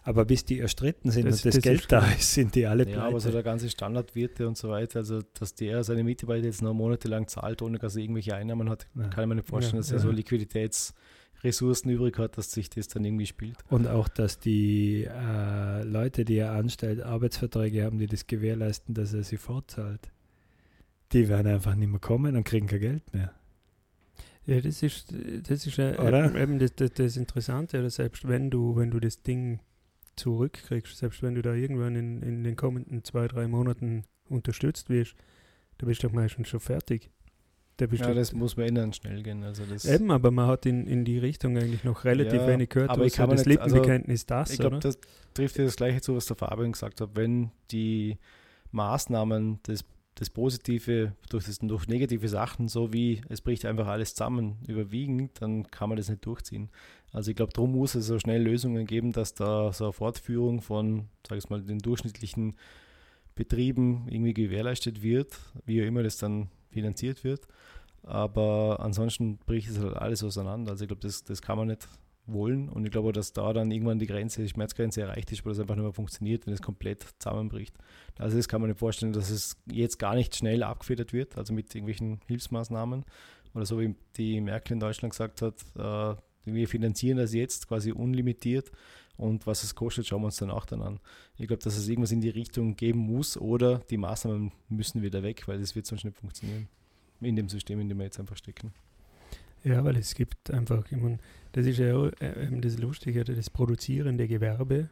Aber 0.04 0.24
bis 0.26 0.46
die 0.46 0.60
erstritten 0.60 1.10
sind 1.10 1.26
Das- 1.26 1.38
und 1.38 1.46
das, 1.46 1.56
das 1.56 1.64
Geld 1.64 1.82
ist 1.82 1.92
da 1.92 2.06
ist, 2.12 2.34
sind 2.34 2.54
die 2.54 2.68
alle 2.68 2.88
Ja, 2.88 3.04
aber 3.06 3.20
so 3.20 3.30
pleite. 3.30 3.32
der 3.34 3.44
ganze 3.44 3.70
Standardwirte 3.72 4.48
und 4.48 4.56
so 4.56 4.70
weiter, 4.70 5.00
also 5.00 5.22
dass 5.40 5.56
der 5.56 5.84
seine 5.84 6.04
Mitarbeiter 6.04 6.46
jetzt 6.46 6.62
noch 6.62 6.76
monatelang 6.76 7.28
zahlt, 7.28 7.62
ohne 7.64 7.80
dass 7.80 7.96
er 7.96 8.04
irgendwelche 8.04 8.36
Einnahmen 8.36 8.70
hat, 8.70 8.86
Ja. 8.96 9.08
kann 9.08 9.24
ich 9.24 9.28
mir 9.30 9.36
nicht 9.36 9.48
vorstellen, 9.48 9.78
Ja, 9.78 9.82
dass 9.82 9.92
er 9.92 9.98
ja. 9.98 10.04
so 10.04 10.12
Liquiditätsressourcen 10.12 11.90
übrig 11.92 12.18
hat, 12.20 12.38
dass 12.38 12.52
sich 12.52 12.70
das 12.70 12.88
dann 12.88 13.04
irgendwie 13.04 13.26
spielt. 13.26 13.58
Und 13.70 13.88
auch, 13.88 14.08
dass 14.08 14.38
die 14.40 15.06
äh, 15.10 15.84
Leute, 15.84 16.24
die 16.24 16.38
er 16.38 16.52
anstellt, 16.52 17.02
Arbeitsverträge 17.02 17.84
haben, 17.84 17.98
die 17.98 18.08
das 18.08 18.28
gewährleisten, 18.28 18.94
dass 18.94 19.12
er 19.14 19.24
sie 19.24 19.38
fortzahlt. 19.38 20.12
Die 21.14 21.30
werden 21.30 21.48
einfach 21.52 21.74
nicht 21.76 21.90
mehr 21.90 22.00
kommen 22.00 22.36
und 22.36 22.44
kriegen 22.44 22.68
kein 22.68 22.80
Geld 22.80 23.14
mehr. 23.14 23.32
Ja, 24.46 24.62
das 24.62 24.84
ist, 24.84 25.14
das 25.50 25.66
ist 25.66 25.80
äh, 25.80 26.42
eben, 26.42 26.60
das, 26.60 26.76
das, 26.76 26.92
das 26.94 27.18
Interessante, 27.18 27.80
oder 27.80 27.90
selbst 27.90 28.28
wenn 28.28 28.50
du, 28.52 28.76
wenn 28.76 28.92
du 28.92 29.00
das 29.00 29.24
Ding 29.24 29.60
zurückkriegst, 30.16 30.98
selbst 30.98 31.24
wenn 31.24 31.36
du 31.36 31.42
da 31.42 31.54
irgendwann 31.54 31.96
in, 31.96 32.22
in 32.22 32.44
den 32.44 32.56
kommenden 32.56 33.04
zwei, 33.04 33.28
drei 33.28 33.48
Monaten 33.48 34.04
unterstützt 34.30 34.90
wirst, 34.90 35.16
da 35.78 35.86
bist 35.88 36.04
du 36.04 36.08
doch 36.08 36.14
meistens 36.14 36.48
schon 36.48 36.60
fertig. 36.60 37.10
Da 37.78 37.88
bist 37.88 38.04
Ja, 38.04 38.14
das 38.14 38.32
muss 38.32 38.56
man 38.56 38.68
ändern, 38.68 38.94
schnell 38.94 39.22
gehen. 39.22 39.44
Also 39.44 39.66
das, 39.66 39.84
eben, 39.84 40.10
aber 40.12 40.32
man 40.32 40.48
hat 40.48 40.66
in, 40.66 40.88
in 40.88 41.04
die 41.04 41.18
Richtung 41.18 41.58
eigentlich 41.58 41.84
noch 41.84 42.06
relativ 42.06 42.42
Ja, 42.42 42.48
wenig 42.48 42.70
gehört, 42.70 42.90
aber 42.92 43.06
ich 43.06 43.14
kann 43.14 43.30
das 43.32 43.46
nicht- 43.46 43.60
also, 43.60 43.76
Lippenbekenntnis 43.76 44.26
das, 44.26 44.52
ich 44.52 44.60
glaube, 44.60 44.80
das 44.80 44.98
trifft 45.34 45.58
ja 45.58 45.66
das 45.66 45.76
Gleiche 45.76 46.00
zu, 46.00 46.16
was 46.16 46.26
der 46.28 46.38
Fabian 46.38 46.72
gesagt 46.72 47.02
hat. 47.02 47.10
Wenn 47.16 47.52
die 47.72 48.18
Maßnahmen 48.72 49.60
das, 49.64 49.84
das 50.16 50.30
Positive 50.30 51.14
durch, 51.30 51.46
das, 51.46 51.60
durch 51.60 51.88
negative 51.88 52.30
Sachen, 52.30 52.70
so 52.70 52.94
wie 52.94 53.22
es 53.30 53.42
bricht 53.42 53.66
einfach 53.66 53.88
alles 53.88 54.16
zusammen, 54.16 54.58
überwiegen, 54.66 55.30
dann 55.40 55.70
kann 55.70 55.90
man 55.90 55.98
das 55.98 56.10
nicht 56.10 56.26
durchziehen. 56.26 56.70
Also 57.12 57.32
ich 57.32 57.38
glaube, 57.38 57.54
darum 57.54 57.74
muss 57.74 57.96
es 57.96 58.08
so 58.08 58.18
schnell 58.18 58.42
Lösungen 58.42 58.86
geben, 58.86 59.12
dass 59.12 59.34
da 59.34 59.72
so 59.74 59.86
eine 59.86 59.94
Fortführung 59.94 60.62
von, 60.62 61.10
sag 61.28 61.38
ich 61.38 61.50
mal, 61.50 61.62
den 61.62 61.80
durchschnittlichen 61.80 62.56
Betrieben 63.36 64.08
irgendwie 64.10 64.34
gewährleistet 64.34 65.02
wird, 65.02 65.38
wie 65.66 65.82
auch 65.82 65.86
immer 65.86 66.04
das 66.04 66.18
dann 66.18 66.50
finanziert 66.72 67.24
wird. 67.26 67.48
Aber 68.04 68.80
ansonsten 68.80 69.38
bricht 69.46 69.70
es 69.70 69.80
halt 69.80 69.96
alles 69.96 70.24
auseinander. 70.24 70.72
Also 70.72 70.86
ich 70.86 70.88
glaube, 70.88 71.02
das, 71.02 71.24
das 71.24 71.42
kann 71.42 71.58
man 71.58 71.68
nicht 71.68 71.88
wollen. 72.28 72.70
Und 72.70 72.86
ich 72.86 72.92
glaube, 72.92 73.12
dass 73.12 73.34
da 73.34 73.54
dann 73.54 73.72
irgendwann 73.72 74.00
die 74.00 74.08
Grenze, 74.08 74.42
die 74.42 74.50
Schmerzgrenze 74.50 75.02
erreicht 75.02 75.32
ist, 75.32 75.46
wo 75.46 75.50
das 75.50 75.60
einfach 75.60 75.76
nicht 75.76 75.84
mehr 75.84 75.94
funktioniert, 75.94 76.46
wenn 76.46 76.54
es 76.54 76.62
komplett 76.62 77.06
zusammenbricht. 77.20 77.76
Also 78.18 78.38
das 78.38 78.48
kann 78.48 78.62
man 78.62 78.70
nicht 78.70 78.80
vorstellen, 78.80 79.14
dass 79.14 79.30
es 79.30 79.58
jetzt 79.66 80.00
gar 80.00 80.16
nicht 80.16 80.36
schnell 80.36 80.64
abgefedert 80.64 81.14
wird, 81.14 81.38
also 81.38 81.54
mit 81.54 81.74
irgendwelchen 81.74 82.20
Hilfsmaßnahmen. 82.28 83.06
Oder 83.54 83.66
so 83.66 83.80
wie 83.80 83.96
die 84.18 84.42
Merkel 84.42 84.74
in 84.74 84.80
Deutschland 84.80 85.14
gesagt 85.14 85.42
hat, 85.42 85.56
äh, 85.78 86.16
wir 86.46 86.68
finanzieren 86.68 87.18
das 87.18 87.34
jetzt 87.34 87.68
quasi 87.68 87.92
unlimitiert 87.92 88.72
und 89.18 89.48
was 89.48 89.64
es 89.64 89.76
kostet, 89.76 90.08
schauen 90.08 90.22
wir 90.22 90.28
uns 90.28 90.38
danach 90.38 90.66
dann 90.66 90.82
an. 90.82 91.00
Ich 91.38 91.48
glaube, 91.48 91.64
dass 91.64 91.78
es 91.78 91.88
irgendwas 91.88 92.12
in 92.12 92.22
die 92.22 92.30
Richtung 92.30 92.76
geben 92.76 93.00
muss 93.00 93.38
oder 93.38 93.80
die 93.90 93.98
Maßnahmen 93.98 94.52
müssen 94.70 95.02
wieder 95.02 95.24
weg, 95.24 95.48
weil 95.48 95.60
das 95.60 95.76
wird 95.76 95.86
sonst 95.86 96.04
nicht 96.04 96.18
funktionieren. 96.18 96.68
In 97.22 97.36
dem 97.36 97.48
System, 97.48 97.80
in 97.80 97.88
dem 97.88 97.98
wir 97.98 98.06
jetzt 98.06 98.20
einfach 98.20 98.38
stecken. 98.38 98.74
Ja, 99.66 99.84
weil 99.84 99.98
es 99.98 100.14
gibt 100.16 100.52
einfach, 100.52 100.86
ich 100.92 100.98
mein, 100.98 101.20
das 101.54 101.66
ist 101.66 101.80
ja 101.80 101.96
auch, 101.96 102.12
äh, 102.22 102.46
eben 102.46 102.62
das 102.62 102.78
Lustige, 102.78 103.24
das 103.24 103.50
produzierende 103.50 104.28
Gewerbe 104.28 104.90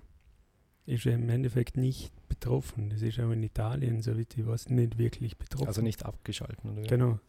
ist 0.86 1.06
ja 1.06 1.14
im 1.14 1.30
Endeffekt 1.30 1.78
nicht 1.78 2.12
betroffen. 2.28 2.90
Das 2.90 3.02
ist 3.02 3.20
auch 3.20 3.32
in 3.32 3.44
Italien, 3.44 4.02
so 4.02 4.18
wie 4.18 4.26
ich 4.36 4.46
weiß, 4.46 4.70
nicht 4.70 4.98
wirklich 4.98 5.38
betroffen. 5.38 5.68
Also 5.68 5.82
nicht 5.82 6.04
abgeschalten. 6.06 6.72
Oder? 6.72 6.82
Genau. 6.82 7.20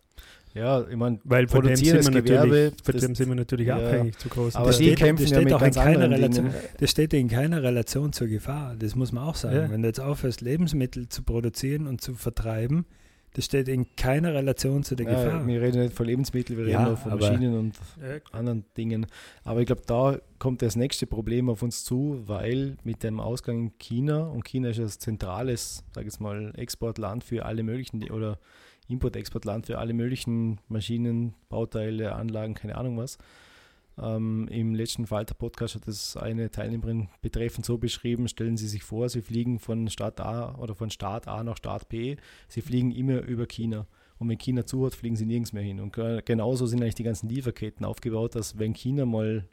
Ja, 0.55 0.87
ich 0.89 0.97
meine, 0.97 1.19
Weil 1.25 1.49
von 1.49 1.65
dem 1.67 1.75
sind 1.77 2.15
wir 2.15 2.23
Gewerbe, 2.23 2.47
natürlich, 2.49 2.83
von 2.85 2.97
dem 2.97 3.15
sind 3.17 3.29
wir 3.29 3.35
natürlich 3.35 3.67
ja. 3.67 3.77
abhängig 3.77 4.17
zu 4.19 4.29
großen 4.29 4.57
aber 4.57 4.69
Das 4.69 4.79
die 4.79 4.85
steht- 4.85 4.99
kämpfen 4.99 5.25
das 5.25 5.31
ja 5.33 5.37
steht 5.39 5.45
mit 5.47 5.53
auch 5.55 5.63
in 5.63 5.73
keiner 5.73 6.11
Relation. 6.11 6.45
Dingen. 6.47 6.55
Das 6.79 6.91
steht 6.91 7.13
in 7.15 7.29
keiner 7.29 7.63
Relation 7.63 8.13
zur 8.13 8.29
Gefahr. 8.29 8.77
Das 8.77 8.95
muss 8.95 9.11
man 9.13 9.25
auch 9.25 9.35
sagen. 9.35 9.57
Ja. 9.57 9.71
Wenn 9.71 9.83
du 9.83 9.89
jetzt 9.89 10.01
aufhörst, 10.01 10.41
Lebensmittel 10.41 11.09
zu 11.09 11.23
produzieren 11.25 11.87
und 11.89 12.01
zu 12.01 12.15
vertreiben, 12.15 12.87
das 13.35 13.45
steht 13.45 13.69
in 13.69 13.95
keiner 13.97 14.33
Relation 14.35 14.83
zu 14.83 14.95
der 14.97 15.07
Ja, 15.07 15.23
Gefahr. 15.25 15.47
wir 15.47 15.61
reden 15.63 15.83
nicht 15.83 15.95
von 15.95 16.07
Lebensmitteln, 16.07 16.59
wir 16.59 16.67
Ja, 16.69 16.83
reden 16.85 16.95
auch 16.95 16.99
von 16.99 17.13
aber- 17.13 17.31
Maschinen 17.31 17.59
und 17.59 17.77
Ja, 18.01 18.19
anderen 18.33 18.65
Dingen. 18.77 19.07
Aber 19.45 19.61
ich 19.61 19.67
glaube, 19.67 19.83
da 19.87 20.19
kommt 20.39 20.63
das 20.63 20.75
nächste 20.77 21.07
Problem 21.07 21.49
auf 21.51 21.63
uns 21.63 21.85
zu, 21.85 22.23
weil 22.27 22.77
mit 22.83 23.03
dem 23.03 23.21
Ausgang 23.21 23.59
in 23.59 23.79
China, 23.79 24.23
und 24.29 24.45
China 24.45 24.71
ist 24.71 24.79
ja 24.79 24.85
das 24.85 24.99
zentrales, 24.99 25.85
sage 25.93 26.07
ich 26.07 26.13
jetzt 26.15 26.21
mal, 26.21 26.53
Exportland 26.57 27.23
für 27.23 27.45
alle 27.45 27.63
möglichen, 27.63 28.03
oder 28.11 28.39
Import-Exportland 28.89 29.67
für 29.67 29.79
alle 29.79 29.95
möglichen 29.95 30.61
Maschinen, 30.69 31.35
Bauteile, 31.49 32.15
Anlagen, 32.15 32.55
keine 32.55 32.77
Ahnung 32.77 32.97
was. 32.99 33.19
Ähm, 33.97 34.49
Im 34.49 34.75
letzten 34.75 35.07
Falter-Podcast 35.07 35.77
hat 35.77 35.87
das 35.87 36.17
eine 36.17 36.51
Teilnehmerin 36.51 37.09
betreffend 37.23 37.65
so 37.65 37.79
beschrieben, 37.79 38.27
stellen 38.29 38.57
Sie 38.57 38.69
sich 38.69 38.83
vor, 38.83 39.09
Sie 39.09 39.23
fliegen 39.23 39.59
von 39.59 39.89
Stadt 39.89 40.21
A 40.21 40.57
oder 40.57 40.75
von 40.75 40.91
Staat 40.91 41.29
A 41.29 41.45
nach 41.45 41.57
Staat 41.57 41.89
B, 41.89 42.17
Sie 42.49 42.61
fliegen 42.61 42.91
immer 42.91 43.21
über 43.23 43.47
China. 43.47 43.87
Und 44.19 44.29
wenn 44.29 44.39
China 44.39 44.65
zu 44.65 44.87
hat, 44.87 44.95
fliegen 44.95 45.17
sie 45.17 45.27
nirgends 45.27 45.53
mehr 45.53 45.65
hin. 45.65 45.81
Und 45.81 45.93
ge- 45.93 46.23
genauso 46.25 46.67
sind 46.67 46.81
eigentlich 46.81 46.95
die 46.95 47.03
ganzen 47.03 47.29
Lieferketten 47.29 47.85
aufgebaut, 47.85 48.37
dass 48.37 48.59
wenn 48.59 48.73
China 48.73 49.05
mal 49.07 49.49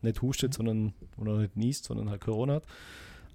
nicht 0.00 0.22
hustet, 0.22 0.54
sondern 0.54 0.94
oder 1.16 1.38
nicht 1.38 1.56
niest, 1.56 1.84
sondern 1.84 2.08
halt 2.08 2.20
Corona 2.20 2.54
hat, 2.54 2.66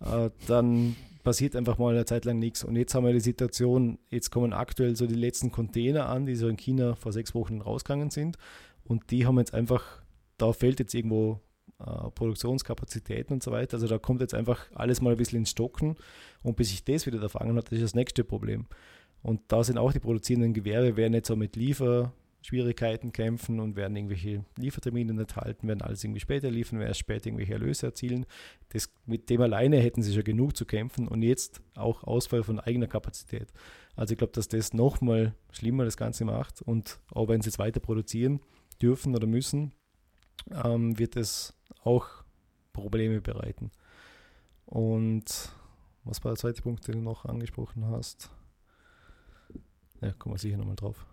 äh, 0.01 0.29
dann 0.47 0.95
passiert 1.23 1.57
einfach 1.57 1.77
mal 1.77 1.93
eine 1.93 2.05
Zeit 2.05 2.23
lang 2.23 2.39
nichts. 2.39 2.63
Und 2.63 2.77
jetzt 2.77 2.95
haben 2.95 3.05
wir 3.05 3.11
die 3.11 3.19
Situation, 3.19 3.99
jetzt 4.09 4.31
kommen 4.31 4.53
aktuell 4.53 4.95
so 4.95 5.07
die 5.07 5.15
letzten 5.15 5.51
Container 5.51 6.07
an, 6.07 6.25
die 6.25 6.35
so 6.35 6.47
in 6.47 6.55
China 6.55 6.95
vor 6.95 7.11
sechs 7.11 7.35
Wochen 7.35 7.59
rausgegangen 7.59 8.09
sind. 8.09 8.37
Und 8.85 9.11
die 9.11 9.25
haben 9.25 9.37
jetzt 9.39 9.53
einfach, 9.53 10.01
da 10.41 10.53
fehlt 10.53 10.79
jetzt 10.79 10.93
irgendwo 10.93 11.39
äh, 11.79 12.09
Produktionskapazitäten 12.11 13.35
und 13.35 13.43
so 13.43 13.51
weiter. 13.51 13.75
Also 13.75 13.87
da 13.87 13.97
kommt 13.97 14.21
jetzt 14.21 14.33
einfach 14.33 14.65
alles 14.73 15.01
mal 15.01 15.11
ein 15.11 15.17
bisschen 15.17 15.39
ins 15.39 15.51
Stocken. 15.51 15.95
Und 16.43 16.55
bis 16.57 16.69
sich 16.69 16.83
das 16.83 17.05
wieder 17.05 17.21
erfangen 17.21 17.55
hat, 17.55 17.67
das 17.67 17.73
ist 17.73 17.83
das 17.83 17.95
nächste 17.95 18.23
Problem. 18.23 18.65
Und 19.21 19.41
da 19.47 19.63
sind 19.63 19.77
auch 19.77 19.93
die 19.93 19.99
produzierenden 19.99 20.53
Gewerbe, 20.53 20.97
werden 20.97 21.13
jetzt 21.13 21.29
auch 21.29 21.35
mit 21.35 21.55
Lieferschwierigkeiten 21.55 23.11
kämpfen 23.11 23.59
und 23.59 23.75
werden 23.75 23.95
irgendwelche 23.95 24.45
Liefertermine 24.57 25.13
nicht 25.13 25.35
halten, 25.35 25.67
werden 25.67 25.81
alles 25.81 26.03
irgendwie 26.03 26.21
später 26.21 26.49
liefern, 26.49 26.79
werden 26.79 26.89
erst 26.89 27.01
später 27.01 27.27
irgendwelche 27.27 27.53
Erlöse 27.53 27.87
erzielen. 27.87 28.25
Das, 28.69 28.89
mit 29.05 29.29
dem 29.29 29.41
alleine 29.41 29.77
hätten 29.77 30.01
sie 30.01 30.13
schon 30.13 30.23
genug 30.23 30.55
zu 30.55 30.65
kämpfen 30.65 31.07
und 31.07 31.21
jetzt 31.21 31.61
auch 31.75 32.03
Ausfall 32.03 32.43
von 32.43 32.59
eigener 32.59 32.87
Kapazität. 32.87 33.51
Also 33.95 34.13
ich 34.13 34.17
glaube, 34.17 34.33
dass 34.33 34.47
das 34.47 34.73
nochmal 34.73 35.35
schlimmer 35.51 35.83
das 35.83 35.97
Ganze 35.97 36.23
macht 36.23 36.61
und 36.61 36.99
auch 37.11 37.27
wenn 37.27 37.41
sie 37.41 37.49
jetzt 37.49 37.59
weiter 37.59 37.81
produzieren 37.81 38.39
dürfen 38.81 39.13
oder 39.13 39.27
müssen, 39.27 39.73
ähm, 40.51 40.97
wird 40.97 41.15
es 41.15 41.53
auch 41.83 42.07
Probleme 42.73 43.21
bereiten. 43.21 43.71
Und 44.65 45.25
was 46.03 46.23
war 46.23 46.31
der 46.31 46.37
zweite 46.39 46.61
Punkt, 46.61 46.87
den 46.87 46.95
du 46.95 47.01
noch 47.01 47.25
angesprochen 47.25 47.85
hast? 47.87 48.29
Ja, 50.01 50.11
kommen 50.13 50.35
wir 50.35 50.39
sicher 50.39 50.57
nochmal 50.57 50.75
drauf. 50.75 51.05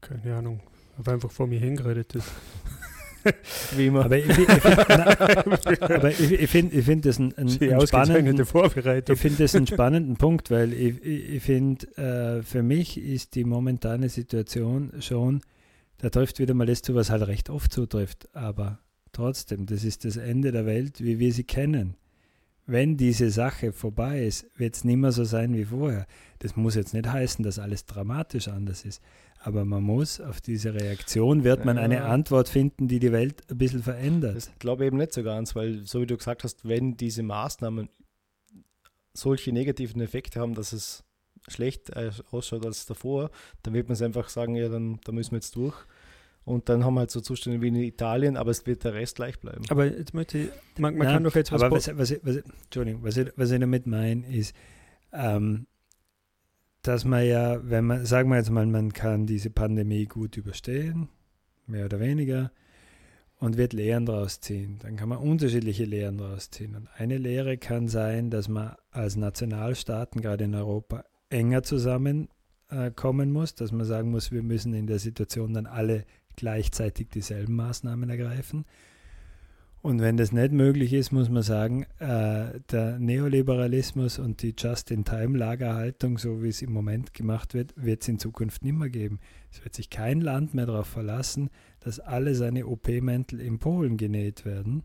keine 0.00 0.36
Ahnung. 0.36 0.60
Habe 0.96 1.12
einfach 1.12 1.30
vor 1.30 1.46
mir 1.46 1.60
hingeredet. 1.60 2.14
Wie 3.76 3.86
immer. 3.86 4.04
Aber 4.04 4.16
ich, 4.16 4.28
ich, 4.28 4.38
ich 4.38 4.46
finde 4.46 5.94
aber 5.94 6.10
ich, 6.10 6.32
ich 6.32 6.50
find, 6.50 6.72
ich 6.72 6.84
find 6.84 7.04
das 7.04 7.18
einen, 7.18 7.34
einen, 7.36 7.86
spannenden, 7.86 8.44
Vorbereitung. 8.46 9.14
ich 9.14 9.20
finde 9.20 9.38
das 9.44 9.54
einen 9.54 9.66
spannenden 9.68 10.16
Punkt, 10.16 10.50
weil 10.50 10.72
ich, 10.72 11.04
ich, 11.04 11.28
ich 11.34 11.42
finde, 11.42 11.86
äh, 11.96 12.42
für 12.42 12.62
mich 12.62 12.98
ist 12.98 13.34
die 13.34 13.44
momentane 13.44 14.08
Situation 14.08 14.92
schon, 15.00 15.42
da 15.98 16.10
trifft 16.10 16.38
wieder 16.38 16.54
mal 16.54 16.66
das 16.66 16.82
zu, 16.82 16.94
was 16.94 17.10
halt 17.10 17.26
recht 17.26 17.50
oft 17.50 17.72
zutrifft, 17.72 18.34
aber 18.34 18.78
trotzdem, 19.12 19.66
das 19.66 19.84
ist 19.84 20.04
das 20.04 20.16
Ende 20.16 20.52
der 20.52 20.66
Welt, 20.66 21.02
wie 21.02 21.18
wir 21.18 21.32
sie 21.32 21.44
kennen. 21.44 21.96
Wenn 22.66 22.96
diese 22.96 23.30
Sache 23.30 23.72
vorbei 23.72 24.24
ist, 24.24 24.46
wird 24.58 24.76
es 24.76 24.84
nicht 24.84 24.98
mehr 24.98 25.10
so 25.10 25.24
sein 25.24 25.54
wie 25.54 25.64
vorher. 25.64 26.06
Das 26.38 26.54
muss 26.54 26.74
jetzt 26.74 26.92
nicht 26.92 27.06
heißen, 27.06 27.42
dass 27.42 27.58
alles 27.58 27.86
dramatisch 27.86 28.48
anders 28.48 28.84
ist, 28.84 29.02
aber 29.40 29.64
man 29.64 29.82
muss 29.82 30.20
auf 30.20 30.40
diese 30.40 30.74
Reaktion, 30.74 31.44
wird 31.44 31.64
man 31.64 31.78
eine. 31.78 32.04
Antwort 32.04 32.48
finden, 32.48 32.86
die 32.86 32.98
die 32.98 33.10
Welt 33.12 33.42
ein 33.50 33.58
bisschen 33.58 33.82
verändert. 33.82 34.36
Das 34.36 34.50
glaube 34.58 34.84
ich 34.84 34.88
eben 34.88 34.98
nicht 34.98 35.14
so 35.14 35.22
ganz, 35.22 35.56
weil, 35.56 35.86
so 35.86 36.02
wie 36.02 36.06
du 36.06 36.16
gesagt 36.16 36.44
hast, 36.44 36.68
wenn 36.68 36.96
diese 36.96 37.22
Maßnahmen 37.22 37.88
solche 39.14 39.52
negativen 39.52 40.00
Effekte 40.00 40.38
haben, 40.38 40.54
dass 40.54 40.72
es 40.72 41.04
schlecht 41.50 41.90
äh, 41.90 42.10
ausschaut 42.30 42.64
als 42.66 42.86
davor, 42.86 43.30
dann 43.62 43.74
wird 43.74 43.88
man 43.88 43.94
es 43.94 44.02
einfach 44.02 44.28
sagen, 44.28 44.54
ja, 44.54 44.68
dann 44.68 45.00
da 45.04 45.12
müssen 45.12 45.32
wir 45.32 45.38
jetzt 45.38 45.54
durch. 45.56 45.76
Und 46.44 46.70
dann 46.70 46.82
haben 46.84 46.94
wir 46.94 47.00
halt 47.00 47.10
so 47.10 47.20
Zustände 47.20 47.60
wie 47.60 47.68
in 47.68 47.76
Italien, 47.76 48.36
aber 48.38 48.50
es 48.50 48.64
wird 48.64 48.82
der 48.84 48.94
Rest 48.94 49.16
gleich 49.16 49.38
bleiben. 49.38 49.64
Aber 49.68 49.84
jetzt 49.84 50.14
möchte 50.14 50.38
ich, 50.38 50.48
man, 50.78 50.96
man 50.96 51.06
Ja, 51.06 51.12
kann 51.14 51.24
doch 51.24 51.34
jetzt 51.34 51.52
was, 51.52 51.62
aber 51.62 51.76
was, 51.76 51.88
was, 51.98 52.10
ich- 52.10 52.20
was, 52.24 52.36
ich- 52.36 52.44
Entschuldigung, 52.64 53.02
was 53.02 53.16
ich, 53.18 53.28
was 53.36 53.50
ich 53.50 53.60
damit 53.60 53.86
meine, 53.86 54.26
ist, 54.34 54.54
ähm, 55.12 55.66
dass 56.82 57.04
man 57.04 57.26
ja, 57.26 57.60
wenn 57.68 57.84
man, 57.84 58.06
sagen 58.06 58.30
wir 58.30 58.36
jetzt 58.36 58.50
mal, 58.50 58.64
man 58.66 58.92
kann 58.92 59.26
diese 59.26 59.50
Pandemie 59.50 60.06
gut 60.06 60.36
überstehen, 60.36 61.08
mehr 61.66 61.84
oder 61.84 62.00
weniger, 62.00 62.50
und 63.40 63.56
wird 63.56 63.72
Lehren 63.72 64.06
daraus 64.06 64.40
ziehen. 64.40 64.78
Dann 64.82 64.96
kann 64.96 65.10
man 65.10 65.18
unterschiedliche 65.18 65.84
Lehren 65.84 66.18
daraus 66.18 66.50
ziehen. 66.50 66.74
Und 66.74 66.88
eine 66.96 67.18
Lehre 67.18 67.56
kann 67.58 67.86
sein, 67.88 68.30
dass 68.30 68.48
man 68.48 68.74
als 68.90 69.16
Nationalstaaten, 69.16 70.20
gerade 70.22 70.44
in 70.44 70.54
Europa, 70.54 71.04
enger 71.30 71.62
zusammenkommen 71.62 73.28
äh, 73.28 73.32
muss, 73.32 73.54
dass 73.54 73.72
man 73.72 73.86
sagen 73.86 74.10
muss, 74.10 74.32
wir 74.32 74.42
müssen 74.42 74.74
in 74.74 74.86
der 74.86 74.98
Situation 74.98 75.54
dann 75.54 75.66
alle 75.66 76.04
gleichzeitig 76.36 77.08
dieselben 77.08 77.56
Maßnahmen 77.56 78.08
ergreifen. 78.08 78.64
Und 79.80 80.00
wenn 80.00 80.16
das 80.16 80.32
nicht 80.32 80.52
möglich 80.52 80.92
ist, 80.92 81.12
muss 81.12 81.28
man 81.28 81.42
sagen, 81.42 81.84
äh, 82.00 82.60
der 82.70 82.98
Neoliberalismus 82.98 84.18
und 84.18 84.42
die 84.42 84.54
Just-in-Time-Lagerhaltung, 84.58 86.18
so 86.18 86.42
wie 86.42 86.48
es 86.48 86.62
im 86.62 86.72
Moment 86.72 87.14
gemacht 87.14 87.54
wird, 87.54 87.74
wird 87.76 88.02
es 88.02 88.08
in 88.08 88.18
Zukunft 88.18 88.64
nicht 88.64 88.76
mehr 88.76 88.90
geben. 88.90 89.20
Es 89.52 89.62
wird 89.62 89.74
sich 89.74 89.88
kein 89.88 90.20
Land 90.20 90.52
mehr 90.52 90.66
darauf 90.66 90.88
verlassen, 90.88 91.50
dass 91.80 92.00
alle 92.00 92.34
seine 92.34 92.66
OP-Mäntel 92.66 93.40
in 93.40 93.60
Polen 93.60 93.96
genäht 93.96 94.44
werden 94.44 94.82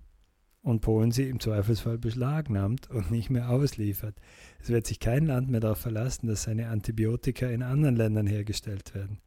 und 0.64 0.80
Polen 0.80 1.12
sie 1.12 1.30
im 1.30 1.40
Zweifelsfall 1.40 1.98
beschlagnahmt 1.98 2.90
und 2.90 3.12
nicht 3.12 3.30
mehr 3.30 3.50
ausliefert. 3.50 4.16
Es 4.62 4.70
wird 4.70 4.88
sich 4.88 5.00
kein 5.00 5.26
Land 5.26 5.50
mehr 5.50 5.60
darauf 5.60 5.78
verlassen, 5.78 6.28
dass 6.28 6.44
seine 6.44 6.70
Antibiotika 6.70 7.48
in 7.48 7.62
anderen 7.62 7.98
Ländern 7.98 8.26
hergestellt 8.26 8.96
werden. 8.96 9.20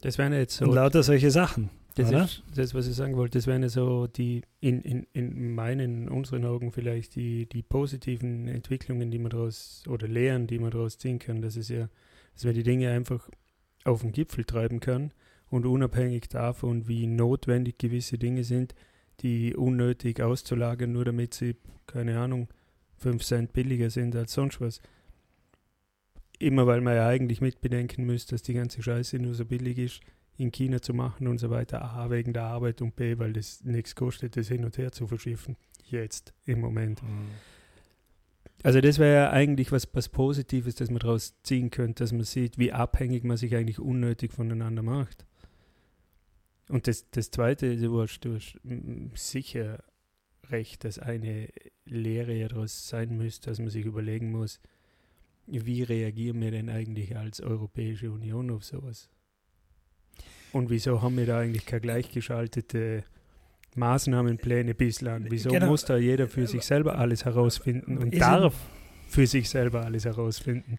das 0.00 0.18
wären 0.18 0.32
jetzt 0.32 0.56
so 0.56 0.64
Und 0.64 0.74
lauter 0.74 1.02
solche 1.02 1.30
Sachen. 1.30 1.70
Das 1.96 2.08
oder? 2.08 2.24
ist 2.24 2.42
das, 2.54 2.74
was 2.74 2.86
ich 2.86 2.94
sagen 2.94 3.16
wollte. 3.16 3.38
Das 3.38 3.46
wären 3.46 3.62
ja 3.62 3.68
so 3.68 4.06
die, 4.06 4.42
in, 4.60 4.82
in, 4.82 5.06
in 5.12 5.54
meinen, 5.54 6.02
in 6.02 6.08
unseren 6.08 6.44
Augen 6.44 6.72
vielleicht 6.72 7.14
die, 7.14 7.46
die 7.46 7.62
positiven 7.62 8.48
Entwicklungen, 8.48 9.10
die 9.10 9.18
man 9.18 9.30
daraus, 9.30 9.82
oder 9.88 10.08
Lehren, 10.08 10.46
die 10.46 10.58
man 10.58 10.70
daraus 10.70 10.98
ziehen 10.98 11.18
kann. 11.18 11.40
Das 11.40 11.56
ist 11.56 11.70
ja, 11.70 11.88
dass 12.34 12.44
man 12.44 12.54
die 12.54 12.62
Dinge 12.62 12.90
einfach 12.90 13.30
auf 13.84 14.02
den 14.02 14.12
Gipfel 14.12 14.44
treiben 14.44 14.80
kann 14.80 15.12
und 15.48 15.64
unabhängig 15.64 16.28
davon, 16.28 16.86
wie 16.88 17.06
notwendig 17.06 17.78
gewisse 17.78 18.18
Dinge 18.18 18.44
sind, 18.44 18.74
die 19.20 19.54
unnötig 19.54 20.20
auszulagern, 20.20 20.92
nur 20.92 21.04
damit 21.04 21.34
sie, 21.34 21.56
keine 21.86 22.18
Ahnung, 22.18 22.48
5 22.98 23.22
Cent 23.22 23.52
billiger 23.52 23.90
sind 23.90 24.14
als 24.16 24.32
sonst 24.32 24.60
was. 24.60 24.80
Immer 26.38 26.66
weil 26.66 26.80
man 26.80 26.94
ja 26.94 27.06
eigentlich 27.06 27.40
mitbedenken 27.40 28.04
müsste, 28.04 28.34
dass 28.34 28.42
die 28.42 28.54
ganze 28.54 28.82
Scheiße 28.82 29.18
nur 29.18 29.34
so 29.34 29.44
billig 29.44 29.78
ist, 29.78 30.00
in 30.36 30.52
China 30.52 30.82
zu 30.82 30.92
machen 30.92 31.28
und 31.28 31.38
so 31.38 31.50
weiter. 31.50 31.82
A, 31.82 32.10
wegen 32.10 32.32
der 32.32 32.44
Arbeit 32.44 32.82
und 32.82 32.94
B, 32.96 33.18
weil 33.18 33.32
das 33.32 33.64
nichts 33.64 33.94
kostet, 33.94 34.36
das 34.36 34.48
hin 34.48 34.64
und 34.64 34.76
her 34.76 34.92
zu 34.92 35.06
verschiffen. 35.06 35.56
Jetzt, 35.84 36.34
im 36.44 36.60
Moment. 36.60 37.00
Also 38.62 38.80
das 38.80 38.98
wäre 38.98 39.14
ja 39.14 39.30
eigentlich 39.30 39.72
was, 39.72 39.88
was 39.92 40.08
Positives, 40.08 40.74
das 40.74 40.90
man 40.90 40.98
daraus 40.98 41.40
ziehen 41.42 41.70
könnte, 41.70 42.02
dass 42.02 42.12
man 42.12 42.24
sieht, 42.24 42.58
wie 42.58 42.72
abhängig 42.72 43.24
man 43.24 43.36
sich 43.36 43.54
eigentlich 43.54 43.78
unnötig 43.78 44.32
voneinander 44.32 44.82
macht. 44.82 45.25
Und 46.68 46.86
das, 46.88 47.08
das 47.10 47.30
Zweite, 47.30 47.76
du 47.76 48.00
hast, 48.00 48.20
du 48.20 48.34
hast 48.34 48.58
sicher 49.14 49.82
recht, 50.50 50.84
dass 50.84 50.98
eine 50.98 51.48
Lehre 51.84 52.34
ja 52.34 52.48
daraus 52.48 52.88
sein 52.88 53.16
müsste, 53.16 53.50
dass 53.50 53.58
man 53.58 53.70
sich 53.70 53.84
überlegen 53.84 54.30
muss, 54.32 54.60
wie 55.46 55.82
reagieren 55.82 56.40
wir 56.40 56.50
denn 56.50 56.68
eigentlich 56.68 57.16
als 57.16 57.40
Europäische 57.40 58.10
Union 58.10 58.50
auf 58.50 58.64
sowas? 58.64 59.08
Und 60.52 60.70
wieso 60.70 61.02
haben 61.02 61.16
wir 61.16 61.26
da 61.26 61.38
eigentlich 61.40 61.66
keine 61.66 61.82
gleichgeschaltete 61.82 63.04
Maßnahmenpläne 63.76 64.74
bislang? 64.74 65.26
Wieso 65.28 65.50
Genau. 65.50 65.66
muss 65.66 65.84
da 65.84 65.96
jeder 65.96 66.28
für 66.28 66.46
sich 66.46 66.64
selber 66.64 66.98
alles 66.98 67.24
herausfinden 67.24 67.98
und 67.98 68.12
Ist 68.12 68.22
darf 68.22 68.54
für 69.08 69.26
sich 69.26 69.48
selber 69.48 69.84
alles 69.84 70.04
herausfinden? 70.04 70.78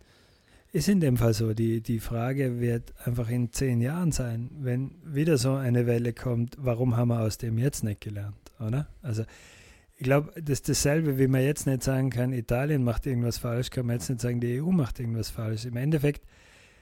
Ist 0.78 0.90
in 0.90 1.00
dem 1.00 1.18
Fall 1.18 1.34
so. 1.34 1.54
Die, 1.54 1.82
die 1.82 2.00
Frage 2.00 2.60
wird 2.60 2.94
einfach 3.06 3.30
in 3.30 3.52
zehn 3.52 3.82
Jahren 3.82 4.12
sein, 4.12 4.52
wenn 4.60 4.92
wieder 5.04 5.38
so 5.38 5.54
eine 5.54 5.88
Welle 5.88 6.14
kommt, 6.14 6.56
warum 6.60 6.96
haben 6.96 7.08
wir 7.10 7.22
aus 7.22 7.38
dem 7.40 7.58
jetzt 7.58 7.84
nicht 7.84 8.02
gelernt, 8.02 8.36
oder? 8.60 8.88
Also 9.02 9.24
ich 9.96 10.04
glaube, 10.04 10.32
das 10.40 10.60
ist 10.60 10.70
dasselbe, 10.70 11.18
wie 11.18 11.28
man 11.28 11.42
jetzt 11.42 11.66
nicht 11.66 11.82
sagen 11.82 12.12
kann, 12.12 12.32
Italien 12.32 12.84
macht 12.84 13.08
irgendwas 13.08 13.40
falsch, 13.40 13.72
kann 13.72 13.88
man 13.88 13.96
jetzt 13.96 14.10
nicht 14.10 14.22
sagen, 14.22 14.40
die 14.40 14.62
EU 14.62 14.70
macht 14.72 15.00
irgendwas 15.00 15.32
falsch. 15.32 15.66
Im 15.66 15.78
Endeffekt, 15.78 16.22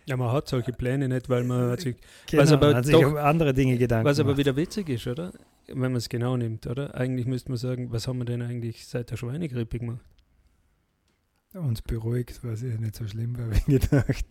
Ja, 0.08 0.18
man 0.18 0.32
hat 0.34 0.50
solche 0.50 0.74
Pläne 0.74 1.08
nicht, 1.08 1.30
weil 1.30 1.46
man 1.46 1.72
hat 1.72 1.80
sich, 1.80 1.96
genau, 2.30 2.44
Was 2.44 2.52
aber 2.52 2.76
hat 2.76 2.86
sich 2.86 2.94
doch- 2.96 3.08
um 3.12 3.16
andere 3.18 3.54
Dinge 3.54 3.78
Gedanken 3.78 4.06
was 4.06 4.20
aber 4.20 4.34
gemacht. 4.34 4.40
wieder 4.40 4.56
witzig 4.58 4.90
ist, 4.90 5.08
oder? 5.08 5.32
Wenn 5.68 5.80
man 5.80 5.96
es 5.96 6.10
genau 6.10 6.36
nimmt, 6.36 6.68
oder? 6.68 6.94
Eigentlich 6.96 7.26
müsste 7.28 7.50
man 7.50 7.58
sagen, 7.58 7.92
was 7.94 8.08
haben 8.10 8.18
wir 8.18 8.26
denn 8.26 8.42
eigentlich 8.42 8.86
seit 8.88 9.10
der 9.12 9.16
Schweinegrippe 9.18 9.80
gemacht? 9.80 10.04
Uns 11.60 11.82
beruhigt, 11.82 12.44
was 12.44 12.62
ja 12.62 12.78
nicht 12.78 12.96
so 12.96 13.08
schlimm 13.08 13.38
war, 13.38 13.52
wie 13.68 13.80
gedacht. 13.80 14.26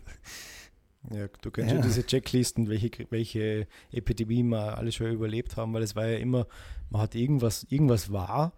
Ja, 1.12 1.28
du 1.42 1.50
kennst 1.50 1.70
ja. 1.70 1.76
Ja. 1.76 1.82
diese 1.82 2.06
Checklisten, 2.06 2.68
welche, 2.68 2.90
welche 3.10 3.66
Epidemie 3.92 4.42
wir 4.42 4.78
alle 4.78 4.90
schon 4.90 5.12
überlebt 5.12 5.56
haben, 5.56 5.74
weil 5.74 5.82
es 5.82 5.94
war 5.94 6.06
ja 6.06 6.18
immer, 6.18 6.46
man 6.90 7.02
hat 7.02 7.14
irgendwas, 7.14 7.66
irgendwas 7.68 8.10
war 8.10 8.54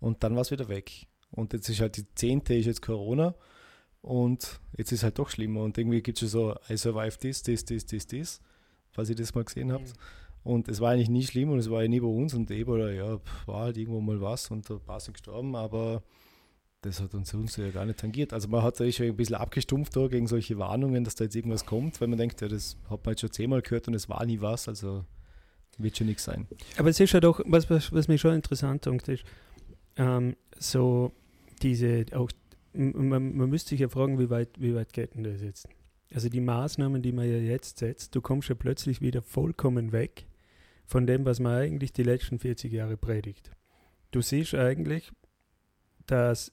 und 0.00 0.22
dann 0.22 0.34
war 0.34 0.42
es 0.42 0.50
wieder 0.50 0.68
weg. 0.68 1.06
Und 1.30 1.52
jetzt 1.52 1.68
ist 1.68 1.80
halt 1.80 1.96
die 1.96 2.06
zehnte 2.14 2.54
ist 2.54 2.66
jetzt 2.66 2.82
Corona 2.82 3.34
und 4.00 4.60
jetzt 4.76 4.92
ist 4.92 5.02
halt 5.02 5.18
doch 5.18 5.28
schlimmer 5.28 5.62
und 5.62 5.76
irgendwie 5.76 6.02
gibt 6.02 6.16
es 6.16 6.20
schon 6.20 6.28
so, 6.28 6.56
I 6.70 6.76
survived 6.76 7.20
this, 7.20 7.42
this, 7.42 7.64
this, 7.64 7.84
this, 7.84 8.06
this, 8.06 8.40
falls 8.90 9.10
ihr 9.10 9.16
das 9.16 9.34
mal 9.34 9.44
gesehen 9.44 9.72
habt. 9.72 9.92
Und 10.42 10.68
es 10.68 10.80
war 10.80 10.92
eigentlich 10.92 11.10
nie 11.10 11.22
schlimm 11.22 11.50
und 11.50 11.58
es 11.58 11.68
war 11.68 11.82
ja 11.82 11.88
nie 11.88 12.00
bei 12.00 12.06
uns 12.06 12.32
und 12.32 12.50
Ebola, 12.50 12.90
ja, 12.90 13.20
war 13.44 13.64
halt 13.64 13.76
irgendwo 13.76 14.00
mal 14.00 14.20
was 14.22 14.50
und 14.50 14.68
ein 14.70 14.80
paar 14.80 14.98
sind 14.98 15.12
gestorben, 15.12 15.54
aber 15.54 16.02
das 16.82 17.00
hat 17.00 17.14
uns, 17.14 17.34
uns 17.34 17.56
ja 17.56 17.70
gar 17.70 17.84
nicht 17.84 17.98
tangiert. 17.98 18.32
Also 18.32 18.48
man 18.48 18.62
hat 18.62 18.80
da 18.80 18.90
schon 18.90 19.06
ein 19.06 19.16
bisschen 19.16 19.36
abgestumpft 19.36 19.94
da 19.96 20.06
gegen 20.06 20.26
solche 20.26 20.58
Warnungen, 20.58 21.04
dass 21.04 21.14
da 21.14 21.24
jetzt 21.24 21.36
irgendwas 21.36 21.66
kommt, 21.66 22.00
weil 22.00 22.08
man 22.08 22.18
denkt, 22.18 22.40
ja, 22.40 22.48
das 22.48 22.76
hat 22.88 23.04
man 23.04 23.12
jetzt 23.12 23.20
schon 23.20 23.32
zehnmal 23.32 23.62
gehört 23.62 23.88
und 23.88 23.94
es 23.94 24.08
war 24.08 24.24
nie 24.24 24.40
was, 24.40 24.68
also 24.68 25.04
wird 25.78 25.96
schon 25.96 26.06
nichts 26.06 26.24
sein. 26.24 26.46
Aber 26.76 26.88
es 26.88 27.00
ist 27.00 27.12
ja 27.12 27.20
doch, 27.20 27.40
was, 27.46 27.70
was, 27.70 27.92
was 27.92 28.08
mich 28.08 28.20
schon 28.20 28.34
interessant 28.34 28.86
dunkt, 28.86 29.08
ist, 29.08 29.24
ähm, 29.96 30.36
so 30.58 31.12
diese, 31.62 32.06
auch, 32.12 32.30
man, 32.72 33.36
man 33.36 33.50
müsste 33.50 33.70
sich 33.70 33.80
ja 33.80 33.88
fragen, 33.88 34.18
wie 34.18 34.30
weit, 34.30 34.60
wie 34.60 34.74
weit 34.74 34.92
geht 34.92 35.14
denn 35.14 35.24
das 35.24 35.42
jetzt? 35.42 35.68
Also 36.12 36.28
die 36.28 36.40
Maßnahmen, 36.40 37.02
die 37.02 37.12
man 37.12 37.28
ja 37.28 37.36
jetzt 37.36 37.78
setzt, 37.78 38.14
du 38.14 38.20
kommst 38.20 38.48
ja 38.48 38.54
plötzlich 38.54 39.00
wieder 39.00 39.22
vollkommen 39.22 39.92
weg 39.92 40.26
von 40.86 41.06
dem, 41.06 41.24
was 41.24 41.40
man 41.40 41.54
eigentlich 41.54 41.92
die 41.92 42.02
letzten 42.02 42.38
40 42.38 42.72
Jahre 42.72 42.96
predigt. 42.96 43.50
Du 44.10 44.20
siehst 44.20 44.54
eigentlich, 44.54 45.12
dass 46.06 46.52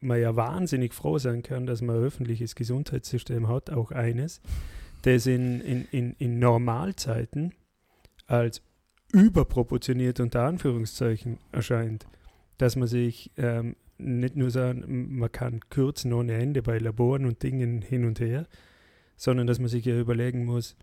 man 0.00 0.20
ja 0.20 0.36
wahnsinnig 0.36 0.94
froh 0.94 1.18
sein 1.18 1.42
kann, 1.42 1.66
dass 1.66 1.82
man 1.82 1.96
ein 1.96 2.02
öffentliches 2.02 2.54
Gesundheitssystem 2.54 3.48
hat, 3.48 3.70
auch 3.70 3.90
eines, 3.90 4.40
das 5.02 5.26
in, 5.26 5.60
in, 5.60 5.86
in, 5.90 6.14
in 6.18 6.38
Normalzeiten 6.38 7.52
als 8.26 8.62
überproportioniert 9.12 10.20
unter 10.20 10.42
Anführungszeichen 10.42 11.38
erscheint, 11.52 12.06
dass 12.58 12.76
man 12.76 12.88
sich 12.88 13.30
ähm, 13.36 13.76
nicht 13.98 14.36
nur 14.36 14.50
sagen, 14.50 15.16
man 15.16 15.30
kann 15.30 15.60
kürzen 15.70 16.12
ohne 16.12 16.34
Ende 16.34 16.62
bei 16.62 16.78
Laboren 16.78 17.26
und 17.26 17.42
Dingen 17.42 17.82
hin 17.82 18.04
und 18.04 18.20
her, 18.20 18.46
sondern 19.16 19.46
dass 19.46 19.58
man 19.58 19.68
sich 19.68 19.84
ja 19.84 19.98
überlegen 19.98 20.44
muss, 20.44 20.76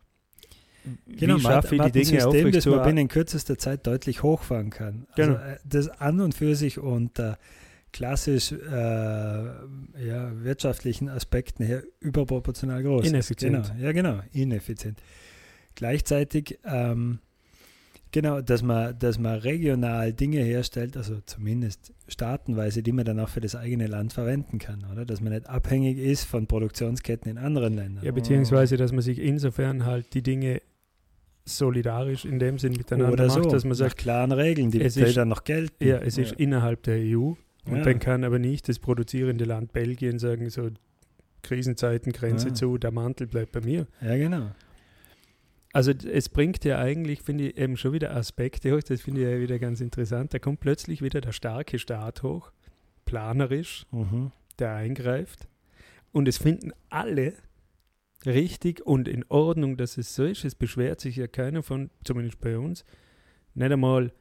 Genau, 1.05 1.37
wie 1.37 1.41
schaffe 1.41 1.75
ich 1.75 1.81
die 1.83 1.91
Dinge 1.91 2.21
System, 2.21 2.51
das 2.51 2.65
man 2.65 2.83
binnen 2.83 3.07
kürzester 3.07 3.57
Zeit 3.57 3.85
deutlich 3.85 4.23
hochfahren 4.23 4.71
kann. 4.71 5.05
Genau. 5.15 5.35
Also, 5.35 5.45
äh, 5.45 5.57
das 5.63 5.87
an 5.89 6.19
und 6.21 6.33
für 6.33 6.55
sich 6.55 6.79
unter 6.79 7.37
klassisch 7.93 8.51
äh, 8.51 8.55
ja, 10.05 10.31
wirtschaftlichen 10.43 11.09
Aspekten 11.09 11.63
her 11.63 11.83
überproportional 11.99 12.83
groß. 12.83 13.07
Ineffizient. 13.07 13.71
Genau, 13.73 13.83
ja, 13.83 13.91
genau, 13.91 14.19
ineffizient. 14.33 14.99
Gleichzeitig, 15.75 16.59
ähm, 16.65 17.19
genau, 18.11 18.41
dass 18.41 18.61
man, 18.61 18.97
dass 18.99 19.19
man 19.19 19.39
regional 19.39 20.13
Dinge 20.13 20.39
herstellt, 20.41 20.97
also 20.97 21.19
zumindest 21.25 21.93
staatenweise, 22.07 22.83
die 22.83 22.91
man 22.91 23.05
dann 23.05 23.19
auch 23.19 23.29
für 23.29 23.41
das 23.41 23.55
eigene 23.55 23.87
Land 23.87 24.13
verwenden 24.13 24.59
kann, 24.59 24.85
oder? 24.91 25.05
Dass 25.05 25.21
man 25.21 25.33
nicht 25.33 25.47
abhängig 25.49 25.97
ist 25.97 26.23
von 26.25 26.47
Produktionsketten 26.47 27.29
in 27.31 27.37
anderen 27.37 27.73
Ländern. 27.73 28.03
Ja, 28.03 28.11
beziehungsweise, 28.11 28.77
dass 28.77 28.91
man 28.91 29.01
sich 29.01 29.19
insofern 29.19 29.85
halt 29.85 30.13
die 30.13 30.21
Dinge 30.23 30.61
solidarisch 31.45 32.25
in 32.25 32.39
dem 32.39 32.59
Sinn 32.59 32.73
miteinander 32.73 33.13
Oder 33.13 33.27
macht, 33.27 33.43
so, 33.43 33.49
dass 33.49 33.65
man 33.65 33.73
sagt, 33.75 33.97
klaren 33.97 34.31
Regeln, 34.31 34.71
die, 34.71 34.79
es 34.81 34.95
ist- 34.95 35.17
dann 35.17 35.27
noch 35.29 35.43
gelten. 35.43 35.85
ja, 35.85 35.97
es 35.97 36.17
ist 36.17 36.33
innerhalb 36.33 36.83
der 36.83 36.97
EU 36.99 37.33
und 37.65 37.77
Ja. 37.77 37.83
dann 37.83 37.99
kann 37.99 38.23
aber 38.23 38.39
nicht 38.39 38.67
das 38.69 38.79
produzierende 38.79 39.45
Land 39.45 39.73
Belgien 39.73 40.19
sagen, 40.19 40.49
so 40.49 40.69
Krisenzeiten, 41.43 42.11
Grenze 42.11 42.49
Ja. 42.49 42.53
zu, 42.53 42.77
der 42.77 42.91
Mantel 42.91 43.27
bleibt 43.27 43.51
bei 43.51 43.61
mir. 43.61 43.87
Ja, 44.01 44.15
genau. 44.17 44.51
Also 45.73 45.91
es 45.91 46.27
bringt 46.27 46.63
ja 46.65 46.79
eigentlich, 46.79 47.21
finde 47.21 47.49
ich, 47.49 47.57
eben 47.57 47.77
schon 47.77 47.93
wieder 47.93 48.13
Aspekte 48.15 48.75
hoch, 48.75 48.83
das 48.83 49.01
finde 49.01 49.21
ich 49.21 49.27
ja 49.27 49.39
wieder 49.39 49.57
ganz 49.57 49.79
interessant. 49.79 50.33
Da 50.33 50.39
kommt 50.39 50.59
plötzlich 50.59 51.01
wieder 51.01 51.21
der 51.21 51.31
starke 51.31 51.79
Staat 51.79 52.23
hoch, 52.23 52.51
planerisch, 53.05 53.85
Mhm. 53.91 54.31
der 54.59 54.73
eingreift. 54.75 55.47
Und 56.11 56.27
es 56.27 56.37
finden 56.37 56.73
alle 56.89 57.33
richtig 58.25 58.85
und 58.85 59.07
in 59.07 59.23
Ordnung, 59.29 59.77
dass 59.77 59.97
es 59.97 60.13
so 60.13 60.25
ist. 60.25 60.43
Es 60.43 60.55
beschwert 60.55 60.99
sich 60.99 61.15
ja 61.15 61.27
keiner 61.27 61.63
von, 61.63 61.89
zumindest 62.03 62.41
bei 62.41 62.57
uns, 62.57 62.83
nicht 63.53 63.71
einmal, 63.71 64.11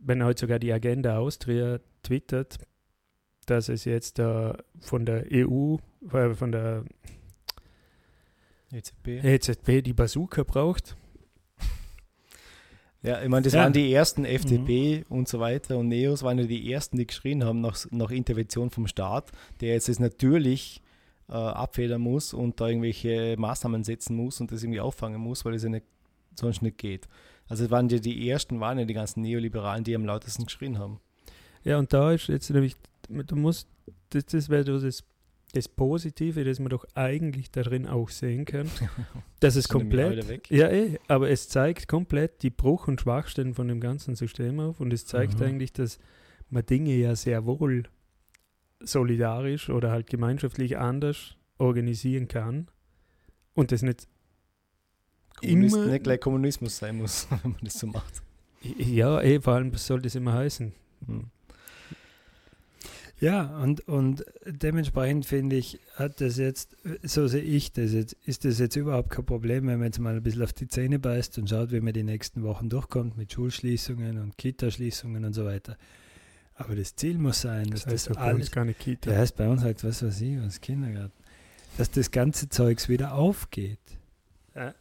wenn 0.00 0.24
heute 0.24 0.40
sogar 0.40 0.58
die 0.58 0.72
Agenda 0.72 1.18
Austria 1.18 1.78
twittert, 2.04 2.58
dass 3.46 3.68
es 3.68 3.84
jetzt 3.84 4.18
da 4.18 4.56
von 4.80 5.04
der 5.04 5.26
EU, 5.32 5.76
äh, 6.12 6.34
von 6.34 6.52
der 6.52 6.84
EZB. 8.72 9.08
EZB 9.22 9.82
die 9.82 9.92
Bazooka 9.92 10.42
braucht. 10.44 10.96
Ja, 13.02 13.22
ich 13.22 13.28
meine, 13.28 13.42
das 13.44 13.52
Ja. 13.52 13.62
waren 13.64 13.74
die 13.74 13.92
ersten 13.92 14.24
FDP 14.24 15.04
und 15.10 15.28
so 15.28 15.38
weiter 15.38 15.76
und 15.76 15.88
Neos 15.88 16.22
waren 16.22 16.38
ja 16.38 16.46
die 16.46 16.72
ersten, 16.72 16.96
die 16.96 17.06
geschrien 17.06 17.44
haben 17.44 17.60
nach, 17.60 17.84
nach 17.90 18.10
Intervention 18.10 18.70
vom 18.70 18.86
Staat, 18.86 19.30
der 19.60 19.74
jetzt 19.74 19.88
das 19.90 19.98
natürlich 19.98 20.80
äh, 21.28 21.32
abfedern 21.34 22.00
muss 22.00 22.32
und 22.32 22.60
da 22.60 22.68
irgendwelche 22.68 23.34
Maßnahmen 23.38 23.84
setzen 23.84 24.16
muss 24.16 24.40
und 24.40 24.50
das 24.52 24.62
irgendwie 24.62 24.80
auffangen 24.80 25.20
muss, 25.20 25.44
weil 25.44 25.52
es 25.54 25.62
ja 25.62 25.68
nicht, 25.68 25.84
sonst 26.34 26.62
nicht 26.62 26.78
geht. 26.78 27.06
Also 27.46 27.64
es 27.64 27.70
waren 27.70 27.90
ja 27.90 27.98
die 27.98 28.26
ersten, 28.28 28.58
waren 28.60 28.78
ja 28.78 28.86
die 28.86 28.94
ganzen 28.94 29.20
Neoliberalen, 29.20 29.84
die 29.84 29.94
am 29.94 30.06
lautesten 30.06 30.46
geschrien 30.46 30.78
haben. 30.78 30.98
Ja, 31.64 31.78
und 31.78 31.92
da 31.92 32.12
ist 32.12 32.28
jetzt 32.28 32.50
nämlich, 32.50 32.76
du 33.08 33.36
musst, 33.36 33.68
das, 34.10 34.26
das 34.26 34.48
wäre 34.48 34.64
das, 34.64 35.02
das 35.52 35.68
Positive, 35.68 36.44
das 36.44 36.58
man 36.58 36.68
doch 36.70 36.84
eigentlich 36.94 37.50
darin 37.50 37.86
auch 37.86 38.10
sehen 38.10 38.44
kann, 38.44 38.70
dass 39.40 39.56
es 39.56 39.68
komplett, 39.68 40.50
ja 40.50 40.68
eh, 40.68 40.98
aber 41.08 41.30
es 41.30 41.48
zeigt 41.48 41.88
komplett 41.88 42.42
die 42.42 42.50
Bruch- 42.50 42.88
und 42.88 43.00
Schwachstellen 43.00 43.54
von 43.54 43.68
dem 43.68 43.80
ganzen 43.80 44.14
System 44.14 44.60
auf 44.60 44.80
und 44.80 44.92
es 44.92 45.06
zeigt 45.06 45.38
Mhm. 45.38 45.46
eigentlich, 45.46 45.72
dass 45.72 45.98
man 46.50 46.66
Dinge 46.66 46.94
ja 46.94 47.16
sehr 47.16 47.46
wohl 47.46 47.84
solidarisch 48.80 49.70
oder 49.70 49.90
halt 49.90 50.08
gemeinschaftlich 50.08 50.76
anders 50.76 51.36
organisieren 51.58 52.28
kann 52.28 52.68
und 53.54 53.72
das 53.72 53.82
nicht 53.82 54.06
Kommunist, 55.40 55.76
immer- 55.76 55.86
nicht 55.86 56.04
gleich 56.04 56.20
Kommunismus 56.20 56.76
sein 56.76 56.96
muss, 56.98 57.26
wenn 57.42 57.52
man 57.52 57.60
das 57.62 57.74
so 57.78 57.86
macht. 57.86 58.22
ja, 58.62 59.20
eh, 59.22 59.40
vor 59.40 59.54
allem 59.54 59.72
was 59.72 59.86
soll 59.86 60.02
das 60.02 60.14
immer 60.14 60.32
heißen. 60.34 60.72
Hm. 61.06 61.30
Ja, 63.20 63.56
und, 63.58 63.86
und 63.88 64.24
dementsprechend 64.44 65.24
finde 65.24 65.56
ich, 65.56 65.78
hat 65.94 66.20
das 66.20 66.36
jetzt, 66.36 66.76
so 67.02 67.28
sehe 67.28 67.42
ich 67.42 67.72
das 67.72 67.92
jetzt, 67.92 68.14
ist 68.24 68.44
das 68.44 68.58
jetzt 68.58 68.76
überhaupt 68.76 69.10
kein 69.10 69.24
Problem, 69.24 69.66
wenn 69.66 69.78
man 69.78 69.86
jetzt 69.86 70.00
mal 70.00 70.16
ein 70.16 70.22
bisschen 70.22 70.42
auf 70.42 70.52
die 70.52 70.66
Zähne 70.66 70.98
beißt 70.98 71.38
und 71.38 71.48
schaut, 71.48 71.70
wie 71.70 71.80
man 71.80 71.92
die 71.92 72.02
nächsten 72.02 72.42
Wochen 72.42 72.68
durchkommt 72.68 73.16
mit 73.16 73.32
Schulschließungen 73.32 74.18
und 74.18 74.36
Kitaschließungen 74.36 75.24
und 75.24 75.32
so 75.32 75.44
weiter. 75.44 75.76
Aber 76.56 76.74
das 76.74 76.96
Ziel 76.96 77.18
muss 77.18 77.40
sein, 77.40 77.70
dass 77.70 77.84
Das 77.84 77.92
heißt 77.92 78.10
das 78.10 78.16
uns 78.16 78.24
alles, 78.24 78.50
gar 78.50 78.64
nicht 78.64 78.80
Kita. 78.80 79.10
der 79.10 79.20
heißt 79.20 79.36
bei 79.36 79.48
uns 79.48 79.62
halt, 79.62 79.82
was 79.84 80.02
weiß 80.02 80.20
ich, 80.20 80.40
was 80.40 80.60
Kindergarten, 80.60 81.12
dass 81.78 81.90
das 81.90 82.10
ganze 82.10 82.48
Zeugs 82.48 82.88
wieder 82.88 83.14
aufgeht. 83.14 83.80
Ja. 84.54 84.74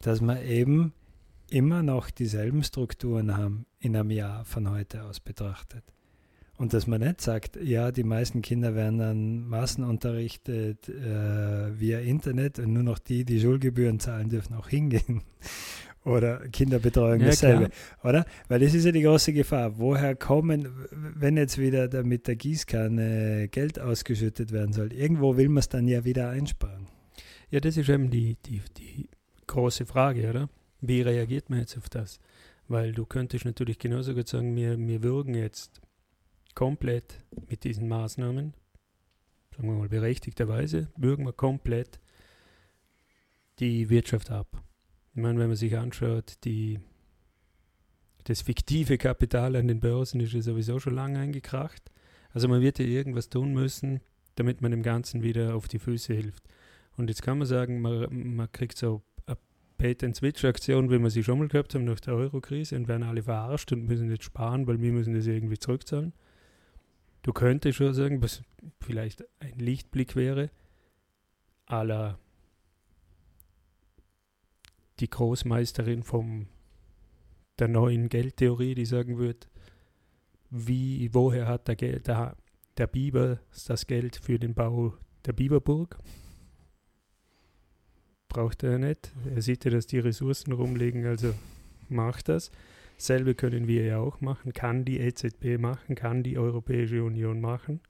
Dass 0.00 0.20
wir 0.20 0.42
eben 0.42 0.92
immer 1.48 1.82
noch 1.82 2.10
dieselben 2.10 2.62
Strukturen 2.62 3.36
haben 3.36 3.66
in 3.78 3.94
einem 3.96 4.10
Jahr 4.10 4.44
von 4.44 4.70
heute 4.70 5.04
aus 5.04 5.20
betrachtet. 5.20 5.84
Und 6.62 6.72
dass 6.74 6.86
man 6.86 7.00
nicht 7.00 7.20
sagt, 7.20 7.56
ja, 7.60 7.90
die 7.90 8.04
meisten 8.04 8.40
Kinder 8.40 8.76
werden 8.76 9.00
dann 9.00 9.48
massenunterrichtet 9.48 10.88
äh, 10.88 11.80
via 11.80 11.98
Internet 11.98 12.60
und 12.60 12.72
nur 12.72 12.84
noch 12.84 13.00
die, 13.00 13.24
die 13.24 13.40
Schulgebühren 13.40 13.98
zahlen, 13.98 14.28
dürfen 14.28 14.54
auch 14.54 14.68
hingehen. 14.68 15.22
Oder 16.04 16.38
Kinderbetreuung 16.50 17.18
Ja, 17.18 17.26
dasselbe. 17.26 17.70
klar. 17.70 18.08
Oder? 18.08 18.26
Weil 18.46 18.60
das 18.60 18.74
ist 18.74 18.84
ja 18.84 18.92
die 18.92 19.02
große 19.02 19.32
Gefahr. 19.32 19.76
Woher 19.80 20.14
kommen, 20.14 20.68
wenn 20.92 21.36
jetzt 21.36 21.58
wieder 21.58 21.88
da 21.88 22.04
mit 22.04 22.28
der 22.28 22.36
Gießkanne 22.36 23.48
Geld 23.48 23.80
ausgeschüttet 23.80 24.52
werden 24.52 24.72
soll? 24.72 24.92
Irgendwo 24.92 25.36
will 25.36 25.48
man 25.48 25.58
es 25.58 25.68
dann 25.68 25.88
ja 25.88 26.04
wieder 26.04 26.30
einsparen. 26.30 26.86
Ja, 27.50 27.58
das 27.58 27.76
ist 27.76 27.88
eben 27.88 28.08
die, 28.08 28.36
die, 28.46 28.62
die 28.78 29.08
große 29.48 29.84
Frage, 29.84 30.30
oder? 30.30 30.48
Wie 30.80 31.02
reagiert 31.02 31.50
man 31.50 31.58
jetzt 31.58 31.76
auf 31.76 31.88
das? 31.88 32.20
Weil 32.68 32.92
du 32.92 33.04
könntest 33.04 33.44
natürlich 33.44 33.80
genauso 33.80 34.14
gut 34.14 34.28
sagen, 34.28 34.54
wir, 34.54 34.78
wir 34.78 35.02
würgen 35.02 35.34
jetzt 35.34 35.81
komplett 36.54 37.24
mit 37.48 37.64
diesen 37.64 37.88
Maßnahmen, 37.88 38.54
sagen 39.54 39.68
wir 39.68 39.76
mal 39.76 39.88
berechtigterweise, 39.88 40.88
würgen 40.96 41.24
wir 41.24 41.32
komplett 41.32 42.00
die 43.58 43.90
Wirtschaft 43.90 44.30
ab. 44.30 44.62
Ich 45.14 45.20
meine, 45.20 45.38
wenn 45.38 45.48
man 45.48 45.56
sich 45.56 45.76
anschaut, 45.76 46.36
die 46.44 46.80
das 48.24 48.42
fiktive 48.42 48.98
Kapital 48.98 49.56
an 49.56 49.68
den 49.68 49.80
Börsen 49.80 50.20
ist 50.20 50.32
ja 50.32 50.40
sowieso 50.40 50.78
schon 50.78 50.94
lange 50.94 51.18
eingekracht. 51.18 51.90
Also 52.30 52.48
man 52.48 52.60
wird 52.60 52.78
ja 52.78 52.86
irgendwas 52.86 53.28
tun 53.28 53.52
müssen, 53.52 54.00
damit 54.36 54.60
man 54.62 54.70
dem 54.70 54.82
Ganzen 54.82 55.22
wieder 55.22 55.54
auf 55.54 55.68
die 55.68 55.78
Füße 55.78 56.14
hilft. 56.14 56.44
Und 56.96 57.08
jetzt 57.08 57.22
kann 57.22 57.38
man 57.38 57.46
sagen, 57.46 57.80
man, 57.80 58.34
man 58.36 58.50
kriegt 58.52 58.78
so 58.78 59.02
eine 59.26 59.36
Pay-and-Switch-Aktion, 59.78 60.90
wie 60.90 60.98
wir 60.98 61.10
sie 61.10 61.24
schon 61.24 61.38
mal 61.38 61.48
gehabt 61.48 61.74
haben 61.74 61.84
nach 61.84 62.00
der 62.00 62.14
Euro-Krise 62.14 62.76
und 62.76 62.88
werden 62.88 63.02
alle 63.02 63.22
verarscht 63.22 63.72
und 63.72 63.86
müssen 63.86 64.10
jetzt 64.10 64.24
sparen, 64.24 64.66
weil 64.66 64.80
wir 64.80 64.92
müssen 64.92 65.14
das 65.14 65.26
irgendwie 65.26 65.58
zurückzahlen. 65.58 66.12
Du 67.22 67.32
könntest 67.32 67.78
schon 67.78 67.94
sagen, 67.94 68.20
was 68.20 68.42
vielleicht 68.80 69.24
ein 69.38 69.58
Lichtblick 69.58 70.16
wäre, 70.16 70.50
aller 71.66 72.18
die 74.98 75.08
Großmeisterin 75.08 76.02
vom 76.02 76.48
der 77.58 77.68
neuen 77.68 78.08
Geldtheorie, 78.08 78.74
die 78.74 78.86
sagen 78.86 79.18
wird, 79.18 79.48
wie, 80.50 81.12
woher 81.14 81.46
hat 81.46 81.68
der, 81.68 81.76
Geld, 81.76 82.08
der, 82.08 82.36
der 82.76 82.86
Biber 82.86 83.38
das 83.66 83.86
Geld 83.86 84.16
für 84.16 84.38
den 84.38 84.54
Bau 84.54 84.94
der 85.24 85.32
Biberburg? 85.32 85.98
Braucht 88.28 88.62
er 88.62 88.78
nicht. 88.78 89.12
Er 89.34 89.42
sieht 89.42 89.64
ja, 89.64 89.70
dass 89.70 89.86
die 89.86 89.98
Ressourcen 89.98 90.52
rumliegen, 90.52 91.06
also 91.06 91.34
macht 91.88 92.28
das. 92.28 92.50
Selbe 93.06 93.34
können 93.34 93.66
wir 93.66 93.84
ja 93.84 93.98
auch 93.98 94.20
machen, 94.20 94.52
kann 94.52 94.84
die 94.84 95.00
EZB 95.00 95.58
machen, 95.58 95.94
kann 95.94 96.22
die 96.22 96.38
Europäische 96.38 97.02
Union 97.02 97.40
machen. 97.40 97.80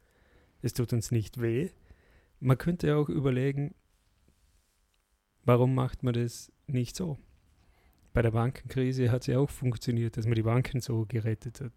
Es 0.62 0.72
tut 0.72 0.92
uns 0.92 1.10
nicht 1.10 1.40
weh. 1.40 1.70
Man 2.40 2.58
könnte 2.58 2.96
auch 2.96 3.08
überlegen, 3.08 3.74
warum 5.44 5.74
macht 5.74 6.02
man 6.02 6.14
das 6.14 6.52
nicht 6.66 6.96
so? 6.96 7.18
Bei 8.12 8.22
der 8.22 8.30
Bankenkrise 8.30 9.10
hat 9.10 9.22
es 9.22 9.26
ja 9.28 9.38
auch 9.38 9.50
funktioniert, 9.50 10.16
dass 10.16 10.26
man 10.26 10.34
die 10.34 10.42
Banken 10.42 10.80
so 10.80 11.06
gerettet 11.06 11.60
hat. 11.60 11.72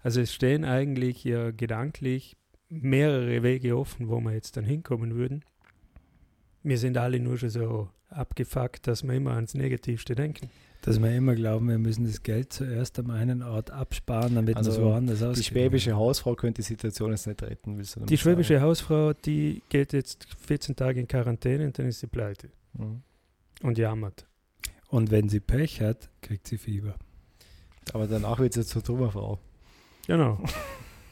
Also 0.00 0.20
es 0.20 0.32
stehen 0.32 0.64
eigentlich 0.64 1.24
ja 1.24 1.50
gedanklich 1.50 2.36
mehrere 2.68 3.42
Wege 3.42 3.76
offen, 3.76 4.08
wo 4.08 4.20
wir 4.20 4.32
jetzt 4.32 4.56
dann 4.56 4.64
hinkommen 4.64 5.14
würden. 5.14 5.44
Wir 6.62 6.78
sind 6.78 6.96
alle 6.96 7.20
nur 7.20 7.38
schon 7.38 7.50
so 7.50 7.90
abgefuckt, 8.08 8.86
dass 8.86 9.02
wir 9.02 9.14
immer 9.14 9.32
ans 9.32 9.54
Negativste 9.54 10.14
denken. 10.14 10.50
Dass 10.84 11.00
wir 11.02 11.10
immer 11.16 11.34
glauben, 11.34 11.68
wir 11.68 11.78
müssen 11.78 12.04
das 12.04 12.22
Geld 12.22 12.52
zuerst 12.52 12.98
am 12.98 13.10
einen 13.10 13.42
Ort 13.42 13.70
absparen, 13.70 14.34
damit 14.34 14.56
Also, 14.56 14.72
wir 14.72 14.78
es 14.78 14.84
woanders 14.84 15.18
Die 15.20 15.24
ausgeben. 15.24 15.44
schwäbische 15.46 15.94
Hausfrau 15.96 16.34
könnte 16.34 16.60
die 16.60 16.66
Situation 16.66 17.10
jetzt 17.10 17.26
nicht 17.26 17.42
retten. 17.42 17.78
willst 17.78 17.96
du 17.96 18.00
Die 18.04 18.18
schwäbische 18.18 18.54
sagen? 18.54 18.66
Hausfrau, 18.66 19.12
die 19.14 19.62
geht 19.70 19.92
jetzt 19.94 20.26
14 20.46 20.76
Tage 20.76 21.00
in 21.00 21.08
Quarantäne 21.08 21.64
und 21.66 21.78
dann 21.78 21.86
ist 21.86 22.00
sie 22.00 22.06
pleite 22.06 22.50
Mhm. 22.74 23.02
und 23.62 23.78
jammert. 23.78 24.26
Und 24.88 25.10
wenn 25.10 25.28
sie 25.30 25.40
Pech 25.40 25.80
hat, 25.80 26.10
kriegt 26.20 26.46
sie 26.46 26.58
Fieber. 26.58 26.94
Aber 27.94 28.06
danach 28.06 28.38
wird 28.38 28.52
sie 28.52 28.64
zur 28.64 28.82
Trümmerfrau. 28.82 29.38
Genau, 30.06 30.38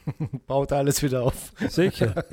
Baut 0.47 0.71
alles 0.71 1.01
wieder 1.01 1.23
auf. 1.23 1.51
sicher. 1.69 2.23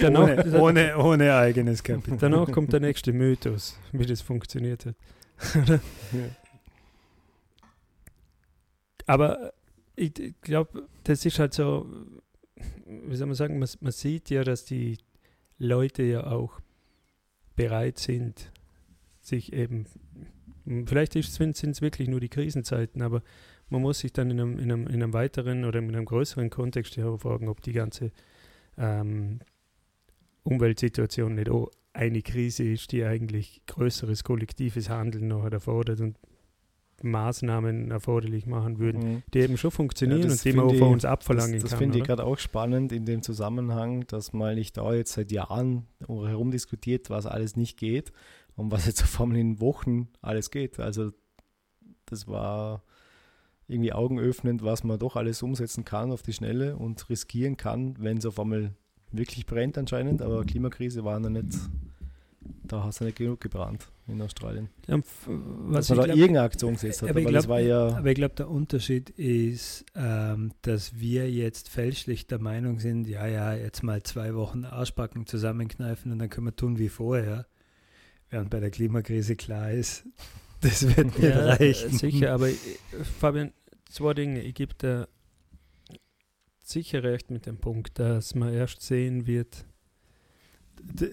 danach, 0.00 0.22
ohne, 0.28 0.60
ohne, 0.60 0.96
ohne 0.98 1.34
eigenes 1.36 1.82
Kapital. 1.82 2.18
danach 2.18 2.50
kommt 2.50 2.72
der 2.72 2.80
nächste 2.80 3.12
Mythos, 3.12 3.78
wie 3.92 4.06
das 4.06 4.20
funktioniert 4.22 4.86
hat. 4.86 4.94
Aber 9.06 9.52
ich, 9.96 10.18
ich 10.18 10.40
glaube, 10.40 10.88
das 11.04 11.24
ist 11.24 11.38
halt 11.38 11.54
so, 11.54 11.86
wie 12.86 13.16
soll 13.16 13.26
man 13.26 13.36
sagen, 13.36 13.58
man, 13.58 13.68
man 13.80 13.92
sieht 13.92 14.30
ja, 14.30 14.44
dass 14.44 14.64
die 14.64 14.98
Leute 15.58 16.02
ja 16.02 16.26
auch 16.26 16.60
bereit 17.56 17.98
sind, 17.98 18.50
sich 19.20 19.52
eben, 19.52 19.86
vielleicht 20.86 21.12
sind 21.12 21.58
es 21.58 21.82
wirklich 21.82 22.08
nur 22.08 22.20
die 22.20 22.28
Krisenzeiten, 22.28 23.02
aber 23.02 23.22
man 23.68 23.82
muss 23.82 24.00
sich 24.00 24.12
dann 24.12 24.30
in 24.30 24.40
einem, 24.40 24.58
in 24.58 24.72
einem, 24.72 24.86
in 24.86 25.02
einem 25.02 25.12
weiteren 25.12 25.64
oder 25.64 25.78
in 25.78 25.88
einem 25.88 26.04
größeren 26.04 26.50
Kontext 26.50 26.96
ja 26.96 27.06
auch 27.06 27.18
fragen, 27.18 27.48
ob 27.48 27.62
die 27.62 27.72
ganze 27.72 28.12
ähm, 28.76 29.40
Umweltsituation 30.42 31.34
nicht 31.34 31.48
auch 31.48 31.70
eine 31.94 32.22
Krise 32.22 32.64
ist, 32.64 32.92
die 32.92 33.04
eigentlich 33.04 33.62
größeres 33.66 34.24
kollektives 34.24 34.88
Handeln 34.88 35.28
noch 35.28 35.44
erfordert 35.44 36.00
und 36.00 36.16
Maßnahmen 37.02 37.90
erforderlich 37.90 38.46
machen 38.46 38.78
würden, 38.78 39.00
Mhm. 39.14 39.22
die 39.34 39.40
eben 39.40 39.56
schon 39.56 39.72
funktionieren 39.72 40.20
Ja, 40.20 40.24
und 40.26 40.32
das 40.32 40.42
die 40.42 40.52
man 40.52 40.66
auch 40.66 40.68
finde 40.68 40.78
von 40.78 40.88
ich- 40.88 40.94
uns 40.94 41.04
abverlangen 41.04 41.54
Das, 41.54 41.62
das 41.62 41.70
kann. 41.72 41.78
finde 41.80 41.98
ich 41.98 42.04
gerade 42.04 42.24
auch 42.24 42.38
spannend 42.38 42.92
in 42.92 43.04
dem 43.04 43.22
Zusammenhang, 43.22 44.06
dass 44.06 44.32
man 44.32 44.54
nicht 44.54 44.76
da 44.76 44.94
jetzt 44.94 45.12
seit 45.12 45.32
Jahren 45.32 45.86
herum 46.06 46.50
diskutiert, 46.52 47.10
was 47.10 47.26
alles 47.26 47.56
nicht 47.56 47.76
geht 47.76 48.12
und 48.54 48.70
was 48.70 48.86
jetzt 48.86 49.02
auf 49.02 49.20
einmal 49.20 49.38
in 49.38 49.60
Wochen 49.60 50.08
alles 50.20 50.50
geht. 50.50 50.78
Also 50.78 51.10
das 52.06 52.28
war 52.28 52.84
irgendwie 53.66 53.92
augenöffnend, 53.92 54.62
was 54.62 54.84
man 54.84 54.98
doch 54.98 55.16
alles 55.16 55.42
umsetzen 55.42 55.84
kann 55.84 56.12
auf 56.12 56.22
die 56.22 56.32
Schnelle 56.32 56.76
und 56.76 57.08
riskieren 57.10 57.56
kann, 57.56 57.96
wenn 57.98 58.18
es 58.18 58.26
auf 58.26 58.38
einmal 58.38 58.74
wirklich 59.12 59.46
brennt 59.46 59.78
anscheinend. 59.78 60.22
Aber 60.22 60.44
Klimakrise 60.44 61.04
war 61.04 61.18
noch 61.20 61.30
nicht, 61.30 61.48
da 62.64 62.82
hat 62.84 62.90
es 62.90 63.00
nicht 63.00 63.16
genug 63.18 63.40
gebrannt 63.40 63.88
in 64.08 64.20
Australien. 64.20 64.68
Ja, 64.88 64.98
was 65.26 65.86
Dass 65.86 65.88
man 65.90 65.98
da 65.98 66.04
glaub- 66.06 66.16
irgendeine 66.16 66.44
Aktion 66.46 66.72
gesetzt 66.74 67.02
hat. 67.02 67.10
Aber 67.10 67.20
ich 67.20 67.26
Aber 67.26 67.32
das 67.32 67.44
glaub- 67.46 67.54
war 67.56 67.60
ja 67.60 67.88
Aber 67.96 68.08
ich 68.10 68.14
glaube, 68.16 68.34
der 68.34 68.50
Unterschied 68.50 69.10
ist, 69.10 69.84
ähm, 69.94 70.52
dass 70.62 70.98
wir 70.98 71.30
jetzt 71.30 71.68
fälschlich 71.68 72.26
der 72.26 72.40
Meinung 72.40 72.80
sind, 72.80 73.06
ja, 73.06 73.26
ja, 73.26 73.54
jetzt 73.54 73.82
mal 73.82 74.02
zwei 74.02 74.34
Wochen 74.34 74.64
Arschbacken 74.64 75.26
zusammenkneifen 75.26 76.10
und 76.12 76.18
dann 76.18 76.30
können 76.30 76.46
wir 76.46 76.56
tun 76.56 76.78
wie 76.78 76.88
vorher. 76.88 77.46
Während 78.30 78.48
bei 78.50 78.60
der 78.60 78.70
Klimakrise 78.70 79.36
klar 79.36 79.70
ist, 79.72 80.04
das 80.62 80.84
wird 80.96 81.18
nicht 81.18 81.18
ja, 81.22 81.50
reichen. 81.54 81.90
Sicher, 81.96 82.32
aber 82.32 82.48
äh, 82.48 82.56
Fabian, 83.20 83.52
zwei 83.88 84.14
Dinge. 84.14 84.40
Ich 84.42 84.54
gebe 84.54 84.74
dir 84.74 85.08
sicher 86.72 87.02
recht 87.02 87.30
mit 87.30 87.46
dem 87.46 87.58
Punkt, 87.58 87.98
dass 87.98 88.34
man 88.34 88.52
erst 88.52 88.82
sehen 88.82 89.26
wird, 89.26 89.66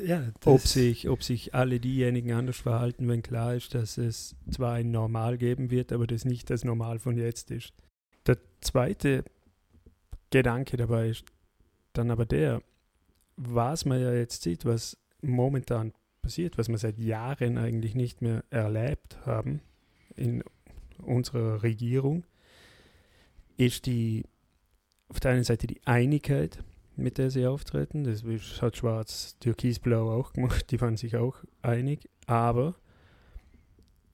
Ja, 0.06 0.32
ob 0.46 0.62
sich, 0.62 1.10
ob 1.10 1.24
sich 1.24 1.54
alle 1.54 1.80
diejenigen 1.80 2.32
anders 2.32 2.58
verhalten, 2.58 3.08
wenn 3.08 3.22
klar 3.22 3.56
ist, 3.56 3.76
dass 3.76 3.98
es 3.98 4.36
zwar 4.50 4.74
ein 4.74 4.92
Normal 4.92 5.38
geben 5.38 5.70
wird, 5.70 5.92
aber 5.92 6.08
das 6.08 6.26
nicht 6.26 6.50
das 6.50 6.64
Normal 6.64 7.00
von 7.00 7.18
jetzt 7.18 7.52
ist. 7.52 7.74
Der 8.26 8.38
zweite 8.62 9.24
Gedanke 10.32 10.78
dabei 10.78 11.10
ist 11.10 11.26
dann 11.94 12.12
aber 12.12 12.26
der, 12.26 12.62
was 13.36 13.86
man 13.86 14.02
ja 14.02 14.14
jetzt 14.14 14.44
sieht, 14.44 14.66
was 14.66 14.98
momentan 15.22 15.94
passiert, 16.22 16.58
was 16.58 16.70
wir 16.70 16.78
seit 16.78 16.98
Jahren 16.98 17.58
eigentlich 17.58 17.96
nicht 17.96 18.22
mehr 18.22 18.44
erlebt 18.50 19.18
haben 19.26 19.62
in 20.16 20.44
unserer 20.98 21.64
Regierung, 21.64 22.26
ist 23.58 23.86
die 23.86 24.24
auf 25.10 25.20
der 25.20 25.32
einen 25.32 25.44
Seite 25.44 25.68
die 25.68 25.86
Einigkeit, 25.86 26.64
mit 26.96 27.18
der 27.18 27.30
sie 27.30 27.46
auftreten. 27.46 28.04
Das 28.04 28.24
hat 28.62 28.78
Schwarz, 28.78 29.38
Türkisblau 29.40 30.12
auch 30.12 30.34
gemacht, 30.34 30.72
die 30.72 30.80
waren 30.80 30.98
sich 30.98 31.18
auch 31.18 31.38
einig. 31.62 32.10
Aber 32.28 32.76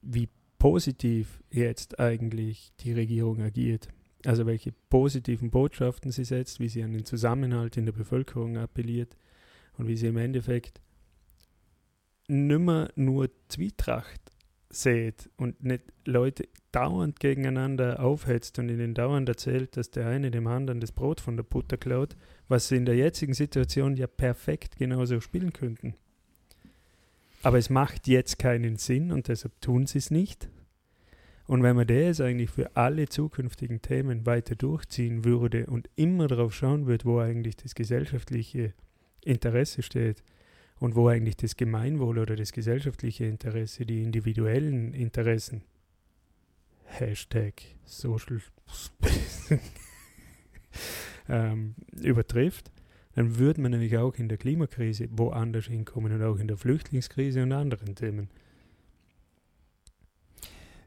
wie 0.02 0.28
positiv 0.58 1.42
jetzt 1.50 2.00
eigentlich 2.00 2.72
die 2.80 2.92
Regierung 2.92 3.42
agiert, 3.42 3.88
also 4.24 4.46
welche 4.46 4.72
positiven 4.72 5.50
Botschaften 5.50 6.10
sie 6.10 6.24
setzt, 6.24 6.60
wie 6.60 6.68
sie 6.68 6.82
an 6.82 6.92
den 6.92 7.04
Zusammenhalt 7.04 7.76
in 7.76 7.84
der 7.84 7.92
Bevölkerung 7.92 8.56
appelliert 8.56 9.16
und 9.76 9.86
wie 9.86 9.96
sie 9.96 10.06
im 10.06 10.16
Endeffekt 10.16 10.80
nimmer 12.28 12.88
nur 12.96 13.30
Zwietracht 13.48 14.20
sät 14.68 15.30
und 15.36 15.62
nicht 15.62 15.84
Leute 16.04 16.48
dauernd 16.76 17.20
gegeneinander 17.20 18.00
aufhetzt 18.00 18.58
und 18.58 18.68
ihnen 18.68 18.92
dauernd 18.92 19.26
erzählt, 19.30 19.78
dass 19.78 19.90
der 19.90 20.06
eine 20.08 20.30
dem 20.30 20.46
anderen 20.46 20.78
das 20.78 20.92
Brot 20.92 21.22
von 21.22 21.36
der 21.36 21.42
Butter 21.42 21.78
klaut, 21.78 22.14
was 22.48 22.68
sie 22.68 22.76
in 22.76 22.84
der 22.84 22.96
jetzigen 22.96 23.32
Situation 23.32 23.96
ja 23.96 24.06
perfekt 24.06 24.76
genauso 24.76 25.20
spielen 25.20 25.54
könnten. 25.54 25.94
Aber 27.42 27.56
es 27.56 27.70
macht 27.70 28.08
jetzt 28.08 28.38
keinen 28.38 28.76
Sinn 28.76 29.10
und 29.10 29.28
deshalb 29.28 29.58
tun 29.62 29.86
sie 29.86 29.96
es 29.98 30.10
nicht. 30.10 30.50
Und 31.46 31.62
wenn 31.62 31.76
man 31.76 31.86
das 31.86 32.20
eigentlich 32.20 32.50
für 32.50 32.76
alle 32.76 33.08
zukünftigen 33.08 33.80
Themen 33.80 34.26
weiter 34.26 34.54
durchziehen 34.54 35.24
würde 35.24 35.66
und 35.66 35.88
immer 35.96 36.28
darauf 36.28 36.54
schauen 36.54 36.86
würde, 36.86 37.06
wo 37.06 37.20
eigentlich 37.20 37.56
das 37.56 37.74
gesellschaftliche 37.74 38.74
Interesse 39.24 39.82
steht 39.82 40.22
und 40.78 40.94
wo 40.94 41.08
eigentlich 41.08 41.38
das 41.38 41.56
Gemeinwohl 41.56 42.18
oder 42.18 42.36
das 42.36 42.52
gesellschaftliche 42.52 43.24
Interesse, 43.24 43.86
die 43.86 44.02
individuellen 44.02 44.92
Interessen, 44.92 45.62
Hashtag 46.86 47.62
Social 47.84 48.40
ähm, 51.28 51.74
übertrifft, 52.00 52.70
dann 53.14 53.38
würde 53.38 53.60
man 53.60 53.70
nämlich 53.70 53.96
auch 53.96 54.14
in 54.14 54.28
der 54.28 54.38
Klimakrise 54.38 55.08
woanders 55.10 55.66
hinkommen 55.66 56.12
und 56.12 56.22
auch 56.22 56.38
in 56.38 56.48
der 56.48 56.56
Flüchtlingskrise 56.56 57.42
und 57.42 57.52
anderen 57.52 57.94
Themen. 57.94 58.28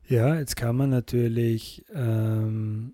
Ja, 0.08 0.36
jetzt 0.36 0.56
kann 0.56 0.76
man 0.76 0.90
natürlich 0.90 1.86
ähm, 1.94 2.94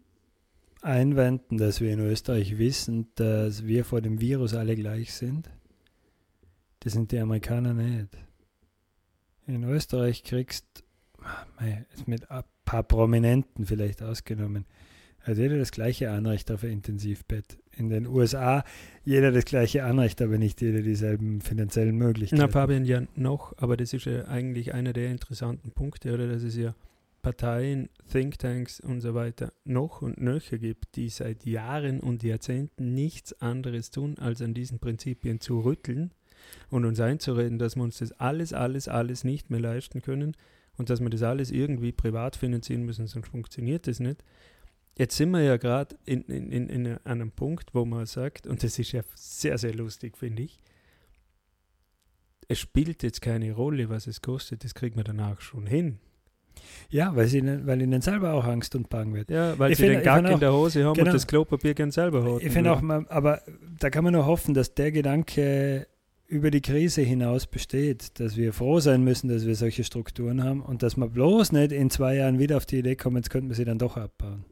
einwenden, 0.81 1.57
dass 1.57 1.81
wir 1.81 1.91
in 1.91 1.99
Österreich 1.99 2.57
wissen, 2.57 3.07
dass 3.15 3.65
wir 3.65 3.85
vor 3.85 4.01
dem 4.01 4.19
Virus 4.19 4.53
alle 4.53 4.75
gleich 4.75 5.13
sind. 5.13 5.49
Das 6.81 6.93
sind 6.93 7.11
die 7.11 7.19
Amerikaner 7.19 7.73
nicht. 7.73 8.09
In 9.47 9.63
Österreich 9.63 10.23
kriegst 10.23 10.83
mei, 11.59 11.85
ist 11.93 12.07
mit 12.07 12.29
paar 12.65 12.83
Prominenten 12.83 13.65
vielleicht 13.65 14.01
ausgenommen, 14.01 14.65
hat 15.21 15.37
jeder 15.37 15.57
das 15.57 15.71
gleiche 15.71 16.11
Anrecht 16.11 16.51
auf 16.51 16.63
ein 16.63 16.71
Intensivbett. 16.71 17.57
In 17.77 17.89
den 17.89 18.07
USA 18.07 18.63
jeder 19.03 19.31
das 19.31 19.45
gleiche 19.45 19.83
Anrecht, 19.83 20.21
aber 20.21 20.37
nicht 20.37 20.61
jeder 20.61 20.81
dieselben 20.81 21.41
finanziellen 21.41 21.97
Möglichkeiten. 21.97 22.41
Na, 22.41 22.47
Fabian, 22.47 22.85
ja 22.85 23.01
noch, 23.15 23.53
aber 23.57 23.75
das 23.75 23.93
ist 23.93 24.05
ja 24.05 24.25
eigentlich 24.25 24.73
einer 24.73 24.93
der 24.93 25.09
interessanten 25.09 25.71
Punkte, 25.71 26.13
oder? 26.13 26.27
Dass 26.27 26.43
es 26.43 26.55
ja 26.55 26.75
Parteien, 27.23 27.89
Thinktanks 28.11 28.79
und 28.79 29.01
so 29.01 29.15
weiter 29.15 29.51
noch 29.63 30.03
und 30.03 30.21
nöcher 30.21 30.59
gibt, 30.59 30.95
die 30.95 31.09
seit 31.09 31.43
Jahren 31.43 31.99
und 31.99 32.21
Jahrzehnten 32.21 32.93
nichts 32.93 33.41
anderes 33.41 33.89
tun, 33.89 34.19
als 34.19 34.43
an 34.43 34.53
diesen 34.53 34.77
Prinzipien 34.77 35.39
zu 35.39 35.61
rütteln 35.61 36.11
und 36.69 36.85
uns 36.85 36.99
einzureden, 36.99 37.57
dass 37.57 37.75
wir 37.75 37.81
uns 37.81 37.97
das 37.97 38.11
alles, 38.19 38.53
alles, 38.53 38.87
alles 38.87 39.23
nicht 39.23 39.49
mehr 39.49 39.59
leisten 39.59 40.03
können 40.03 40.35
und 40.77 40.89
dass 40.89 40.99
wir 40.99 41.09
das 41.09 41.23
alles 41.23 41.51
irgendwie 41.51 41.91
privat 41.91 42.35
finanzieren 42.35 42.83
müssen, 42.83 43.07
sonst 43.07 43.27
funktioniert 43.29 43.87
das 43.87 43.99
nicht. 43.99 44.23
Jetzt 44.97 45.17
sind 45.17 45.31
wir 45.31 45.41
ja 45.41 45.57
gerade 45.57 45.95
in, 46.05 46.21
in, 46.23 46.51
in, 46.51 46.69
in 46.85 46.97
einem 47.03 47.31
Punkt, 47.31 47.73
wo 47.73 47.83
man 47.85 48.05
sagt, 48.05 48.47
und 48.47 48.63
das 48.63 48.79
ist 48.79 48.91
ja 48.93 49.01
sehr, 49.13 49.57
sehr 49.57 49.73
lustig, 49.73 50.17
finde 50.17 50.43
ich, 50.43 50.59
es 52.47 52.59
spielt 52.59 53.03
jetzt 53.03 53.21
keine 53.21 53.51
Rolle, 53.53 53.89
was 53.89 54.07
es 54.07 54.21
kostet, 54.21 54.63
das 54.63 54.73
kriegt 54.75 54.95
man 54.95 55.03
danach 55.05 55.41
schon 55.41 55.65
hin. 55.65 55.99
Ja, 56.89 57.13
weil, 57.15 57.27
sie, 57.27 57.39
ihnen- 57.39 57.65
weil 57.67 57.81
ihnen 57.81 58.01
selber 58.01 58.33
auch 58.33 58.45
Angst 58.45 58.75
und 58.75 58.87
Bang 58.89 59.13
wird. 59.13 59.29
Ja, 59.29 59.57
weil 59.59 59.71
Ich 59.71 59.77
sie 59.77 59.83
find- 59.87 59.95
den 59.97 60.03
Gag 60.03 60.31
in 60.31 60.39
der 60.39 60.53
Hose 60.53 60.85
haben 60.85 60.93
genau. 60.93 61.09
und 61.09 61.13
das 61.15 61.27
Klopapier 61.27 61.73
gern 61.73 61.91
selber 61.91 62.23
haben. 62.23 62.39
Ich 62.39 62.51
finde 62.53 62.71
auch, 62.71 62.81
man, 62.81 63.07
aber 63.07 63.41
da 63.79 63.89
kann 63.89 64.03
man 64.05 64.13
nur 64.13 64.25
hoffen, 64.25 64.53
dass 64.53 64.73
der 64.73 64.91
Gedanke 64.93 65.87
über 66.27 66.49
die 66.49 66.61
Krise 66.61 67.01
hinaus 67.01 67.45
besteht, 67.45 68.19
dass 68.19 68.35
wir 68.35 68.51
froh 68.51 68.79
sein 68.79 69.03
müssen, 69.03 69.29
dass 69.29 69.45
wir 69.45 69.55
solche 69.55 69.83
Strukturen 69.83 70.43
haben 70.43 70.61
und 70.61 70.81
dass 70.81 70.97
wir 70.97 71.07
bloß 71.07 71.51
nicht 71.51 71.71
in 71.71 71.89
zwei 71.89 72.15
Jahren 72.15 72.39
wieder 72.39 72.57
auf 72.57 72.65
die 72.65 72.79
Idee 72.79 72.95
kommen, 72.95 73.17
jetzt 73.17 73.29
könnten 73.29 73.49
wir 73.49 73.55
sie 73.55 73.65
dann 73.65 73.77
doch 73.77 73.97
abbauen. 73.97 74.45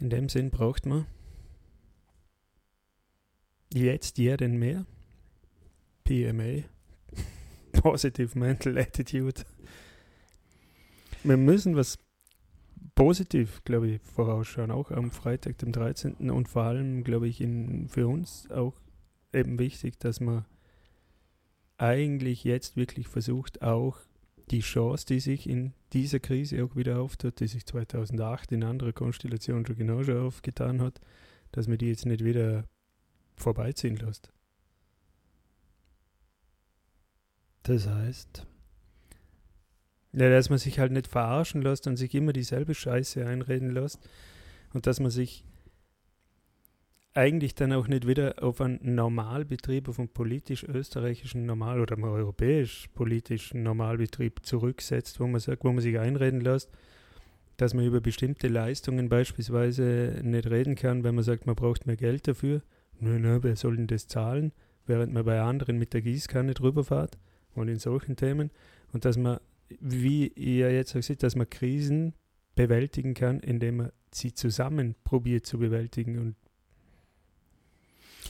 In 0.00 0.10
dem 0.10 0.28
Sinn 0.28 0.50
braucht 0.50 0.86
man 0.86 1.06
jetzt 3.72 4.18
jeden 4.18 4.58
mehr 4.58 4.84
PMA, 6.04 6.64
Positive 7.72 8.38
Mental 8.38 8.76
Attitude. 8.78 9.42
Wir 11.22 11.36
müssen 11.36 11.76
was 11.76 11.98
positiv, 12.94 13.62
glaube 13.64 13.88
ich, 13.88 14.00
vorausschauen, 14.02 14.70
auch 14.70 14.90
am 14.90 15.10
Freitag, 15.10 15.58
dem 15.58 15.72
13. 15.72 16.30
und 16.30 16.48
vor 16.48 16.64
allem, 16.64 17.02
glaube 17.04 17.28
ich, 17.28 17.40
in, 17.40 17.88
für 17.88 18.06
uns 18.06 18.50
auch 18.50 18.74
eben 19.34 19.58
wichtig, 19.58 19.98
dass 19.98 20.20
man 20.20 20.44
eigentlich 21.76 22.44
jetzt 22.44 22.76
wirklich 22.76 23.08
versucht, 23.08 23.62
auch 23.62 23.98
die 24.50 24.60
Chance, 24.60 25.06
die 25.06 25.20
sich 25.20 25.48
in 25.48 25.72
dieser 25.92 26.20
Krise 26.20 26.64
auch 26.64 26.76
wieder 26.76 27.00
auftut, 27.00 27.40
die 27.40 27.46
sich 27.46 27.66
2008 27.66 28.52
in 28.52 28.64
anderer 28.64 28.92
Konstellation 28.92 29.66
schon 29.66 29.76
genau 29.76 30.02
schon 30.02 30.18
aufgetan 30.18 30.80
hat, 30.80 31.00
dass 31.52 31.68
man 31.68 31.78
die 31.78 31.88
jetzt 31.88 32.06
nicht 32.06 32.24
wieder 32.24 32.64
vorbeiziehen 33.36 33.96
lässt. 33.96 34.32
Das 37.62 37.86
heißt, 37.88 38.46
Ja, 40.12 40.28
dass 40.30 40.48
man 40.48 40.58
sich 40.58 40.78
halt 40.78 40.92
nicht 40.92 41.08
verarschen 41.08 41.62
lässt 41.62 41.86
und 41.86 41.96
sich 41.96 42.14
immer 42.14 42.32
dieselbe 42.32 42.74
Scheiße 42.74 43.26
einreden 43.26 43.70
lässt 43.70 43.98
und 44.72 44.86
dass 44.86 45.00
man 45.00 45.10
sich 45.10 45.44
eigentlich 47.14 47.54
dann 47.54 47.72
auch 47.72 47.86
nicht 47.86 48.06
wieder 48.08 48.42
auf 48.42 48.60
einen 48.60 48.80
Normalbetrieb, 48.82 49.88
auf 49.88 50.00
einen 50.00 50.08
politisch-österreichischen 50.08 51.46
Normal- 51.46 51.80
oder 51.80 51.96
europäisch-politischen 51.96 53.62
Normalbetrieb 53.62 54.44
zurücksetzt, 54.44 55.20
wo 55.20 55.26
man 55.28 55.40
sagt, 55.40 55.64
wo 55.64 55.72
man 55.72 55.80
sich 55.80 55.98
einreden 55.98 56.40
lässt, 56.40 56.70
dass 57.56 57.72
man 57.72 57.86
über 57.86 58.00
bestimmte 58.00 58.48
Leistungen 58.48 59.08
beispielsweise 59.08 60.20
nicht 60.24 60.50
reden 60.50 60.74
kann, 60.74 61.04
wenn 61.04 61.14
man 61.14 61.22
sagt, 61.22 61.46
man 61.46 61.54
braucht 61.54 61.86
mehr 61.86 61.96
Geld 61.96 62.26
dafür. 62.26 62.62
Nö, 62.98 63.20
nö, 63.20 63.38
wer 63.42 63.54
soll 63.54 63.76
denn 63.76 63.86
das 63.86 64.08
zahlen? 64.08 64.52
Während 64.86 65.12
man 65.12 65.24
bei 65.24 65.40
anderen 65.40 65.78
mit 65.78 65.94
der 65.94 66.02
Gießkanne 66.02 66.52
drüber 66.54 66.82
fährt 66.82 67.16
und 67.54 67.68
in 67.68 67.78
solchen 67.78 68.16
Themen. 68.16 68.50
Und 68.92 69.04
dass 69.04 69.16
man, 69.16 69.38
wie 69.80 70.28
ihr 70.28 70.72
jetzt 70.72 70.96
auch 70.96 71.02
seht, 71.02 71.22
dass 71.22 71.36
man 71.36 71.48
Krisen 71.48 72.14
bewältigen 72.56 73.14
kann, 73.14 73.38
indem 73.38 73.76
man 73.76 73.92
sie 74.12 74.34
zusammen 74.34 74.96
probiert 75.04 75.46
zu 75.46 75.58
bewältigen 75.58 76.18
und 76.18 76.36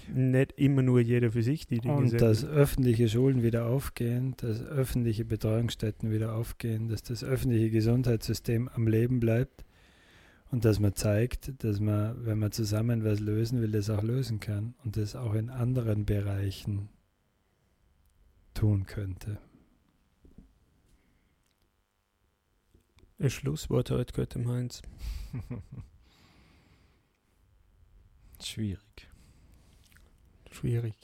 nicht 0.08 0.52
immer 0.52 0.82
nur 0.82 1.00
jeder 1.00 1.32
für 1.32 1.42
sich 1.42 1.66
die 1.66 1.80
Dinge 1.80 1.94
und 1.94 2.08
selber. 2.08 2.26
dass 2.26 2.44
öffentliche 2.44 3.08
Schulen 3.08 3.42
wieder 3.42 3.66
aufgehen, 3.66 4.34
dass 4.36 4.62
öffentliche 4.62 5.24
Betreuungsstätten 5.24 6.10
wieder 6.10 6.34
aufgehen, 6.34 6.88
dass 6.88 7.02
das 7.02 7.24
öffentliche 7.24 7.70
Gesundheitssystem 7.70 8.68
am 8.68 8.86
Leben 8.86 9.20
bleibt 9.20 9.64
und 10.50 10.64
dass 10.64 10.78
man 10.78 10.94
zeigt, 10.94 11.64
dass 11.64 11.80
man, 11.80 12.24
wenn 12.24 12.38
man 12.38 12.52
zusammen 12.52 13.04
was 13.04 13.20
lösen 13.20 13.60
will, 13.60 13.72
das 13.72 13.90
auch 13.90 14.02
lösen 14.02 14.40
kann 14.40 14.74
und 14.84 14.96
das 14.96 15.16
auch 15.16 15.34
in 15.34 15.50
anderen 15.50 16.04
Bereichen 16.04 16.88
tun 18.54 18.86
könnte. 18.86 19.38
Ein 23.18 23.30
Schlusswort 23.30 23.90
heute 23.90 24.12
gehört 24.12 24.34
dem 24.34 24.48
Heinz. 24.48 24.82
Schwierig. 28.42 29.08
Schwierig. 30.54 30.94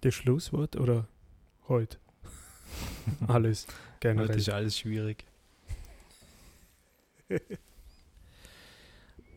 Das 0.00 0.14
Schlusswort 0.14 0.76
oder 0.76 1.06
heute? 1.68 1.98
Alles 3.28 3.66
Heute 3.66 3.76
generell. 4.00 4.38
ist 4.38 4.48
alles 4.48 4.78
schwierig. 4.78 5.26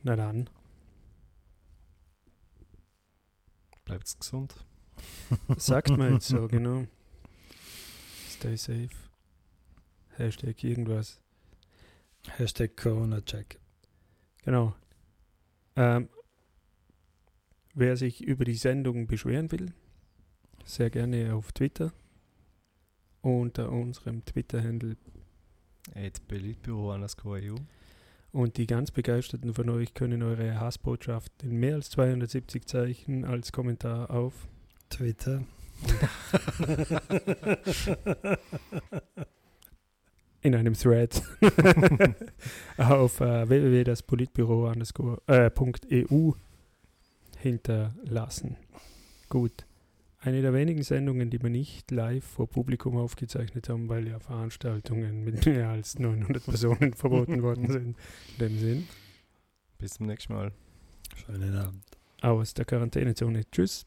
Na 0.03 0.15
dann, 0.15 0.49
Bleibt's 3.83 4.17
gesund. 4.17 4.55
sagt 5.57 5.89
man 5.89 6.13
jetzt 6.13 6.29
so, 6.29 6.47
genau. 6.47 6.85
Stay 8.29 8.55
safe. 8.55 8.89
Hashtag 10.15 10.63
irgendwas. 10.63 11.19
Hashtag 12.37 12.77
Corona-Check. 12.77 13.59
Genau. 14.45 14.73
Ähm, 15.75 16.07
wer 17.73 17.97
sich 17.97 18.23
über 18.23 18.45
die 18.45 18.55
Sendung 18.55 19.07
beschweren 19.07 19.51
will, 19.51 19.73
sehr 20.63 20.89
gerne 20.89 21.33
auf 21.33 21.51
Twitter 21.51 21.91
unter 23.21 23.69
unserem 23.71 24.23
Twitter-Handle. 24.25 24.95
Und 28.31 28.57
die 28.57 28.67
ganz 28.67 28.91
Begeisterten 28.91 29.53
von 29.53 29.69
euch 29.69 29.93
können 29.93 30.23
eure 30.23 30.59
Hassbotschaft 30.59 31.43
in 31.43 31.57
mehr 31.57 31.75
als 31.75 31.91
270 31.91 32.65
Zeichen 32.65 33.25
als 33.25 33.51
Kommentar 33.51 34.09
auf 34.09 34.47
Twitter. 34.89 35.43
in 40.43 40.55
einem 40.55 40.73
Thread 40.73 41.21
auf 42.77 43.19
äh, 43.21 43.49
www.daspolitbüro.eu 43.49 46.33
hinterlassen. 47.43 48.57
Gut. 49.29 49.65
Eine 50.19 50.41
der 50.41 50.53
wenigen 50.53 50.83
Sendungen, 50.83 51.29
die 51.29 51.41
wir 51.41 51.49
nicht 51.49 51.91
live 51.91 52.23
vor 52.23 52.47
Publikum 52.47 52.95
aufgezeichnet 52.95 53.67
haben, 53.67 53.89
weil 53.89 54.07
ja 54.07 54.19
Veranstaltungen 54.19 55.23
mit 55.25 55.45
mehr 55.45 55.69
als 55.69 55.99
900 55.99 56.45
Personen 56.45 56.93
verboten 56.95 57.43
worden 57.43 57.69
sind. 57.69 57.97
In 58.37 58.39
dem 58.39 58.57
Sinn. 58.57 58.87
Bis 59.77 59.95
zum 59.95 60.07
nächsten 60.07 60.33
Mal. 60.33 60.53
Schönen 61.25 61.55
Abend. 61.55 61.83
Aus 62.21 62.53
der 62.53 62.63
Quarantänezone. 62.63 63.43
Tschüss. 63.51 63.85